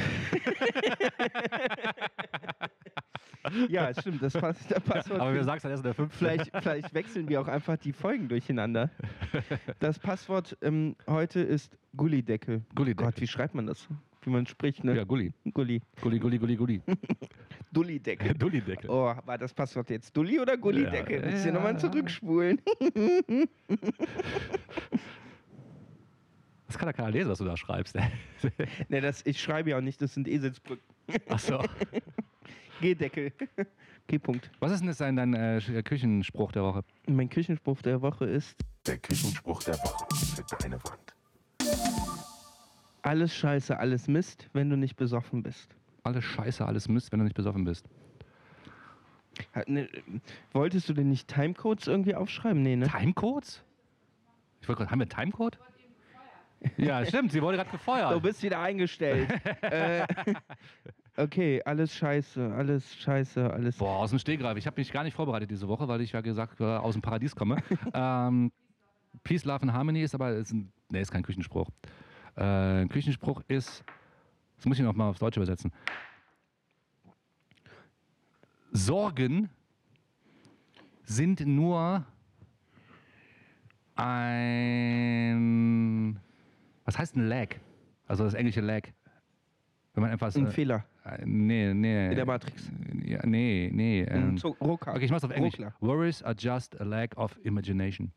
Ja, 3.68 3.94
stimmt, 3.94 4.20
das 4.22 4.32
passt. 4.32 4.68
Das 4.68 4.82
Passwort 4.82 5.20
Aber 5.20 5.32
wir 5.32 5.44
sagen 5.44 5.58
es 5.58 5.62
dann 5.62 5.70
erst 5.70 5.82
in 5.82 5.84
der 5.84 5.94
fünften. 5.94 6.18
Vielleicht, 6.18 6.50
vielleicht 6.56 6.92
wechseln 6.94 7.28
wir 7.28 7.40
auch 7.40 7.46
einfach 7.46 7.76
die 7.76 7.92
Folgen 7.92 8.28
durcheinander. 8.28 8.90
Das 9.78 10.00
Passwort 10.00 10.56
ähm, 10.62 10.96
heute 11.06 11.40
ist 11.40 11.78
Gullideckel. 11.96 12.62
Gullideckel. 12.74 13.06
Gott, 13.06 13.20
wie 13.20 13.26
schreibt 13.28 13.54
man 13.54 13.68
das? 13.68 13.88
Wie 14.26 14.30
man 14.30 14.44
spricht, 14.44 14.82
ne? 14.82 14.96
Ja, 14.96 15.04
Gulli. 15.04 15.32
Gulli. 15.54 15.80
Gulli, 16.00 16.18
Gulli, 16.18 16.38
Gulli, 16.38 16.56
Gulli. 16.56 16.82
Dullideckel. 17.72 18.34
Dulli-Deckel. 18.34 18.90
Oh, 18.90 19.14
war 19.24 19.38
das 19.38 19.54
Passwort 19.54 19.88
jetzt 19.90 20.16
Dulli 20.16 20.40
oder 20.40 20.56
Gullideckel? 20.56 21.24
Ja, 21.24 21.30
Muss 21.30 21.44
ich 21.44 21.52
nochmal 21.52 21.74
ja. 21.74 21.78
zurückspulen. 21.78 22.60
Das 26.66 26.76
kann 26.78 26.88
ja 26.88 26.92
keiner 26.92 27.10
lesen, 27.12 27.30
was 27.30 27.38
du 27.38 27.44
da 27.44 27.56
schreibst. 27.56 27.94
ne, 28.88 29.00
das, 29.00 29.24
ich 29.24 29.40
schreibe 29.40 29.70
ja 29.70 29.78
auch 29.78 29.80
nicht, 29.80 30.02
das 30.02 30.14
sind 30.14 30.26
Eselsbrücken. 30.26 30.82
Achso. 31.28 31.62
G-Deckel. 32.80 33.32
G-Punkt. 34.08 34.50
Was 34.58 34.72
ist 34.72 34.80
denn 34.80 34.88
jetzt 34.88 35.00
dein, 35.00 35.14
dein 35.16 35.34
äh, 35.34 35.58
Sch- 35.62 35.82
Küchenspruch 35.82 36.50
der 36.52 36.64
Woche? 36.64 36.82
Mein 37.08 37.28
Küchenspruch 37.30 37.80
der 37.82 38.02
Woche 38.02 38.24
ist: 38.26 38.56
Der 38.86 38.98
Küchenspruch 38.98 39.62
der 39.62 39.74
Woche 39.76 40.06
für 40.16 40.56
deine 40.58 40.76
Wand. 40.84 41.05
Alles 43.06 43.36
Scheiße, 43.36 43.78
alles 43.78 44.08
Mist, 44.08 44.48
wenn 44.52 44.68
du 44.68 44.76
nicht 44.76 44.96
besoffen 44.96 45.44
bist. 45.44 45.76
Alles 46.02 46.24
Scheiße, 46.24 46.66
alles 46.66 46.88
Mist, 46.88 47.12
wenn 47.12 47.20
du 47.20 47.24
nicht 47.24 47.36
besoffen 47.36 47.62
bist. 47.62 47.88
Hat, 49.52 49.68
ne, 49.68 49.88
wolltest 50.52 50.88
du 50.88 50.92
denn 50.92 51.08
nicht 51.08 51.28
Timecodes 51.28 51.86
irgendwie 51.86 52.16
aufschreiben? 52.16 52.62
Nee, 52.62 52.74
ne? 52.74 52.88
Timecodes? 52.88 53.62
Ich 54.60 54.66
wollte 54.66 54.80
gerade, 54.80 54.90
haben 54.90 54.98
wir 54.98 55.04
einen 55.04 55.10
Timecode? 55.10 55.56
Ja, 56.78 57.06
stimmt, 57.06 57.30
sie 57.30 57.40
wurde 57.40 57.58
gerade 57.58 57.70
gefeuert. 57.70 58.12
Du 58.12 58.20
bist 58.20 58.42
wieder 58.42 58.60
eingestellt. 58.60 59.32
äh, 59.60 60.04
okay, 61.16 61.62
alles 61.64 61.94
scheiße, 61.94 62.52
alles 62.54 62.92
scheiße, 62.96 63.52
alles. 63.52 63.76
Boah, 63.76 63.98
aus 63.98 64.10
dem 64.10 64.18
Stegreif. 64.18 64.58
Ich 64.58 64.66
habe 64.66 64.80
mich 64.80 64.90
gar 64.90 65.04
nicht 65.04 65.14
vorbereitet 65.14 65.48
diese 65.48 65.68
Woche, 65.68 65.86
weil 65.86 66.00
ich 66.00 66.10
ja 66.10 66.22
gesagt 66.22 66.60
äh, 66.60 66.64
aus 66.64 66.94
dem 66.94 67.02
Paradies 67.02 67.36
komme. 67.36 67.62
ähm, 67.94 68.50
Peace, 69.22 69.44
Love 69.44 69.62
and 69.62 69.72
Harmony 69.72 70.02
ist 70.02 70.16
aber 70.16 70.32
ist 70.32 70.52
ein, 70.52 70.72
nee, 70.90 71.00
ist 71.00 71.12
kein 71.12 71.22
Küchenspruch. 71.22 71.70
Äh, 72.36 72.82
ein 72.82 72.88
Küchenspruch 72.88 73.42
ist, 73.48 73.84
das 74.56 74.66
muss 74.66 74.78
ich 74.78 74.84
noch 74.84 74.94
mal 74.94 75.08
aufs 75.08 75.18
Deutsche 75.20 75.40
übersetzen. 75.40 75.72
Sorgen 78.72 79.48
sind 81.04 81.40
nur 81.46 82.04
ein, 83.94 85.40
was 86.84 86.98
heißt 86.98 87.16
ein 87.16 87.28
Lag? 87.28 87.56
Also 88.06 88.24
das 88.24 88.34
englische 88.34 88.60
Lag. 88.60 88.82
Wenn 89.94 90.02
man 90.02 90.12
etwas, 90.12 90.36
Ein 90.36 90.48
äh, 90.48 90.50
Fehler 90.50 90.84
äh, 91.06 91.24
nee, 91.24 91.72
nee. 91.72 92.08
in 92.08 92.16
der 92.16 92.26
Matrix. 92.26 92.70
Ja, 93.02 93.24
nee, 93.24 93.70
nee. 93.72 94.02
Ähm, 94.02 94.36
Rucker. 94.60 94.94
okay, 94.94 95.04
ich 95.04 95.10
mach's 95.10 95.24
auf 95.24 95.30
Englisch. 95.30 95.54
Ruckler. 95.54 95.74
Worries 95.80 96.22
are 96.22 96.34
just 96.38 96.78
a 96.80 96.84
lack 96.84 97.16
of 97.16 97.38
imagination. 97.44 98.12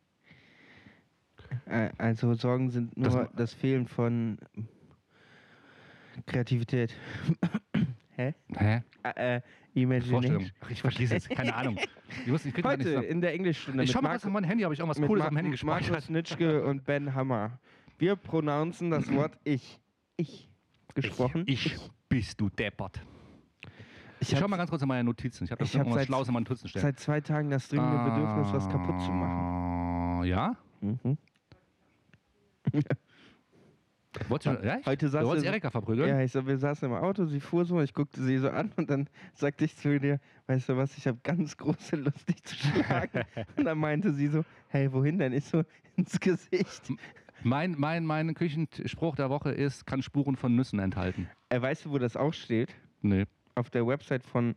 Also 1.97 2.33
Sorgen 2.33 2.69
sind 2.69 2.97
nur 2.97 3.09
Das 3.09 3.29
das, 3.35 3.53
Fehlen 3.53 3.87
von 3.87 4.37
Kreativität. 6.25 6.93
Hä? 8.15 8.33
Hä? 8.57 8.81
Äh, 9.15 9.41
Imagination. 9.73 10.11
Vorstellung. 10.21 10.45
Ach, 10.61 10.69
ich 10.71 10.81
vergesse 10.81 11.15
es. 11.15 11.29
Keine 11.29 11.55
Ahnung. 11.55 11.77
Ich, 12.25 12.31
muss, 12.31 12.43
ich, 12.43 12.63
Heute 12.63 12.89
nicht 13.01 13.03
in 13.09 13.21
der 13.21 13.35
Englischstunde 13.35 13.83
ich 13.83 13.91
schau 13.91 14.01
mal 14.01 14.09
kurz 14.09 14.25
auf 14.25 14.31
mein 14.31 14.43
Handy, 14.43 14.65
ob 14.65 14.73
ich 14.73 14.79
irgendwas 14.79 14.97
mit 14.97 15.07
Cooles 15.07 15.19
Mar 15.21 15.27
am 15.29 15.35
Handy 15.35 15.51
gespeichert 15.51 15.91
Markus 15.91 16.09
Nitschke 16.09 16.63
und 16.65 16.83
Ben 16.83 17.13
Hammer. 17.13 17.59
Wir 17.99 18.15
pronouncen 18.15 18.89
das 18.89 19.13
Wort 19.13 19.37
Ich. 19.43 19.79
Ich. 20.17 20.49
Gesprochen. 20.95 21.43
Ich, 21.45 21.77
bist 22.09 22.41
du 22.41 22.49
deppert. 22.49 22.99
Ich, 24.19 24.33
Ich 24.33 24.39
schau 24.39 24.47
mal 24.47 24.57
ganz 24.57 24.71
kurz 24.71 24.81
in 24.81 24.87
meine 24.87 25.03
Notizen. 25.03 25.43
Ich 25.43 25.51
habe 25.51 25.59
das 25.59 25.71
ich 25.73 25.79
hab 25.79 25.87
seit- 25.91 26.07
Schlaues 26.07 26.27
in 26.27 26.33
meinen 26.33 26.43
Notizen 26.45 26.67
stehen. 26.67 26.81
seit 26.81 26.99
zwei 26.99 27.21
Tagen 27.21 27.51
das 27.51 27.69
dringende 27.69 28.09
Bedürfnis, 28.09 28.51
was 28.53 28.67
kaputt 28.69 28.99
zu 29.01 29.11
machen. 29.11 30.15
machen. 30.17 30.25
Ja? 30.25 30.55
Mhm. 30.81 31.17
Wolltest 34.27 34.59
du, 34.61 34.65
ja? 34.67 34.79
Heute 34.85 35.05
Du 35.05 35.11
saß 35.11 35.23
wolltest 35.25 35.43
sie- 35.43 35.49
Erika 35.49 35.69
verprügeln? 35.69 36.09
Ja, 36.09 36.19
ich 36.21 36.31
so, 36.31 36.45
wir 36.47 36.57
saßen 36.57 36.89
im 36.89 36.95
Auto, 36.95 37.25
sie 37.25 37.39
fuhr 37.39 37.63
so, 37.65 37.79
ich 37.79 37.93
guckte 37.93 38.21
sie 38.23 38.37
so 38.39 38.49
an 38.49 38.71
und 38.75 38.89
dann 38.89 39.07
sagte 39.35 39.65
ich 39.65 39.75
zu 39.77 39.93
ihr, 39.95 40.19
weißt 40.47 40.69
du 40.69 40.77
was, 40.77 40.97
ich 40.97 41.05
habe 41.07 41.19
ganz 41.23 41.55
große 41.57 41.95
Lust, 41.95 42.27
dich 42.27 42.43
zu 42.43 42.55
schlagen. 42.55 43.21
und 43.55 43.65
dann 43.65 43.77
meinte 43.77 44.11
sie 44.13 44.27
so, 44.27 44.43
hey, 44.69 44.91
wohin 44.91 45.19
denn? 45.19 45.31
Ich 45.31 45.45
so, 45.45 45.63
ins 45.95 46.19
Gesicht. 46.19 46.91
Mein, 47.43 47.75
mein, 47.77 48.03
mein 48.05 48.33
Küchenspruch 48.33 49.15
der 49.15 49.29
Woche 49.29 49.51
ist, 49.51 49.85
kann 49.85 50.01
Spuren 50.01 50.35
von 50.35 50.55
Nüssen 50.55 50.79
enthalten. 50.79 51.29
Äh, 51.49 51.61
weißt 51.61 51.85
du, 51.85 51.91
wo 51.91 51.99
das 51.99 52.17
auch 52.17 52.33
steht? 52.33 52.73
Nee. 53.01 53.25
Auf 53.55 53.69
der 53.69 53.85
Website 53.85 54.23
von 54.23 54.55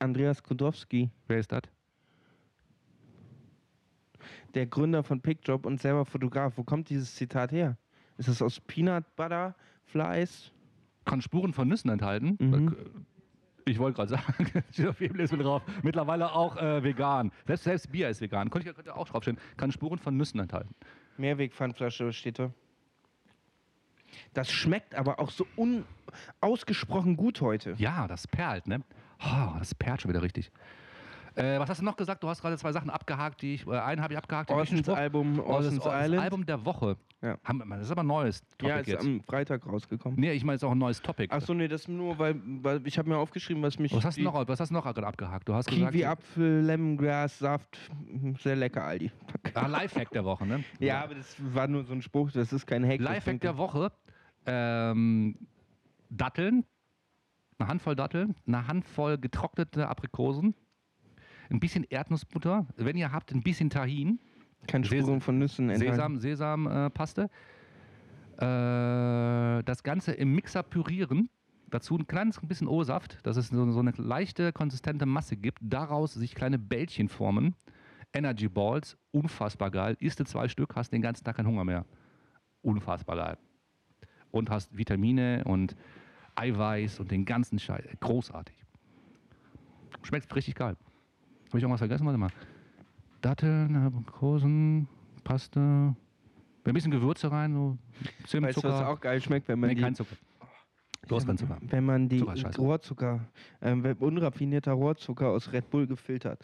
Andreas 0.00 0.42
Kudowski, 0.42 1.10
Wer 1.28 1.38
ist 1.38 1.52
das? 1.52 1.62
Der 4.54 4.66
Gründer 4.66 5.02
von 5.02 5.20
PickJob 5.20 5.66
und 5.66 5.80
selber 5.80 6.04
Fotograf. 6.04 6.54
Wo 6.56 6.64
kommt 6.64 6.88
dieses 6.90 7.14
Zitat 7.14 7.52
her? 7.52 7.76
Ist 8.18 8.28
das 8.28 8.42
aus 8.42 8.60
Peanut 8.60 9.04
Butter 9.16 9.54
Flies? 9.86 10.52
Kann 11.04 11.22
Spuren 11.22 11.52
von 11.52 11.68
Nüssen 11.68 11.90
enthalten? 11.90 12.36
Mhm. 12.38 12.76
Ich 13.66 13.78
wollte 13.78 13.96
gerade 13.96 14.10
sagen, 14.10 14.64
steht 14.72 14.88
auf 14.88 15.00
jedem 15.00 15.16
Lebensmittel 15.16 15.44
drauf. 15.44 15.62
Mittlerweile 15.82 16.32
auch 16.32 16.56
äh, 16.56 16.82
vegan. 16.82 17.30
Selbst, 17.46 17.64
selbst 17.64 17.92
Bier 17.92 18.08
ist 18.08 18.20
vegan. 18.20 18.50
Könnte, 18.50 18.74
könnte 18.74 18.94
auch 18.96 19.08
draufstehen. 19.08 19.38
Kann 19.56 19.72
Spuren 19.72 19.98
von 19.98 20.16
Nüssen 20.16 20.40
enthalten. 20.40 20.74
Mehrwegpfandflasche 21.16 22.12
steht 22.12 22.38
da. 22.38 22.52
Das 24.34 24.50
schmeckt 24.50 24.94
aber 24.94 25.20
auch 25.20 25.30
so 25.30 25.46
unausgesprochen 25.56 27.16
gut 27.16 27.40
heute. 27.40 27.74
Ja, 27.78 28.08
das 28.08 28.26
perlt, 28.26 28.66
ne? 28.66 28.82
Oh, 29.22 29.54
das 29.58 29.74
perlt 29.74 30.02
schon 30.02 30.10
wieder 30.10 30.22
richtig. 30.22 30.50
Äh, 31.34 31.58
was 31.58 31.68
hast 31.68 31.80
du 31.80 31.84
noch 31.84 31.96
gesagt? 31.96 32.22
Du 32.22 32.28
hast 32.28 32.40
gerade 32.42 32.56
zwei 32.58 32.72
Sachen 32.72 32.90
abgehakt, 32.90 33.42
die 33.42 33.54
ich. 33.54 33.66
Äh, 33.66 33.78
einen 33.78 34.02
habe 34.02 34.14
ich 34.14 34.18
abgehakt. 34.18 34.50
Orsons. 34.50 34.88
Album 34.88 35.38
Oh, 35.38 35.42
das, 35.42 35.66
Orsons 35.66 35.84
das 35.84 36.04
Island. 36.04 36.22
Album 36.22 36.46
der 36.46 36.64
Woche. 36.64 36.96
Ja. 37.22 37.36
Haben, 37.44 37.62
das 37.68 37.82
ist 37.82 37.90
aber 37.90 38.02
ein 38.02 38.06
neues 38.06 38.40
Topic 38.56 38.68
ja, 38.68 38.76
ist 38.78 38.86
jetzt. 38.88 39.04
am 39.04 39.20
Freitag 39.20 39.66
rausgekommen. 39.66 40.18
nee, 40.18 40.32
ich 40.32 40.42
meine, 40.42 40.56
es 40.56 40.62
ist 40.62 40.66
auch 40.66 40.72
ein 40.72 40.78
neues 40.78 41.02
Topic. 41.02 41.30
Achso, 41.30 41.52
nee, 41.52 41.68
das 41.68 41.86
nur, 41.86 42.18
weil, 42.18 42.40
weil 42.62 42.86
ich 42.86 42.98
habe 42.98 43.10
mir 43.10 43.18
aufgeschrieben, 43.18 43.62
was 43.62 43.78
mich. 43.78 43.92
was 43.92 44.04
hast 44.04 44.16
du 44.16 44.22
noch, 44.22 44.48
was 44.48 44.58
hast 44.58 44.70
du 44.70 44.74
noch 44.74 44.84
gerade 44.84 45.06
abgehakt? 45.06 45.46
Du 45.46 45.54
hast 45.54 45.68
gesagt, 45.68 45.92
Kiwi, 45.92 46.06
Apfel, 46.06 46.62
Lemongrass, 46.62 47.38
Saft. 47.38 47.78
Sehr 48.38 48.56
lecker, 48.56 48.84
Aldi. 48.84 49.10
ah, 49.54 49.66
Lifehack 49.66 50.10
der 50.10 50.24
Woche, 50.24 50.46
ne? 50.46 50.64
Ja, 50.80 51.04
aber 51.04 51.14
das 51.14 51.36
war 51.54 51.68
nur 51.68 51.84
so 51.84 51.92
ein 51.92 52.00
Spruch, 52.00 52.30
das 52.32 52.52
ist 52.54 52.66
kein 52.66 52.86
Hack. 52.86 53.00
Lifehack 53.00 53.40
der 53.40 53.58
Woche. 53.58 53.92
Ähm, 54.46 55.36
Datteln, 56.08 56.64
eine 57.58 57.68
Handvoll 57.68 57.96
Datteln, 57.96 58.34
eine 58.46 58.66
Handvoll 58.66 59.18
getrocknete 59.18 59.88
Aprikosen, 59.88 60.54
ein 61.50 61.60
bisschen 61.60 61.84
Erdnussbutter, 61.84 62.66
wenn 62.76 62.96
ihr 62.96 63.12
habt, 63.12 63.32
ein 63.32 63.42
bisschen 63.42 63.70
Tahin, 63.70 64.18
Keine 64.66 64.86
Ses- 64.86 65.02
Spuren 65.04 65.20
von 65.20 65.38
Nüssen 65.38 65.70
enthalten. 65.70 66.18
Sesam, 66.20 66.60
Sesampaste. 66.68 67.30
Äh, 68.38 69.62
das 69.64 69.82
Ganze 69.82 70.12
im 70.12 70.34
Mixer 70.34 70.62
pürieren. 70.62 71.28
Dazu 71.68 71.96
ein 71.96 72.06
kleines 72.06 72.40
bisschen 72.40 72.66
O-Saft, 72.66 73.18
dass 73.24 73.36
es 73.36 73.48
so, 73.48 73.70
so 73.70 73.78
eine 73.80 73.92
leichte, 73.96 74.52
konsistente 74.52 75.06
Masse 75.06 75.36
gibt. 75.36 75.58
Daraus 75.62 76.14
sich 76.14 76.34
kleine 76.34 76.58
Bällchen 76.58 77.08
formen. 77.08 77.54
Energy 78.12 78.48
Balls, 78.48 78.96
unfassbar 79.12 79.70
geil. 79.70 79.96
Isst 80.00 80.18
du 80.18 80.24
zwei 80.24 80.48
Stück, 80.48 80.74
hast 80.74 80.90
den 80.92 81.00
ganzen 81.02 81.22
Tag 81.24 81.36
keinen 81.36 81.46
Hunger 81.46 81.64
mehr. 81.64 81.84
Unfassbar 82.62 83.16
geil. 83.16 83.38
Und 84.32 84.50
hast 84.50 84.76
Vitamine 84.76 85.44
und 85.44 85.76
Eiweiß 86.34 86.98
und 86.98 87.10
den 87.12 87.24
ganzen 87.24 87.58
Scheiß. 87.60 87.84
Großartig. 88.00 88.56
Schmeckt 90.02 90.34
richtig 90.34 90.54
geil. 90.56 90.76
Habe 91.50 91.58
ich 91.58 91.64
irgendwas 91.64 91.80
vergessen? 91.80 92.06
Warte 92.06 92.18
mal. 92.18 92.30
Datteln, 93.22 93.74
Aprikosen, 93.74 94.86
Paste. 95.24 95.58
Ein 95.58 96.74
bisschen 96.74 96.92
Gewürze 96.92 97.32
rein, 97.32 97.52
so 97.52 97.76
Zimt, 98.26 98.46
Weißt 98.46 98.58
du, 98.58 98.62
was 98.62 98.78
Zucker. 98.78 98.88
auch 98.88 99.00
geil 99.00 99.20
schmeckt, 99.20 99.48
wenn 99.48 99.58
man 99.58 99.70
nee, 99.70 99.74
die. 99.74 99.82
kein 99.82 99.96
Zucker. 99.96 100.14
Bloß 101.08 101.26
kein 101.26 101.36
Zucker. 101.38 101.58
Wenn 101.60 101.84
man 101.84 102.08
die 102.08 102.18
Zucker. 102.20 102.56
Rohrzucker, 102.56 103.20
ähm, 103.62 103.84
unraffinierter 103.98 104.72
Rohrzucker 104.72 105.30
aus 105.30 105.52
Red 105.52 105.68
Bull 105.70 105.88
gefiltert, 105.88 106.40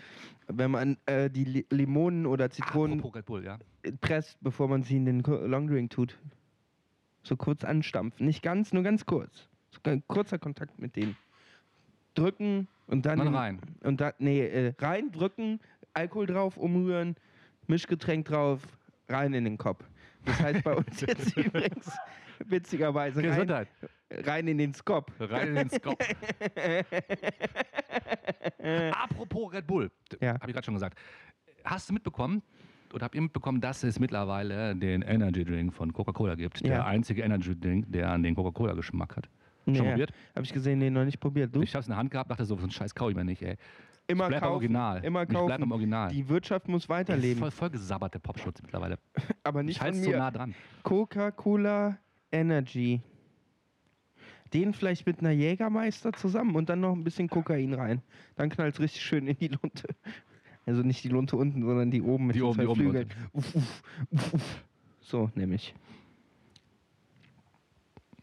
wenn 0.48 0.72
man 0.72 0.96
äh, 1.07 1.30
die 1.30 1.44
Li 1.44 1.66
Limonen 1.70 2.26
oder 2.26 2.50
Zitronen 2.50 2.98
Red 2.98 3.26
Bull, 3.26 3.44
ja. 3.44 3.59
presst, 4.00 4.38
bevor 4.40 4.66
man 4.66 4.82
sie 4.82 4.96
in 4.96 5.04
den 5.04 5.20
Longdrink 5.20 5.90
tut. 5.90 6.18
So 7.22 7.36
kurz 7.36 7.62
anstampfen. 7.62 8.26
Nicht 8.26 8.42
ganz, 8.42 8.72
nur 8.72 8.82
ganz 8.82 9.07
kurz. 9.07 9.48
So 9.70 9.78
ein 9.84 10.02
kurzer 10.09 10.40
Kontakt 10.40 10.80
mit 10.80 10.96
denen. 10.96 11.16
Drücken 12.14 12.66
und 12.87 13.07
dann. 13.07 13.20
In- 13.20 13.34
rein. 13.34 13.61
Und 13.82 14.01
dann, 14.01 14.12
nee, 14.18 14.41
äh, 14.47 14.74
rein, 14.78 15.11
drücken, 15.12 15.61
Alkohol 15.95 16.26
drauf, 16.26 16.57
umrühren, 16.57 17.16
Mischgetränk 17.66 18.26
drauf, 18.26 18.62
rein 19.09 19.34
in 19.34 19.45
den 19.45 19.59
Kopf. 19.59 19.84
Das 20.24 20.41
heißt 20.41 20.64
bei 20.64 20.74
uns 20.74 21.01
jetzt 21.01 21.37
übrigens 21.37 21.91
witzigerweise 22.47 23.20
rein, 23.22 23.30
Gesundheit. 23.30 23.68
rein 24.11 24.49
in 24.49 24.59
den 24.59 24.74
Skop. 24.74 25.12
Rein 25.20 25.49
in 25.49 25.55
den 25.55 25.70
Skop. 25.70 26.03
Apropos 28.93 29.53
Red 29.53 29.66
Bull, 29.66 29.91
Ja. 30.20 30.34
habe 30.34 30.49
ich 30.49 30.55
gerade 30.55 30.64
schon 30.64 30.74
gesagt. 30.74 30.99
Hast 31.64 31.89
du 31.89 31.95
mitbekommen, 31.95 32.43
oder 32.93 33.05
habt 33.05 33.14
ihr 33.14 33.22
mitbekommen, 33.22 33.61
dass 33.61 33.82
es 33.82 33.99
mittlerweile 33.99 34.74
den 34.76 35.03
Energy 35.03 35.45
Drink 35.45 35.74
von 35.74 35.93
Coca-Cola 35.93 36.34
gibt? 36.37 36.61
Ja. 36.61 36.68
Der 36.68 36.87
einzige 36.87 37.22
Energy 37.22 37.59
Drink, 37.59 37.87
der 37.91 38.11
an 38.11 38.22
den 38.22 38.34
Coca-Cola-Geschmack 38.34 39.16
hat. 39.16 39.28
Schon 39.66 39.72
Nee, 39.74 39.90
probiert? 39.90 40.12
Habe 40.34 40.44
ich 40.46 40.52
gesehen, 40.52 40.78
nee, 40.78 40.90
noch 40.90 41.04
nicht 41.04 41.18
probiert. 41.20 41.54
Du? 41.54 41.60
Ich 41.62 41.74
habe 41.74 41.80
es 41.80 41.86
in 41.86 41.90
der 41.90 41.98
Hand 41.98 42.10
gehabt, 42.10 42.30
dachte 42.30 42.44
so, 42.44 42.56
so 42.56 42.64
ein 42.64 42.70
Scheiß 42.70 42.94
kau 42.94 43.08
ich 43.10 43.16
mir 43.16 43.24
nicht, 43.24 43.42
ey. 43.42 43.56
immer 44.06 44.24
ich 44.24 44.28
bleib 44.28 44.42
am 44.42 44.48
kaufen. 44.48 44.54
Original. 44.54 45.04
Immer 45.04 45.22
Ich 45.22 45.28
bleib 45.28 45.42
am 45.42 45.48
kaufen. 45.60 45.72
Original. 45.72 46.10
Die 46.12 46.28
Wirtschaft 46.28 46.68
muss 46.68 46.88
weiterleben. 46.88 47.40
voll, 47.40 47.50
voll 47.50 47.70
gesabbert, 47.70 48.14
der 48.14 48.20
Popschutz 48.20 48.62
mittlerweile. 48.62 48.98
aber 49.42 49.62
nicht 49.64 49.76
Ich 49.78 49.82
von 49.82 49.94
so 49.94 50.10
mir. 50.10 50.18
nah 50.18 50.30
dran. 50.30 50.54
Coca-Cola 50.84 51.98
Energy. 52.30 53.00
Den 54.54 54.72
vielleicht 54.74 55.06
mit 55.06 55.18
einer 55.18 55.32
Jägermeister 55.32 56.12
zusammen 56.12 56.54
und 56.54 56.68
dann 56.68 56.80
noch 56.80 56.92
ein 56.92 57.02
bisschen 57.02 57.28
Kokain 57.28 57.74
rein. 57.74 58.00
Dann 58.36 58.48
knallt 58.48 58.74
es 58.74 58.80
richtig 58.80 59.02
schön 59.02 59.26
in 59.26 59.36
die 59.36 59.48
Lunte. 59.48 59.88
Also 60.66 60.82
nicht 60.82 61.02
die 61.02 61.08
Lunte 61.08 61.36
unten, 61.36 61.62
sondern 61.64 61.90
die 61.90 62.00
oben 62.02 62.26
mit 62.28 62.36
Die 62.36 62.40
den 62.40 62.46
oben, 62.48 62.54
zwei 62.54 62.62
die 62.62 62.68
oben 62.68 62.80
Flügeln. 62.80 63.08
Uff, 63.32 63.54
uff, 63.54 63.82
uff, 64.12 64.34
uff. 64.34 64.64
So, 65.00 65.30
nämlich. 65.34 65.74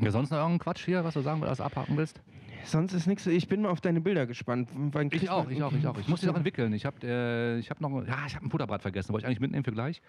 Ja, 0.06 0.12
sonst 0.12 0.30
noch 0.32 0.38
irgendein 0.38 0.60
Quatsch 0.60 0.86
hier, 0.86 1.04
was 1.04 1.14
du 1.14 1.22
sagen 1.22 1.41
willst, 1.41 1.62
abhaken 1.62 1.97
willst? 1.97 2.22
Sonst 2.66 2.93
ist 2.93 3.08
nichts. 3.08 3.28
Ich 3.28 3.47
bin 3.47 3.62
mal 3.62 3.70
auf 3.70 3.82
deine 3.82 3.99
Bilder 4.01 4.26
gespannt. 4.26 4.70
Ich 5.12 5.30
auch, 5.30 5.49
ich 5.49 5.62
auch, 5.62 5.74
ich 5.74 5.86
auch. 5.86 5.97
Ich 5.97 6.08
muss 6.08 6.22
die 6.22 6.28
noch 6.28 6.36
entwickeln. 6.36 6.72
Ich 6.74 6.86
habe 6.86 6.95
äh, 7.04 7.60
ich 7.60 7.70
hab 7.70 7.82
noch, 7.82 7.89
ja, 8.08 8.26
ich 8.26 8.36
habe 8.36 8.45
ein 8.45 8.49
Futterbrat 8.49 8.82
vergessen. 8.82 9.12
Wollte 9.12 9.24
ich 9.24 9.28
eigentlich 9.28 9.41
mitnehmen 9.41 9.64
für 9.66 9.72
gleich. 9.74 10.01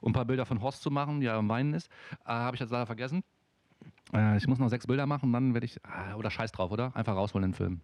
Um 0.00 0.10
ein 0.10 0.12
paar 0.12 0.24
Bilder 0.24 0.44
von 0.44 0.60
Horst 0.60 0.82
zu 0.82 0.90
machen, 0.90 1.20
die 1.20 1.26
ja 1.26 1.38
am 1.38 1.48
Weinen 1.48 1.72
ist. 1.72 1.88
Äh, 2.26 2.30
habe 2.30 2.56
ich 2.56 2.60
jetzt 2.60 2.70
leider 2.70 2.86
vergessen. 2.86 3.22
Äh, 4.12 4.36
ich 4.36 4.46
muss 4.46 4.58
noch 4.58 4.68
sechs 4.68 4.86
Bilder 4.86 5.06
machen, 5.06 5.32
dann 5.32 5.54
werde 5.54 5.66
ich, 5.66 5.78
ah, 5.84 6.16
oder 6.16 6.30
scheiß 6.30 6.52
drauf, 6.52 6.70
oder? 6.70 6.94
Einfach 6.94 7.14
rausholen 7.14 7.50
den 7.50 7.54
Film. 7.54 7.80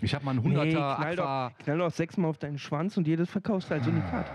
Ich 0.00 0.14
habe 0.14 0.24
mal 0.24 0.32
einen 0.32 0.40
100er 0.40 0.64
Nee, 0.64 0.72
knall 0.72 1.18
Aqua. 1.20 1.48
doch, 1.50 1.58
knall 1.64 1.78
doch 1.78 1.90
sechsmal 1.90 2.30
auf 2.30 2.38
deinen 2.38 2.58
Schwanz 2.58 2.96
und 2.96 3.06
jedes 3.06 3.30
verkaufst 3.30 3.70
du 3.70 3.74
als 3.74 3.86
Unikat. 3.86 4.30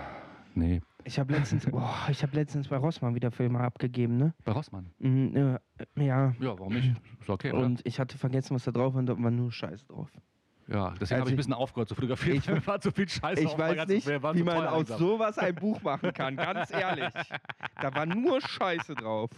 Nee, 0.55 0.81
Ich 1.07 1.17
habe 1.17 1.31
letztens, 1.33 1.65
boah, 1.71 2.07
ich 2.09 2.21
habe 2.21 2.35
letztens 2.35 2.67
bei 2.67 2.75
Rossmann 2.75 3.15
wieder 3.15 3.31
Filme 3.31 3.61
abgegeben, 3.61 4.17
ne? 4.17 4.33
bei 4.43 4.51
Rossmann. 4.51 4.91
Mhm, 4.99 5.31
ja, 5.33 5.59
ja. 5.95 6.35
Ja, 6.37 6.59
warum 6.59 6.73
nicht? 6.73 6.91
Ist 7.21 7.29
okay, 7.29 7.53
oder? 7.53 7.65
Und 7.65 7.81
ich 7.85 7.97
hatte 7.99 8.17
vergessen, 8.17 8.55
was 8.55 8.65
da 8.65 8.71
drauf 8.71 8.93
war 8.93 8.99
und 8.99 9.05
da 9.05 9.17
war 9.17 9.31
nur 9.31 9.49
Scheiße 9.49 9.85
drauf. 9.85 10.11
Ja, 10.69 10.89
deswegen 10.99 11.01
Also 11.01 11.15
habe 11.15 11.29
ich 11.29 11.33
ein 11.33 11.37
bisschen 11.37 11.53
aufgehört 11.53 11.89
zu 11.89 11.95
fotografieren. 11.95 12.37
Ich- 12.37 12.67
war 12.67 12.79
zu 12.81 12.91
viel 12.91 13.07
Scheiße 13.07 13.41
Ich 13.41 13.57
weiß 13.57 13.87
nicht, 13.87 14.05
wie 14.07 14.43
man 14.43 14.67
aus 14.67 14.89
langsam. 14.89 14.97
sowas 14.99 15.37
ein 15.37 15.55
Buch 15.55 15.81
machen 15.81 16.13
kann, 16.13 16.35
ganz 16.35 16.71
ehrlich. 16.71 17.13
Da 17.81 17.93
war 17.95 18.05
nur 18.05 18.41
Scheiße 18.41 18.95
drauf. 18.95 19.29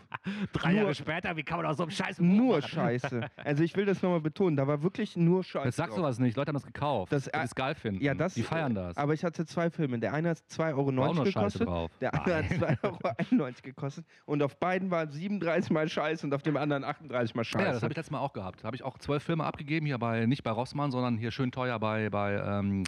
Drei 0.54 0.72
nur- 0.72 0.82
Jahre 0.82 0.96
später, 0.96 1.36
wie 1.38 1.44
kann 1.44 1.58
man 1.58 1.66
aus 1.68 1.78
so 1.78 1.84
einem 1.84 1.92
Scheiß 1.92 2.20
Nur 2.20 2.62
Scheiße. 2.62 3.30
Also 3.44 3.64
ich 3.64 3.76
will 3.76 3.86
das 3.86 4.02
nochmal 4.02 4.22
betonen, 4.22 4.56
da 4.58 4.68
war 4.68 4.82
wirklich 4.82 5.16
nur 5.16 5.44
Scheiße 5.44 5.66
Jetzt 5.66 5.76
sagst 5.76 5.98
du 5.98 6.02
was 6.02 6.18
nicht. 6.20 6.36
Leute 6.36 6.50
haben 6.50 6.56
das 6.56 6.66
gekauft. 6.66 7.12
Das- 7.14 7.26
Das, 7.26 7.32
die 7.34 7.46
es 7.46 7.56
geil 7.56 7.76
finden. 7.76 8.04
Ja, 8.04 8.14
das, 8.16 8.34
die 8.34 8.44
feiern 8.44 8.74
das. 8.74 8.98
Aber 8.98 9.14
ich 9.14 9.24
hatte 9.24 9.46
zwei 9.46 9.70
Filme. 9.70 10.00
Der 10.00 10.14
eine 10.14 10.30
hat 10.30 10.38
2,90 10.50 10.74
Euro 11.18 11.24
gekostet. 11.24 11.68
drauf. 11.68 11.92
Der 12.02 12.14
andere 12.14 12.38
hat 12.38 12.46
2,91 12.46 13.40
Euro 13.40 13.52
gekostet. 13.62 14.06
Und 14.26 14.42
auf 14.42 14.58
beiden 14.58 14.90
war 14.90 15.08
37 15.08 15.72
mal 15.72 15.88
Scheiße 15.88 16.26
und 16.26 16.34
auf 16.34 16.42
dem 16.42 16.58
anderen 16.58 16.84
38 16.84 17.36
mal 17.36 17.44
Scheiße. 17.44 17.66
Ja, 17.66 17.72
das 17.74 17.84
habe 17.84 17.92
ich 17.94 17.98
letztes 17.98 18.12
Mal 18.12 18.20
auch 18.20 18.34
gehabt. 18.34 18.62
Da 18.62 18.68
habe 18.68 18.76
ich 18.76 18.84
auch 18.84 18.98
zwölf 18.98 19.22
Filme 19.24 19.44
abgegeben, 19.44 19.86
hier 19.86 19.98
bei, 19.98 20.26
nicht 20.26 20.44
bei 20.44 20.52
Rossmann, 20.52 20.92
sondern 20.92 21.18
hier 21.20 21.32
schön 21.32 21.52
teuer 21.52 21.78
bei, 21.80 22.10
bei 22.10 22.34
ähm, 22.34 22.84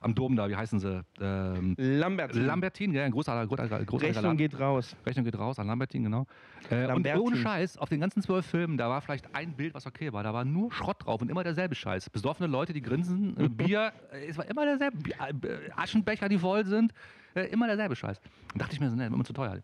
am 0.00 0.14
Dom 0.14 0.36
da, 0.36 0.48
wie 0.48 0.56
heißen 0.56 0.78
sie? 0.78 1.04
Ähm, 1.20 1.74
Lambert. 1.76 2.34
Lambertin, 2.34 2.92
ja, 2.92 3.04
ein 3.04 3.10
großartiger, 3.10 3.46
großartiger, 3.48 3.84
großartiger 3.84 4.08
Rechnung 4.08 4.24
Laden. 4.24 4.38
geht 4.38 4.60
raus. 4.60 4.96
Rechnung 5.04 5.24
geht 5.24 5.38
raus 5.38 5.58
an 5.58 5.66
Lambertin, 5.66 6.04
genau. 6.04 6.26
Äh, 6.70 6.82
und 6.82 6.86
Lambertin. 6.88 7.20
ohne 7.20 7.36
Scheiß, 7.36 7.78
auf 7.78 7.88
den 7.88 8.00
ganzen 8.00 8.22
zwölf 8.22 8.46
Filmen, 8.46 8.78
da 8.78 8.88
war 8.88 9.00
vielleicht 9.00 9.34
ein 9.34 9.52
Bild, 9.54 9.74
was 9.74 9.86
okay 9.86 10.12
war. 10.12 10.22
Da 10.22 10.32
war 10.32 10.44
nur 10.44 10.72
Schrott 10.72 11.04
drauf 11.04 11.20
und 11.20 11.30
immer 11.30 11.42
derselbe 11.42 11.74
Scheiß. 11.74 12.10
Besoffene 12.10 12.48
Leute, 12.48 12.72
die 12.72 12.82
grinsen, 12.82 13.36
äh, 13.36 13.48
Bier, 13.48 13.92
äh, 14.12 14.26
es 14.28 14.38
war 14.38 14.48
immer 14.48 14.64
derselbe. 14.64 14.98
Bier, 14.98 15.16
äh, 15.18 15.70
Aschenbecher, 15.76 16.28
die 16.28 16.38
voll 16.38 16.64
sind, 16.64 16.92
äh, 17.38 17.46
immer 17.46 17.66
derselbe 17.66 17.96
Scheiß. 17.96 18.20
Und 18.52 18.60
dachte 18.62 18.74
ich 18.74 18.80
mir 18.80 18.90
so, 18.90 18.96
ne, 18.96 19.06
immer 19.06 19.24
zu 19.24 19.32
teuer. 19.32 19.60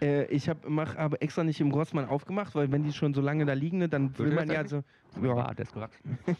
Äh, 0.00 0.26
ich 0.26 0.48
habe 0.48 0.68
mach 0.70 0.96
aber 0.96 1.22
extra 1.22 1.44
nicht 1.44 1.60
im 1.60 1.70
Grossmann 1.70 2.06
aufgemacht, 2.06 2.54
weil 2.54 2.70
wenn 2.72 2.82
die 2.84 2.92
schon 2.92 3.14
so 3.14 3.20
lange 3.20 3.44
da 3.46 3.52
liegen, 3.54 3.78
ne, 3.78 3.88
dann 3.88 4.16
will 4.18 4.32
man 4.32 4.48
das 4.48 4.56
ja 4.56 4.66
so. 4.68 4.82
Ja, 5.22 5.36
Ja. 5.36 5.54
der 5.54 5.64
ist 5.64 5.72
gewachsen. 5.72 6.18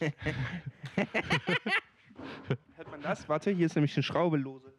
Hört 2.76 2.90
man 2.90 3.00
das? 3.02 3.28
Warte, 3.28 3.50
hier 3.50 3.66
ist 3.66 3.74
nämlich 3.74 3.94
eine 3.96 4.02
Schraube 4.02 4.36
lose. 4.36 4.72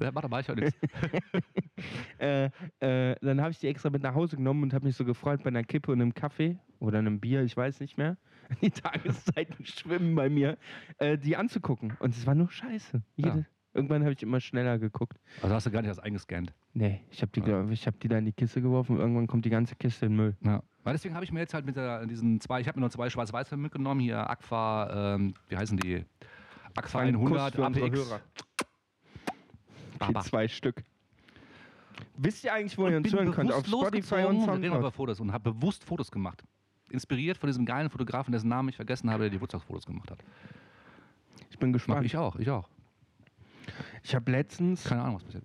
Ja, 0.00 0.14
warte 0.14 0.28
mal, 0.28 0.40
ich 0.40 0.48
höre 0.48 0.56
nichts. 0.56 0.78
Äh, 2.18 2.46
äh, 2.80 3.14
dann 3.20 3.40
habe 3.40 3.52
ich 3.52 3.60
die 3.60 3.68
extra 3.68 3.88
mit 3.90 4.02
nach 4.02 4.14
Hause 4.16 4.36
genommen 4.36 4.64
und 4.64 4.74
habe 4.74 4.84
mich 4.84 4.96
so 4.96 5.04
gefreut 5.04 5.44
bei 5.44 5.48
einer 5.48 5.62
Kippe 5.62 5.92
und 5.92 6.00
einem 6.02 6.12
Kaffee 6.12 6.58
oder 6.80 6.98
einem 6.98 7.20
Bier, 7.20 7.44
ich 7.44 7.56
weiß 7.56 7.78
nicht 7.78 7.96
mehr. 7.96 8.16
Die 8.60 8.70
Tageszeiten 8.72 9.64
schwimmen 9.64 10.16
bei 10.16 10.28
mir, 10.28 10.58
äh, 10.98 11.16
die 11.16 11.36
anzugucken. 11.36 11.96
Und 12.00 12.16
es 12.16 12.26
war 12.26 12.34
nur 12.34 12.50
Scheiße. 12.50 13.00
Jede, 13.14 13.28
Ja. 13.28 13.44
Irgendwann 13.78 14.02
habe 14.02 14.12
ich 14.12 14.22
immer 14.22 14.40
schneller 14.40 14.78
geguckt. 14.78 15.18
Also 15.42 15.54
hast 15.54 15.66
du 15.66 15.70
gar 15.70 15.80
nicht 15.82 15.90
das 15.90 15.98
eingescannt. 15.98 16.52
Nee, 16.74 17.00
ich 17.10 17.22
habe 17.22 17.32
die, 17.32 17.40
Ja. 17.48 17.68
ich 17.70 17.86
hab 17.86 17.98
die 18.00 18.08
da 18.08 18.18
in 18.18 18.24
die 18.26 18.32
Kiste 18.32 18.60
geworfen 18.60 18.96
und 18.96 19.00
irgendwann 19.00 19.26
kommt 19.26 19.44
die 19.44 19.50
ganze 19.50 19.74
Kiste 19.76 20.06
in 20.06 20.12
den 20.12 20.16
Müll. 20.16 20.36
Ja. 20.44 20.62
Weil 20.84 20.92
deswegen 20.94 21.14
habe 21.14 21.24
ich 21.24 21.32
mir 21.32 21.40
jetzt 21.40 21.54
halt 21.54 21.66
mit 21.66 21.76
der, 21.76 22.06
diesen 22.06 22.40
zwei, 22.40 22.60
ich 22.60 22.68
habe 22.68 22.78
mir 22.80 22.86
noch 22.86 22.92
zwei 22.92 23.08
Schwarz-Weiß-Filme 23.10 23.62
mitgenommen. 23.62 24.00
Hier 24.00 24.28
Aqua, 24.28 25.14
ähm, 25.14 25.34
wie 25.48 25.56
heißen 25.56 25.76
die? 25.78 26.04
Aqua 26.74 27.00
Ein 27.00 27.14
Kuss 27.14 27.24
100, 27.38 27.54
für 27.54 27.62
unsere 27.64 27.86
APX. 27.86 28.20
Baba. 29.98 30.20
zwei 30.22 30.48
Stück. 30.48 30.84
Wisst 32.16 32.44
ihr 32.44 32.52
eigentlich, 32.52 32.76
wo 32.78 32.82
ihr 32.86 32.96
Und 32.96 33.04
uns 33.06 33.10
bin 33.10 33.18
hören 33.24 33.32
könnt? 33.32 33.52
Auf 33.52 33.66
Spotify 33.66 34.24
und 34.24 34.38
wir 34.38 34.52
reden 34.52 34.64
über 34.64 34.66
Soundcloud. 34.74 34.94
Fotos 34.94 35.20
und 35.20 35.32
habe 35.32 35.52
bewusst 35.52 35.84
Fotos 35.84 36.10
gemacht. 36.10 36.42
Inspiriert 36.90 37.36
von 37.36 37.48
diesem 37.48 37.66
geilen 37.66 37.90
Fotografen, 37.90 38.32
dessen 38.32 38.48
Namen 38.48 38.68
ich 38.70 38.76
vergessen 38.76 39.10
habe, 39.10 39.24
der 39.24 39.30
die 39.30 39.36
Geburtstagsfotos 39.36 39.86
gemacht 39.86 40.10
hat. 40.10 40.18
Ich 41.50 41.58
bin 41.58 41.70
Mach 41.70 41.74
gespannt. 41.74 42.06
ich 42.06 42.16
auch, 42.16 42.36
ich 42.36 42.48
auch. 42.50 42.68
Ich 44.02 44.14
habe 44.14 44.30
letztens. 44.30 44.84
Keine 44.84 45.02
Ahnung, 45.02 45.16
was 45.16 45.24
passiert. 45.24 45.44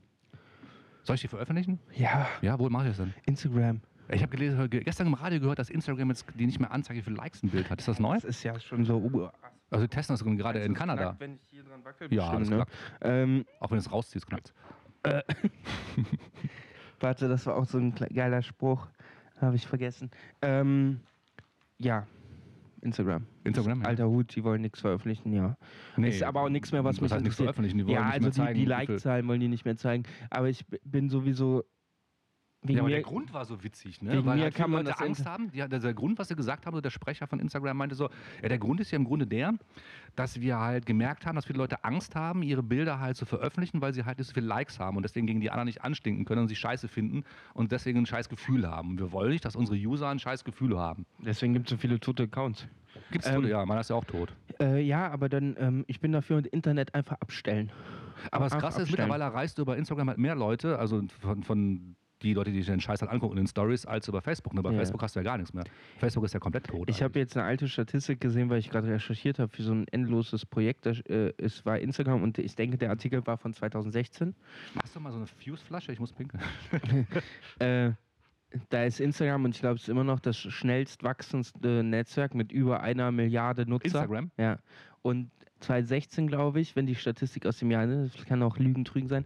Soll 1.04 1.16
ich 1.16 1.22
die 1.22 1.28
veröffentlichen? 1.28 1.80
Ja, 1.96 2.28
Ja, 2.42 2.58
wohl 2.60 2.70
mache 2.70 2.84
ich 2.86 2.90
das 2.92 2.98
denn? 2.98 3.14
Instagram. 3.26 3.82
Ich 4.10 4.22
habe 4.22 4.32
gelesen, 4.32 4.70
ge- 4.70 4.84
gestern 4.84 5.08
im 5.08 5.14
Radio 5.16 5.40
gehört, 5.40 5.60
dass 5.60 5.70
Instagram 5.70 6.10
jetzt 6.10 6.26
die 6.38 6.46
nicht 6.46 6.60
mehr 6.60 6.72
Anzeige 6.72 7.02
für 7.04 7.12
Likes 7.12 7.42
ein 7.44 7.50
Bild 7.50 7.70
hat. 7.70 7.80
Ist 7.80 7.88
das 7.88 8.00
neu? 8.00 8.14
Das 8.16 8.24
ist 8.26 8.44
ja 8.44 8.58
schon 8.60 8.86
so. 8.86 8.98
Uh, 8.98 9.30
Also 9.70 9.86
die 9.86 9.90
testen 9.90 10.14
das 10.16 10.24
gerade 10.38 10.60
in 10.60 10.74
Kanada. 10.74 11.04
knackt, 11.04 11.20
wenn 11.20 11.36
ich 11.36 11.42
hier 11.50 11.64
dran 11.64 11.84
wackel, 11.84 12.14
Ja, 12.14 12.24
bestimmt, 12.36 12.42
das 12.42 12.50
ne? 12.50 12.56
knackt. 12.58 12.72
Ähm, 13.02 13.46
Auch 13.60 13.72
wenn 13.72 13.78
du 13.78 13.82
es 13.82 13.92
rausziehst, 13.92 14.28
knackt 14.28 14.54
warte, 17.00 17.28
das 17.28 17.46
war 17.46 17.56
auch 17.58 17.66
so 17.66 17.78
ein 17.78 17.94
geiler 17.96 18.42
Spruch. 18.42 18.88
Habe 19.42 19.56
ich 19.58 19.68
vergessen. 19.68 20.10
Ähm, 20.42 21.02
ja, 21.78 22.08
Instagram. 22.84 23.26
Instagram, 23.44 23.82
ja. 23.82 23.88
Alter 23.88 24.08
Hut, 24.10 24.36
die 24.36 24.44
wollen 24.44 24.62
nichts 24.62 24.82
veröffentlichen, 24.82 25.34
ja. 25.34 25.58
ist 25.98 26.22
aber 26.24 26.42
auch 26.42 26.50
nichts 26.50 26.72
mehr, 26.72 26.84
was 26.84 26.98
das 26.98 27.02
mich 27.02 27.12
heißt 27.12 27.24
nichts 27.24 27.40
interessiert. 27.40 27.56
veröffentlichen. 27.56 27.78
Die 27.80 27.86
wollen 27.86 27.96
Ja, 27.96 28.06
nicht 28.06 28.14
also 28.14 28.22
mehr 28.26 28.32
die, 28.32 28.38
zeigen, 28.38 28.54
die 28.56 28.60
viel- 28.62 28.70
Like-Zahlen 28.70 29.28
wollen 29.28 29.40
die 29.40 29.48
nicht 29.48 29.66
mehr 29.66 29.78
zeigen. 29.78 30.04
Aber 30.30 30.50
ich 30.50 30.66
bin 30.84 31.10
sowieso. 31.10 31.64
Wegen 32.64 32.78
Ja, 32.78 32.82
aber 32.82 32.90
mir, 32.90 32.96
der 32.96 33.04
Grund 33.04 33.34
war 33.34 33.46
so 33.46 33.64
witzig, 33.64 34.02
ne? 34.02 34.12
wegen 34.12 34.26
Weil 34.26 34.38
mir 34.38 34.44
halt 34.44 34.56
kann 34.56 34.66
viele 34.66 34.78
man 34.78 34.86
Leute 34.86 34.98
das 34.98 35.06
Angst 35.06 35.26
haben. 35.26 35.50
Ja, 35.54 35.68
der, 35.68 35.80
der 35.80 35.94
Grund, 35.94 36.18
was 36.18 36.30
sie 36.30 36.36
gesagt 36.36 36.66
haben, 36.66 36.74
oder 36.74 36.82
der 36.82 36.92
Sprecher 36.92 37.28
von 37.28 37.40
Instagram 37.40 37.76
meinte 37.78 37.96
so, 37.96 38.10
ja, 38.42 38.50
der 38.50 38.58
Grund 38.58 38.80
ist 38.80 38.92
ja 38.92 38.96
im 38.96 39.04
Grunde 39.04 39.28
der, 39.28 39.54
dass 40.16 40.40
wir 40.40 40.60
halt 40.60 40.86
gemerkt 40.86 41.26
haben, 41.26 41.36
dass 41.36 41.46
viele 41.46 41.58
Leute 41.58 41.84
Angst 41.84 42.16
haben, 42.16 42.42
ihre 42.42 42.64
Bilder 42.64 43.00
halt 43.00 43.18
zu 43.18 43.26
veröffentlichen, 43.26 43.82
weil 43.82 43.94
sie 43.94 44.06
halt 44.06 44.18
nicht 44.18 44.28
so 44.28 44.34
viele 44.34 44.48
Likes 44.48 44.80
haben 44.80 44.96
und 44.98 45.04
deswegen 45.04 45.28
gegen 45.28 45.42
die 45.42 45.52
anderen 45.52 45.66
nicht 45.66 45.84
anstinken 45.84 46.26
können 46.26 46.42
und 46.42 46.48
sie 46.48 46.56
scheiße 46.56 46.88
finden 46.88 47.24
und 47.54 47.72
deswegen 47.72 48.00
ein 48.00 48.06
scheiß 48.06 48.30
Gefühl 48.30 48.70
haben. 48.70 48.92
Und 48.92 49.00
wir 49.00 49.12
wollen 49.12 49.32
nicht, 49.32 49.44
dass 49.44 49.56
unsere 49.56 49.78
User 49.78 50.10
ein 50.10 50.20
scheiß 50.20 50.44
Gefühl 50.44 50.78
haben. 50.78 51.06
deswegen 51.20 51.54
gibt 51.54 51.68
es 51.68 51.72
so 51.72 51.78
viele 51.78 52.00
tote 52.00 52.24
Accounts. 52.24 52.68
Gibt's 53.12 53.28
Ähm, 53.28 53.36
Tote? 53.36 53.50
Ja, 53.50 53.66
meiner 53.66 53.82
ist 53.82 53.90
ja 53.90 53.96
auch 53.96 54.06
tot. 54.06 54.34
Äh, 54.60 54.82
ja, 54.82 55.10
aber 55.10 55.30
dann, 55.30 55.56
ähm, 55.60 55.84
ich 55.88 56.00
bin 56.00 56.12
dafür, 56.12 56.44
Internet 56.52 56.94
einfach 56.96 57.18
abstellen. 57.20 57.72
Aber 58.32 58.46
das 58.46 58.54
Krasse 58.54 58.82
ist, 58.82 58.84
abstellen. 58.84 59.10
mittlerweile 59.10 59.24
erreichst 59.24 59.58
du 59.58 59.64
über 59.64 59.78
Instagram 59.78 60.10
halt 60.10 60.18
mehr 60.18 60.36
Leute, 60.36 60.78
also 60.80 61.02
von, 61.20 61.44
von 61.44 61.96
die 62.24 62.34
Leute, 62.34 62.52
die 62.52 62.58
sich 62.58 62.68
den 62.68 62.80
Scheiß 62.82 63.02
halt 63.02 63.12
angucken 63.12 63.38
in 63.38 63.44
den 63.44 63.48
Stories, 63.48 63.86
als 63.86 64.08
über 64.08 64.22
Facebook. 64.22 64.54
Ne? 64.54 64.62
Bei 64.62 64.72
Ja. 64.72 64.78
Facebook 64.78 65.02
hast 65.02 65.16
du 65.16 65.20
ja 65.20 65.24
gar 65.24 65.38
nichts 65.38 65.54
mehr. 65.54 65.64
Facebook 65.98 66.24
ist 66.26 66.34
ja 66.34 66.40
komplett 66.40 66.66
tot. 66.68 66.90
Ich 66.90 67.02
habe 67.04 67.20
jetzt 67.20 67.38
eine 67.38 67.46
alte 67.46 67.68
Statistik 67.68 68.22
gesehen, 68.22 68.50
weil 68.50 68.60
ich 68.60 68.70
gerade 68.70 68.88
recherchiert 68.88 69.40
habe 69.40 69.52
für 69.54 69.64
so 69.64 69.74
ein 69.74 69.88
endloses 69.90 70.46
Projekt. 70.46 70.86
Das, 70.86 71.00
äh, 71.02 71.34
es 71.38 71.66
war 71.66 71.80
Instagram 71.80 72.24
und 72.24 72.38
ich 72.38 72.56
denke, 72.56 72.78
der 72.78 72.90
Artikel 72.90 73.26
war 73.28 73.38
von 73.38 73.54
2016. 73.54 74.36
Hast 74.82 74.96
du 74.96 75.00
mal 75.00 75.12
so 75.12 75.18
eine 75.18 75.28
Fuse-Flasche? 75.28 75.92
Ich 75.92 76.00
muss 76.00 76.14
pinkeln. 76.14 76.42
äh, 77.60 77.92
da 78.70 78.84
ist 78.84 79.00
Instagram 79.00 79.46
und 79.46 79.56
ich 79.56 79.62
glaube, 79.62 79.76
es 79.76 79.84
ist 79.84 79.90
immer 79.90 80.04
noch 80.04 80.20
das 80.20 80.38
schnellst 80.38 81.04
wachsendste 81.04 81.84
Netzwerk 81.84 82.36
mit 82.36 82.52
über 82.52 82.82
einer 82.82 83.12
Milliarde 83.12 83.66
Nutzer. 83.68 83.86
Instagram? 83.86 84.32
Ja. 84.38 84.60
Und 85.02 85.32
2016, 85.62 86.28
glaube 86.28 86.60
ich, 86.60 86.76
wenn 86.76 86.86
die 86.86 86.96
Statistik 86.96 87.46
aus 87.46 87.58
dem 87.58 87.72
Jahr, 87.72 87.88
das 87.88 88.26
kann 88.26 88.44
auch 88.44 88.58
Lügen 88.58 88.86
trügen 88.86 89.08
sein, 89.08 89.26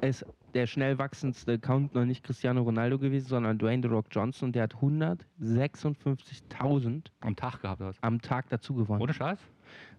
ist 0.00 0.24
der 0.56 0.66
schnell 0.66 0.98
wachsendste 0.98 1.52
Account 1.52 1.94
noch 1.94 2.06
nicht 2.06 2.24
Cristiano 2.24 2.62
Ronaldo 2.62 2.98
gewesen, 2.98 3.28
sondern 3.28 3.58
Dwayne 3.58 3.82
The 3.82 3.88
Rock 3.88 4.06
Johnson 4.10 4.48
und 4.48 4.54
der 4.54 4.62
hat 4.62 4.76
156.000 4.76 7.08
Am 7.20 7.36
Tag 7.36 7.60
gehabt 7.60 7.80
was? 7.80 8.02
am 8.02 8.22
Tag 8.22 8.48
dazu 8.48 8.74
gewonnen. 8.74 9.02
Ohne 9.02 9.12
Scheiß? 9.12 9.38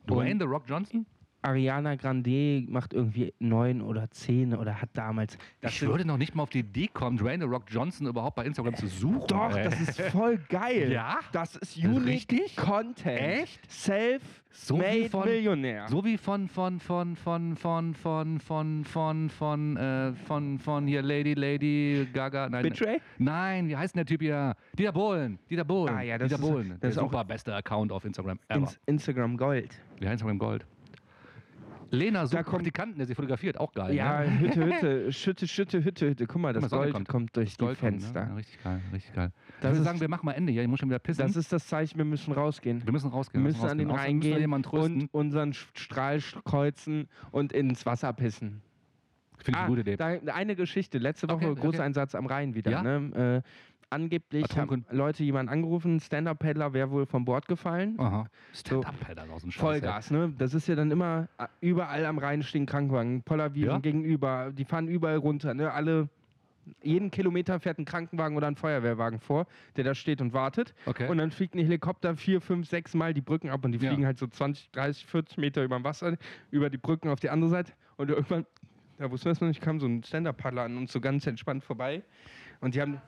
Dwayne 0.07 0.39
The 0.39 0.47
Rock 0.47 0.63
Johnson? 0.67 1.05
Ariana 1.47 1.95
Grande 1.95 2.65
macht 2.67 2.93
irgendwie 2.93 3.33
neun 3.39 3.81
oder 3.81 4.09
zehn 4.11 4.53
oder 4.53 4.81
hat 4.81 4.89
damals. 4.93 5.37
Ich 5.61 5.81
würde 5.81 6.03
noch 6.05 6.17
nicht 6.17 6.35
mal 6.35 6.43
auf 6.43 6.49
die 6.49 6.59
Idee 6.59 6.87
kommen, 6.91 7.17
Dwayne 7.17 7.45
Rock 7.45 7.63
Johnson 7.69 8.07
überhaupt 8.07 8.35
bei 8.35 8.45
Instagram 8.45 8.75
zu 8.75 8.87
suchen. 8.87 9.27
Doch, 9.27 9.55
ey. 9.55 9.63
das 9.63 9.79
ist 9.81 10.01
voll 10.11 10.37
geil. 10.49 10.91
Ja? 10.91 11.19
Das 11.31 11.55
ist 11.55 11.77
unique 11.77 12.05
Richtig? 12.05 12.55
Content. 12.57 13.19
Echt? 13.21 13.71
Self-made 13.71 14.21
So 14.51 14.79
wie 14.81 15.07
von- 15.09 15.25
Millionär. 15.25 15.87
So 15.87 16.03
wie 16.03 16.17
von, 16.17 16.49
von, 16.49 16.79
von, 16.79 17.15
von, 17.15 17.55
von, 17.55 17.93
von, 17.95 18.39
von, 18.39 18.83
von, 18.85 19.29
von, 19.29 19.77
äh, 19.77 20.13
von, 20.13 20.59
von 20.59 20.85
hier 20.87 21.01
Lady, 21.01 21.33
Lady 21.33 22.07
Gaga. 22.13 22.49
Nein, 22.49 22.63
Betray? 22.63 22.99
nein, 23.17 23.69
wie 23.69 23.77
heißt 23.77 23.95
denn 23.95 23.99
der 23.99 24.05
Typ 24.05 24.21
hier? 24.21 24.53
Dieter 24.77 24.91
Bohlen. 24.91 25.39
Dieter 25.49 25.63
Bohlen. 25.63 25.95
Ah, 25.95 26.01
ja, 26.01 26.17
das 26.17 26.27
Dieter 26.29 26.41
ist- 26.43 26.49
Bohlen. 26.49 26.69
das 26.71 26.79
der 26.79 26.89
ist 26.89 26.97
auch- 26.97 27.03
super 27.03 27.23
beste 27.23 27.55
Account 27.55 27.91
auf 27.93 28.03
Instagram 28.03 28.37
ever. 28.49 28.59
Ins 28.59 28.79
Instagram 28.85 29.37
Gold. 29.37 29.79
Ja, 30.01 30.11
Instagram 30.11 30.37
Gold. 30.39 30.65
Lena 31.91 32.25
sucht 32.25 32.43
kommt- 32.43 32.49
Praktikanten, 32.57 32.97
der 32.97 33.07
sie 33.07 33.15
fotografiert, 33.15 33.59
auch 33.59 33.71
geil. 33.73 33.93
Ja, 33.95 34.21
ne? 34.21 34.39
Hütte, 34.39 34.65
Hütte, 34.65 35.13
Schütte, 35.13 35.47
Schütte, 35.47 35.83
Hütte, 35.83 36.09
Hütte. 36.09 36.27
Guck 36.27 36.41
mal, 36.41 36.53
das 36.53 36.69
Gold 36.69 36.93
kommt. 36.93 37.07
kommt, 37.07 37.35
durch 37.35 37.49
Das 37.49 37.57
Gold 37.57 37.77
die 37.77 37.81
kommt, 37.81 38.01
Fenster. 38.01 38.23
Ne? 38.25 38.29
Ja, 38.29 38.35
richtig 38.35 38.63
geil, 38.63 38.81
richtig 38.93 39.13
geil. 39.13 39.31
Das 39.61 39.71
ich 39.71 39.77
würde 39.77 39.83
sagen, 39.85 40.01
wir 40.01 40.09
machen 40.09 40.25
mal 40.25 40.33
Ende 40.33 40.51
hier. 40.51 40.61
Ich 40.61 40.67
muss 40.67 40.79
schon 40.79 40.89
wieder 40.89 40.99
pissen. 40.99 41.25
Das 41.25 41.35
ist 41.35 41.51
das 41.53 41.67
Zeichen, 41.67 41.97
wir 41.97 42.05
müssen 42.05 42.33
rausgehen. 42.33 42.85
wir 42.85 42.91
müssen 42.91 43.09
rausgehen. 43.09 43.43
Wir 43.43 43.51
müssen 43.51 43.65
an 43.65 43.77
den 43.77 43.89
rausgehen. 43.89 43.91
Rhein 43.91 44.17
Außerdem 44.17 44.17
müssen 44.17 44.23
wir 44.29 44.31
gehen 44.35 44.41
jemanden 44.41 44.69
trösten. 44.69 45.01
und 45.01 45.13
unseren 45.13 45.53
Strahl 45.53 46.19
kreuzen 46.45 47.07
und 47.31 47.53
ins 47.53 47.85
Wasser 47.85 48.13
pissen. 48.13 48.61
Finde 49.37 49.51
ich 49.51 49.55
Ah, 49.57 49.59
eine 49.65 49.69
gute 49.69 49.81
Idee. 49.81 49.95
da, 49.97 50.33
eine 50.33 50.55
Geschichte. 50.55 50.97
Letzte 50.97 51.27
Woche 51.29 51.35
Okay, 51.35 51.49
okay. 51.51 51.61
Großeinsatz 51.61 52.15
am 52.15 52.25
Rhein 52.25 52.55
wieder. 52.55 52.71
Ja? 52.71 52.81
Ne? 52.83 53.43
Äh, 53.45 53.49
angeblich 53.89 54.45
haben. 54.57 54.85
Leute 54.91 55.23
jemanden 55.23 55.51
angerufen, 55.51 55.99
Stand-Up-Paddler 55.99 56.73
wäre 56.73 56.91
wohl 56.91 57.05
vom 57.05 57.25
Bord 57.25 57.47
gefallen. 57.47 57.99
Aha. 57.99 58.27
Stand-up-Pedal 58.53 59.29
aus 59.31 59.41
dem 59.41 59.51
Scheiß. 59.51 59.61
ey. 59.61 59.67
Vollgas, 59.81 60.11
ne? 60.11 60.33
Das 60.37 60.53
ist 60.53 60.67
ja 60.67 60.75
dann 60.75 60.91
immer 60.91 61.27
äh, 61.37 61.47
überall 61.61 62.05
am 62.05 62.17
Rhein 62.17 62.43
stehen 62.43 62.65
Krankenwagen, 62.65 63.23
Pollerwiesen 63.23 63.69
Ja? 63.69 63.77
gegenüber, 63.79 64.51
die 64.51 64.65
fahren 64.65 64.87
überall 64.87 65.17
runter, 65.17 65.53
ne? 65.53 65.71
Alle 65.71 66.09
jeden 66.83 67.11
Kilometer 67.11 67.61
fährt 67.61 67.79
ein 67.79 67.85
Krankenwagen 67.85 68.35
oder 68.35 68.47
ein 68.47 68.57
Feuerwehrwagen 68.57 69.21
vor, 69.21 69.47
der 69.77 69.85
da 69.85 69.95
steht 69.95 70.19
und 70.19 70.33
wartet. 70.33 70.73
Okay. 70.85 71.07
Und 71.07 71.17
dann 71.17 71.31
fliegt 71.31 71.55
ein 71.55 71.59
Helikopter 71.59 72.17
vier, 72.17 72.41
fünf, 72.41 72.67
sechs 72.67 72.93
Mal 72.93 73.13
die 73.13 73.21
Brücken 73.21 73.49
ab 73.49 73.63
und 73.63 73.71
die 73.71 73.77
Ja. 73.77 73.89
fliegen 73.89 74.05
halt 74.05 74.17
so 74.19 74.27
20, 74.27 74.69
30, 74.71 75.05
40 75.05 75.37
Meter 75.37 75.63
über 75.63 75.77
dem 75.79 75.85
Wasser, 75.85 76.17
über 76.51 76.69
die 76.69 76.77
Brücken 76.77 77.07
auf 77.07 77.21
die 77.21 77.29
andere 77.29 77.49
Seite. 77.49 77.71
Und 77.95 78.09
irgendwann, 78.09 78.45
da 78.97 79.09
wussten 79.09 79.25
wir 79.27 79.31
es 79.31 79.39
noch 79.39 79.47
nicht, 79.47 79.61
kam 79.61 79.79
so 79.79 79.85
ein 79.87 80.03
Stand-Up-Paddler 80.03 80.63
an 80.63 80.75
uns 80.75 80.91
so 80.91 80.99
ganz 80.99 81.25
entspannt 81.25 81.63
vorbei. 81.63 82.03
Und 82.59 82.75
die 82.75 82.81
haben, 82.81 82.99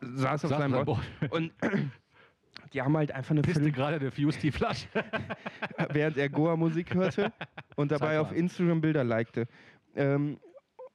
saß 0.00 0.44
auf 0.44 0.50
Saß 0.50 0.58
seinem 0.58 0.84
Board. 0.84 1.04
Und 1.30 1.52
die 2.72 2.82
haben 2.82 2.96
halt 2.96 3.12
einfach 3.12 3.32
eine 3.32 3.42
Pisste 3.42 3.60
Viertel, 3.60 3.76
gerade 3.76 3.98
der 3.98 4.12
Fuse 4.12 4.38
die 4.40 4.50
Flasche. 4.50 4.88
während 5.90 6.16
er 6.16 6.28
Goa-Musik 6.28 6.94
hörte 6.94 7.32
und 7.76 7.90
dabei 7.90 8.20
auf. 8.20 8.32
Instagram 8.32 8.80
Bilder 8.80 9.04
likte. 9.04 9.46
Ähm, 9.94 10.38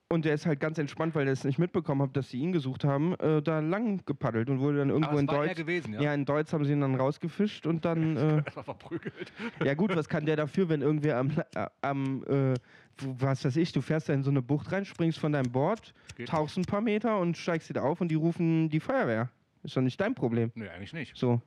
und 0.10 0.26
der 0.26 0.34
ist 0.36 0.46
halt 0.46 0.60
ganz 0.60 0.78
entspannt, 0.78 1.16
weil 1.16 1.26
er 1.28 1.34
es 1.34 1.44
nicht 1.44 1.58
mitbekommen 1.58 2.02
hat, 2.04 2.16
dass 2.16 2.30
sie 2.30 2.40
ihn 2.40 2.52
gesucht 2.52 2.84
haben, 2.84 3.16
äh, 3.20 3.42
da 3.42 3.60
lang 3.60 4.06
gepaddelt 4.06 4.50
und 4.50 4.60
wurde 4.60 4.80
dann 4.80 4.90
irgendwo 4.90 5.18
in 5.18 5.28
Deutsch. 5.28 5.56
gewesen, 5.56 5.94
ja? 5.94 6.02
Ja, 6.02 6.14
in 6.14 6.26
Deutsch 6.26 6.54
haben 6.54 6.66
sie 6.66 6.74
ihn 6.74 6.82
dann 6.82 6.96
rausgefischt 6.96 7.66
und 7.66 7.86
dann. 7.86 8.14
Äh, 8.24 8.44
verprügelt. 8.52 9.34
ja, 9.64 9.74
gut, 9.74 9.96
was 9.96 10.08
kann 10.08 10.26
der 10.26 10.36
dafür, 10.36 10.70
wenn 10.70 10.82
irgendwer 10.82 11.18
am. 11.18 11.32
Äh, 11.56 11.68
am 11.82 12.24
äh, 12.26 12.54
was 13.02 13.44
weiß 13.44 13.56
ich, 13.58 13.72
du 13.72 13.82
fährst 13.82 14.08
da 14.08 14.14
in 14.14 14.24
so 14.24 14.30
eine 14.30 14.42
Bucht 14.42 14.72
rein, 14.72 14.86
springst 14.86 15.20
von 15.20 15.32
deinem 15.32 15.52
Board, 15.52 15.94
Geht 16.16 16.30
tauchst 16.30 16.58
ein 16.58 16.66
paar 16.66 16.82
Meter 16.82 17.20
und 17.20 17.38
steigst 17.38 17.70
wieder 17.70 17.84
auf 17.84 18.02
und 18.02 18.10
die 18.10 18.16
rufen 18.16 18.70
die 18.70 18.80
Feuerwehr. 18.80 19.30
Ist 19.64 19.76
doch 19.76 19.82
nicht 19.82 20.00
dein 20.00 20.14
Problem. 20.14 20.52
Nee, 20.56 20.70
eigentlich 20.70 20.94
nicht. 20.94 21.18
So. 21.18 21.42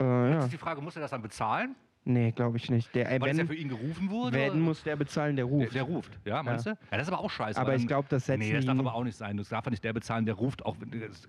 Äh, 0.00 0.04
Jetzt 0.04 0.34
ja. 0.34 0.44
ist 0.44 0.52
die 0.52 0.58
Frage, 0.58 0.80
muss 0.80 0.96
er 0.96 1.02
das 1.02 1.10
dann 1.10 1.22
bezahlen? 1.22 1.76
Nee, 2.06 2.32
glaube 2.32 2.58
ich 2.58 2.68
nicht. 2.70 2.94
Der, 2.94 3.10
äh, 3.10 3.18
Weil 3.18 3.30
das 3.30 3.38
ja 3.38 3.38
wenn, 3.38 3.46
für 3.48 3.54
ihn 3.54 3.68
gerufen 3.70 4.10
wurde? 4.10 4.36
wenn 4.36 4.50
oder? 4.50 4.58
muss 4.60 4.82
der 4.82 4.94
bezahlen, 4.94 5.36
der 5.36 5.46
der, 5.46 5.54
ruft. 5.54 5.74
der 5.74 5.82
ruft, 5.84 6.12
ja, 6.26 6.42
meinst 6.42 6.66
du? 6.66 6.70
Ja, 6.70 6.76
das 6.90 7.02
ist 7.08 7.08
aber 7.12 7.22
auch 7.22 7.30
scheiße. 7.30 7.58
aber 7.58 7.74
ich 7.74 7.80
dann- 7.80 7.88
glaube, 7.88 8.08
das 8.10 8.26
setzen 8.26 8.40
Nee, 8.40 8.52
das 8.52 8.66
darf 8.66 8.78
aber 8.78 8.94
auch 8.94 9.04
nicht 9.04 9.16
sein. 9.16 9.38
Das 9.38 9.48
darf 9.48 9.64
ja 9.64 9.70
nicht 9.70 9.82
der 9.82 9.94
bezahlen, 9.94 10.26
der 10.26 10.34
ruft 10.34 10.66
auch. 10.66 10.76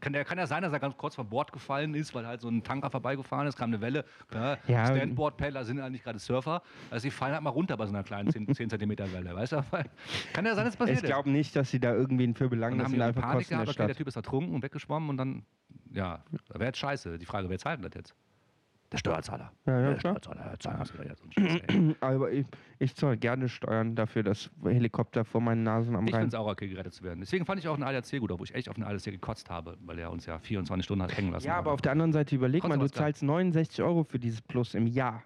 Kann, 0.01 0.11
der, 0.11 0.25
kann 0.25 0.37
ja 0.37 0.47
sein, 0.47 0.63
dass 0.63 0.73
er 0.73 0.79
ganz 0.81 0.97
kurz 0.97 1.15
von 1.15 1.29
Bord 1.29 1.53
gefallen 1.53 1.95
ist, 1.95 2.13
weil 2.13 2.27
halt 2.27 2.41
so 2.41 2.49
ein 2.49 2.61
Tanker 2.61 2.89
vorbeigefahren 2.89 3.47
ist, 3.47 3.55
kam 3.55 3.69
eine 3.69 3.79
Welle. 3.79 4.03
Ja, 4.33 4.57
Ja, 4.67 4.85
Standboard-Paddler 4.87 5.63
sind 5.63 5.79
eigentlich 5.79 6.03
gerade 6.03 6.19
Surfer. 6.19 6.61
Also 6.91 7.07
die 7.07 7.11
fallen 7.11 7.33
halt 7.33 7.43
mal 7.43 7.51
runter 7.51 7.77
bei 7.77 7.85
so 7.85 7.93
einer 7.93 8.03
kleinen 8.03 8.29
10, 8.29 8.53
10 8.53 8.69
cm 8.69 8.89
Welle, 9.13 9.33
weißt 9.33 9.53
du? 9.53 9.55
Kann 10.33 10.45
ja 10.45 10.55
sein, 10.55 10.65
dass 10.65 10.73
das 10.73 10.75
passiert 10.77 10.97
Ich 10.99 11.05
glaube 11.05 11.29
nicht, 11.29 11.55
dass 11.55 11.71
sie 11.71 11.79
da 11.79 11.93
irgendwen 11.93 12.35
für 12.35 12.49
belangen. 12.49 12.73
Und 12.73 12.79
dann 12.79 12.79
Das 12.79 12.85
haben 12.85 12.91
sind 12.91 12.99
die 12.99 13.03
einfach 13.05 13.21
Panik 13.21 13.37
Kosten 13.37 13.53
der 13.53 13.63
gehabt, 13.63 13.79
okay, 13.79 13.87
der. 13.87 13.95
Typ 13.95 14.07
ist 14.07 14.15
ertrunken 14.17 14.53
und 14.55 14.61
weggeschwommen 14.61 15.09
und 15.09 15.15
dann, 15.17 15.45
ja, 15.93 16.19
wäre 16.49 16.65
jetzt 16.65 16.79
scheiße. 16.79 17.17
Die 17.17 17.25
Frage, 17.25 17.49
wer 17.49 17.57
zahlt 17.59 17.77
denn 17.77 17.83
das 17.89 17.93
jetzt? 17.95 18.15
Der 18.95 18.99
Steuerzahler. 18.99 19.51
Ja, 19.65 19.79
ja, 19.79 19.89
der 19.89 19.97
klar. 19.97 20.15
Steuerzahler 20.21 20.55
ey. 21.67 21.95
Aber 21.99 22.31
ich, 22.31 22.45
ich 22.79 22.95
zahle 22.95 23.17
gerne 23.17 23.49
Steuern 23.49 23.93
dafür, 23.95 24.23
dass 24.23 24.49
Helikopter 24.63 25.25
vor 25.25 25.41
meinen 25.41 25.63
Nasen 25.63 25.95
am 25.97 26.07
Ich 26.07 26.13
Rhein. 26.13 26.21
finde 26.21 26.37
es 26.37 26.41
auch 26.41 26.47
okay, 26.47 26.69
gerettet 26.69 26.93
zu 26.93 27.03
werden. 27.03 27.19
Deswegen 27.19 27.45
fand 27.45 27.59
ich 27.59 27.67
auch 27.67 27.73
einen 27.73 27.83
ADAC 27.83 28.19
gut, 28.19 28.31
obwohl 28.31 28.45
ich 28.47 28.55
echt 28.55 28.69
auf 28.69 28.75
einen 28.77 28.85
ADAC 28.85 29.03
gekotzt 29.05 29.49
habe, 29.49 29.77
weil 29.83 29.99
er 29.99 30.11
uns 30.11 30.25
ja 30.25 30.39
24 30.39 30.85
Stunden 30.85 31.03
hat 31.03 31.17
hängen 31.17 31.31
lassen. 31.31 31.45
Ja, 31.45 31.57
aber 31.57 31.73
auf 31.73 31.81
der 31.81 31.91
anderen 31.91 32.13
Seite 32.13 32.35
überleg 32.35 32.63
mal, 32.65 32.77
du 32.79 32.89
zahlst 32.89 33.21
69 33.21 33.83
Euro 33.83 34.03
für 34.05 34.17
dieses 34.17 34.41
Plus 34.41 34.73
im 34.75 34.87
Jahr 34.87 35.23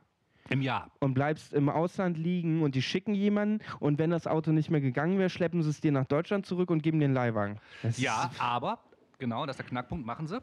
Im 0.50 0.62
Jahr. 0.64 0.90
und 1.00 1.14
bleibst 1.14 1.54
im 1.54 1.70
Ausland 1.70 2.18
liegen 2.18 2.64
und 2.64 2.74
die 2.74 2.82
schicken 2.82 3.14
jemanden 3.14 3.64
und 3.80 4.00
wenn 4.00 4.10
das 4.10 4.26
Auto 4.26 4.52
nicht 4.52 4.72
mehr 4.72 4.82
gegangen 4.82 5.20
wäre, 5.20 5.30
schleppen 5.30 5.62
sie 5.62 5.70
es 5.70 5.80
dir 5.80 5.92
nach 5.92 6.06
Deutschland 6.06 6.48
zurück 6.48 6.72
und 6.72 6.82
geben 6.82 7.00
dir 7.00 7.06
einen 7.06 7.14
Leihwagen. 7.14 7.60
Das 7.84 8.00
Ja, 8.00 8.32
aber, 8.40 8.80
genau, 9.20 9.46
das 9.46 9.54
ist 9.56 9.60
der 9.60 9.70
Knackpunkt, 9.70 10.06
machen 10.08 10.26
sie. 10.26 10.40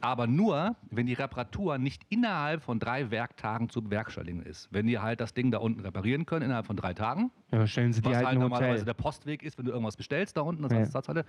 Aber 0.00 0.26
nur, 0.26 0.76
wenn 0.90 1.06
die 1.06 1.14
Reparatur 1.14 1.78
nicht 1.78 2.02
innerhalb 2.08 2.62
von 2.62 2.78
drei 2.78 3.10
Werktagen 3.10 3.68
zu 3.70 3.82
bewerkstelligen 3.82 4.42
ist. 4.42 4.68
Wenn 4.70 4.86
die 4.86 4.98
halt 4.98 5.20
das 5.20 5.32
Ding 5.34 5.50
da 5.50 5.58
unten 5.58 5.80
reparieren 5.80 6.26
können, 6.26 6.46
innerhalb 6.46 6.66
von 6.66 6.76
drei 6.76 6.92
Tagen, 6.94 7.30
Ja, 7.52 7.66
stellen 7.66 7.92
sie 7.92 8.02
dir 8.02 8.10
was 8.10 8.16
halt 8.16 8.26
halt 8.26 8.38
normalerweise 8.38 8.72
Hotel. 8.72 8.84
der 8.84 8.94
Postweg 8.94 9.42
ist, 9.42 9.56
wenn 9.58 9.64
du 9.64 9.72
irgendwas 9.72 9.96
bestellst 9.96 10.36
da 10.36 10.42
unten, 10.42 10.62
das 10.62 10.72
Ja. 10.72 10.78
ja. 10.80 10.86
Satzhalle, 10.86 11.24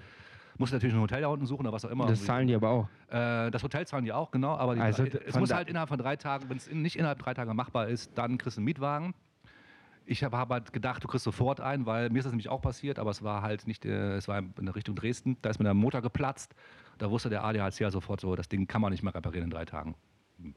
musst 0.58 0.74
du 0.74 0.76
natürlich 0.78 0.96
ein 0.96 1.02
Hotel 1.02 1.22
da 1.22 1.28
unten 1.28 1.46
suchen 1.46 1.62
oder 1.66 1.74
was 1.74 1.86
auch 1.86 1.90
immer. 1.90 2.06
Das 2.08 2.24
zahlen 2.26 2.48
die 2.48 2.56
aber 2.56 2.70
auch. 2.70 2.90
Äh, 3.08 3.52
das 3.52 3.64
Hotel 3.64 3.86
zahlen 3.88 4.06
die 4.06 4.14
auch, 4.14 4.32
genau, 4.32 4.56
aber 4.56 4.76
die, 4.76 4.82
Also 4.82 5.04
es 5.04 5.38
muss 5.38 5.54
halt 5.54 5.70
innerhalb 5.70 5.90
von 5.90 5.98
drei 5.98 6.16
Tagen, 6.16 6.50
wenn 6.50 6.58
es 6.58 6.70
nicht 6.72 6.98
innerhalb 6.98 7.20
drei 7.20 7.34
Tagen 7.34 7.56
machbar 7.56 7.88
ist, 7.88 8.12
dann 8.18 8.38
kriegst 8.38 8.58
du 8.58 8.60
einen 8.60 8.66
Mietwagen. 8.66 9.14
Ich 10.08 10.24
habe 10.24 10.38
hab 10.38 10.52
halt 10.52 10.72
gedacht, 10.72 11.04
du 11.04 11.08
kriegst 11.08 11.24
sofort 11.24 11.60
einen, 11.60 11.86
weil 11.88 12.12
mir 12.12 12.20
ist 12.20 12.26
das 12.26 12.32
nämlich 12.32 12.50
auch 12.50 12.62
passiert, 12.62 13.00
aber 13.00 13.10
es 13.10 13.24
war 13.24 13.42
halt 13.42 13.66
nicht, 13.66 13.86
äh, 13.86 14.16
es 14.18 14.28
war 14.28 14.38
in 14.38 14.68
Richtung 14.68 14.96
Dresden, 14.96 15.38
da 15.42 15.50
ist 15.50 15.58
mir 15.58 15.64
der 15.64 15.74
Motor 15.74 16.02
geplatzt. 16.02 16.54
Da 16.98 17.10
wusste 17.10 17.30
der 17.30 17.44
ADAC 17.44 17.80
ja 17.80 17.92
sofort 17.92 18.22
so, 18.22 18.36
das 18.36 18.48
Ding 18.48 18.68
kann 18.68 18.82
man 18.82 18.92
nicht 18.92 19.04
mehr 19.04 19.14
reparieren 19.14 19.46
in 19.46 19.52
drei 19.52 19.66
Tagen. 19.66 19.96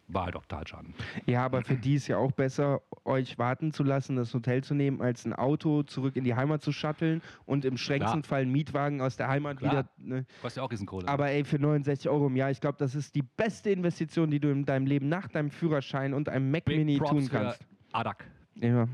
War 0.09 0.25
halt 0.25 0.35
auch 0.35 0.43
Totalschaden. 0.43 0.93
Ja, 1.27 1.45
aber 1.45 1.63
für 1.63 1.77
die 1.77 1.95
ist 1.95 2.09
ja 2.09 2.17
auch 2.17 2.33
besser, 2.33 2.83
euch 3.05 3.39
warten 3.39 3.73
zu 3.73 3.85
lassen, 3.85 4.17
das 4.17 4.35
Hotel 4.35 4.65
zu 4.65 4.75
nehmen, 4.75 5.01
als 5.01 5.25
ein 5.25 5.33
Auto 5.33 5.85
zurück 5.85 6.17
in 6.17 6.25
die 6.25 6.35
Heimat 6.35 6.63
zu 6.63 6.73
shutteln 6.73 7.23
und 7.47 7.65
im 7.65 7.77
schrägsten 7.77 8.25
Fall 8.25 8.43
einen 8.43 8.51
Mietwagen 8.51 9.01
aus 9.01 9.17
der 9.17 9.29
Heimat 9.29 9.59
Klar. 9.59 9.71
wieder. 9.71 9.89
Ne? 9.99 10.27
Kostet 10.43 10.61
ja 10.61 10.63
auch 10.65 10.73
Riesenkohle. 10.73 11.07
Aber 11.07 11.29
ey, 11.29 11.45
für 11.45 11.61
69 11.61 12.09
Euro 12.09 12.27
im 12.27 12.37
Jahr, 12.37 12.51
ich 12.51 12.61
glaube, 12.61 12.77
das 12.79 12.97
ist 12.97 13.15
die 13.15 13.23
beste 13.23 13.71
Investition, 13.71 14.31
die 14.31 14.41
du 14.41 14.51
in 14.51 14.65
deinem 14.65 14.87
Leben 14.87 15.09
nach 15.09 15.29
deinem 15.29 15.51
Führerschein 15.51 16.13
und 16.13 16.29
einem 16.29 16.51
Mac 16.51 16.65
Big 16.65 16.79
Mini 16.79 16.99
Props 16.99 17.11
tun 17.11 17.23
für 17.23 17.31
kannst. 17.31 17.61
ADAC. 17.93 18.25
Ja. 18.57 18.85
Big 18.85 18.93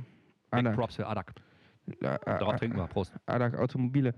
Adak, 0.51 0.75
Props 0.75 0.97
für 0.97 1.07
ADAC. 1.07 1.35
Darauf 2.01 2.55
äh, 2.55 2.59
trinken 2.59 2.77
wir. 2.77 2.87
Prost. 2.87 3.15
Adak 3.27 3.59
Automobile. 3.59 4.15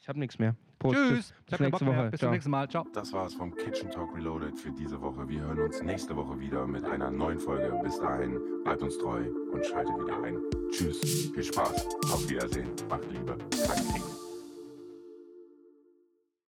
Ich 0.00 0.08
habe 0.08 0.18
nichts 0.18 0.38
mehr. 0.38 0.56
Prost, 0.78 0.94
Tschüss. 0.96 1.34
Bis 1.50 1.60
nächste. 1.60 1.86
Woche. 1.86 2.08
Bis 2.10 2.20
zum 2.20 2.30
nächsten 2.30 2.50
Mal. 2.50 2.68
Ciao. 2.68 2.86
Das 2.92 3.12
war's 3.12 3.34
vom 3.34 3.54
Kitchen 3.54 3.90
Talk 3.90 4.14
Reloaded 4.14 4.58
für 4.58 4.70
diese 4.70 5.00
Woche. 5.00 5.28
Wir 5.28 5.40
hören 5.40 5.60
uns 5.60 5.82
nächste 5.82 6.14
Woche 6.16 6.38
wieder 6.38 6.66
mit 6.66 6.84
einer 6.84 7.10
neuen 7.10 7.38
Folge. 7.38 7.78
Bis 7.82 7.98
dahin, 7.98 8.38
bleibt 8.64 8.82
uns 8.82 8.98
treu 8.98 9.22
und 9.52 9.64
schaltet 9.66 9.98
wieder 9.98 10.22
ein. 10.22 10.38
Tschüss, 10.70 11.30
viel 11.34 11.44
Spaß, 11.44 11.86
auf 12.12 12.28
Wiedersehen, 12.28 12.68
macht 12.88 13.04
Liebe, 13.10 13.36
sagt 13.54 13.78
Krieg. 13.92 14.17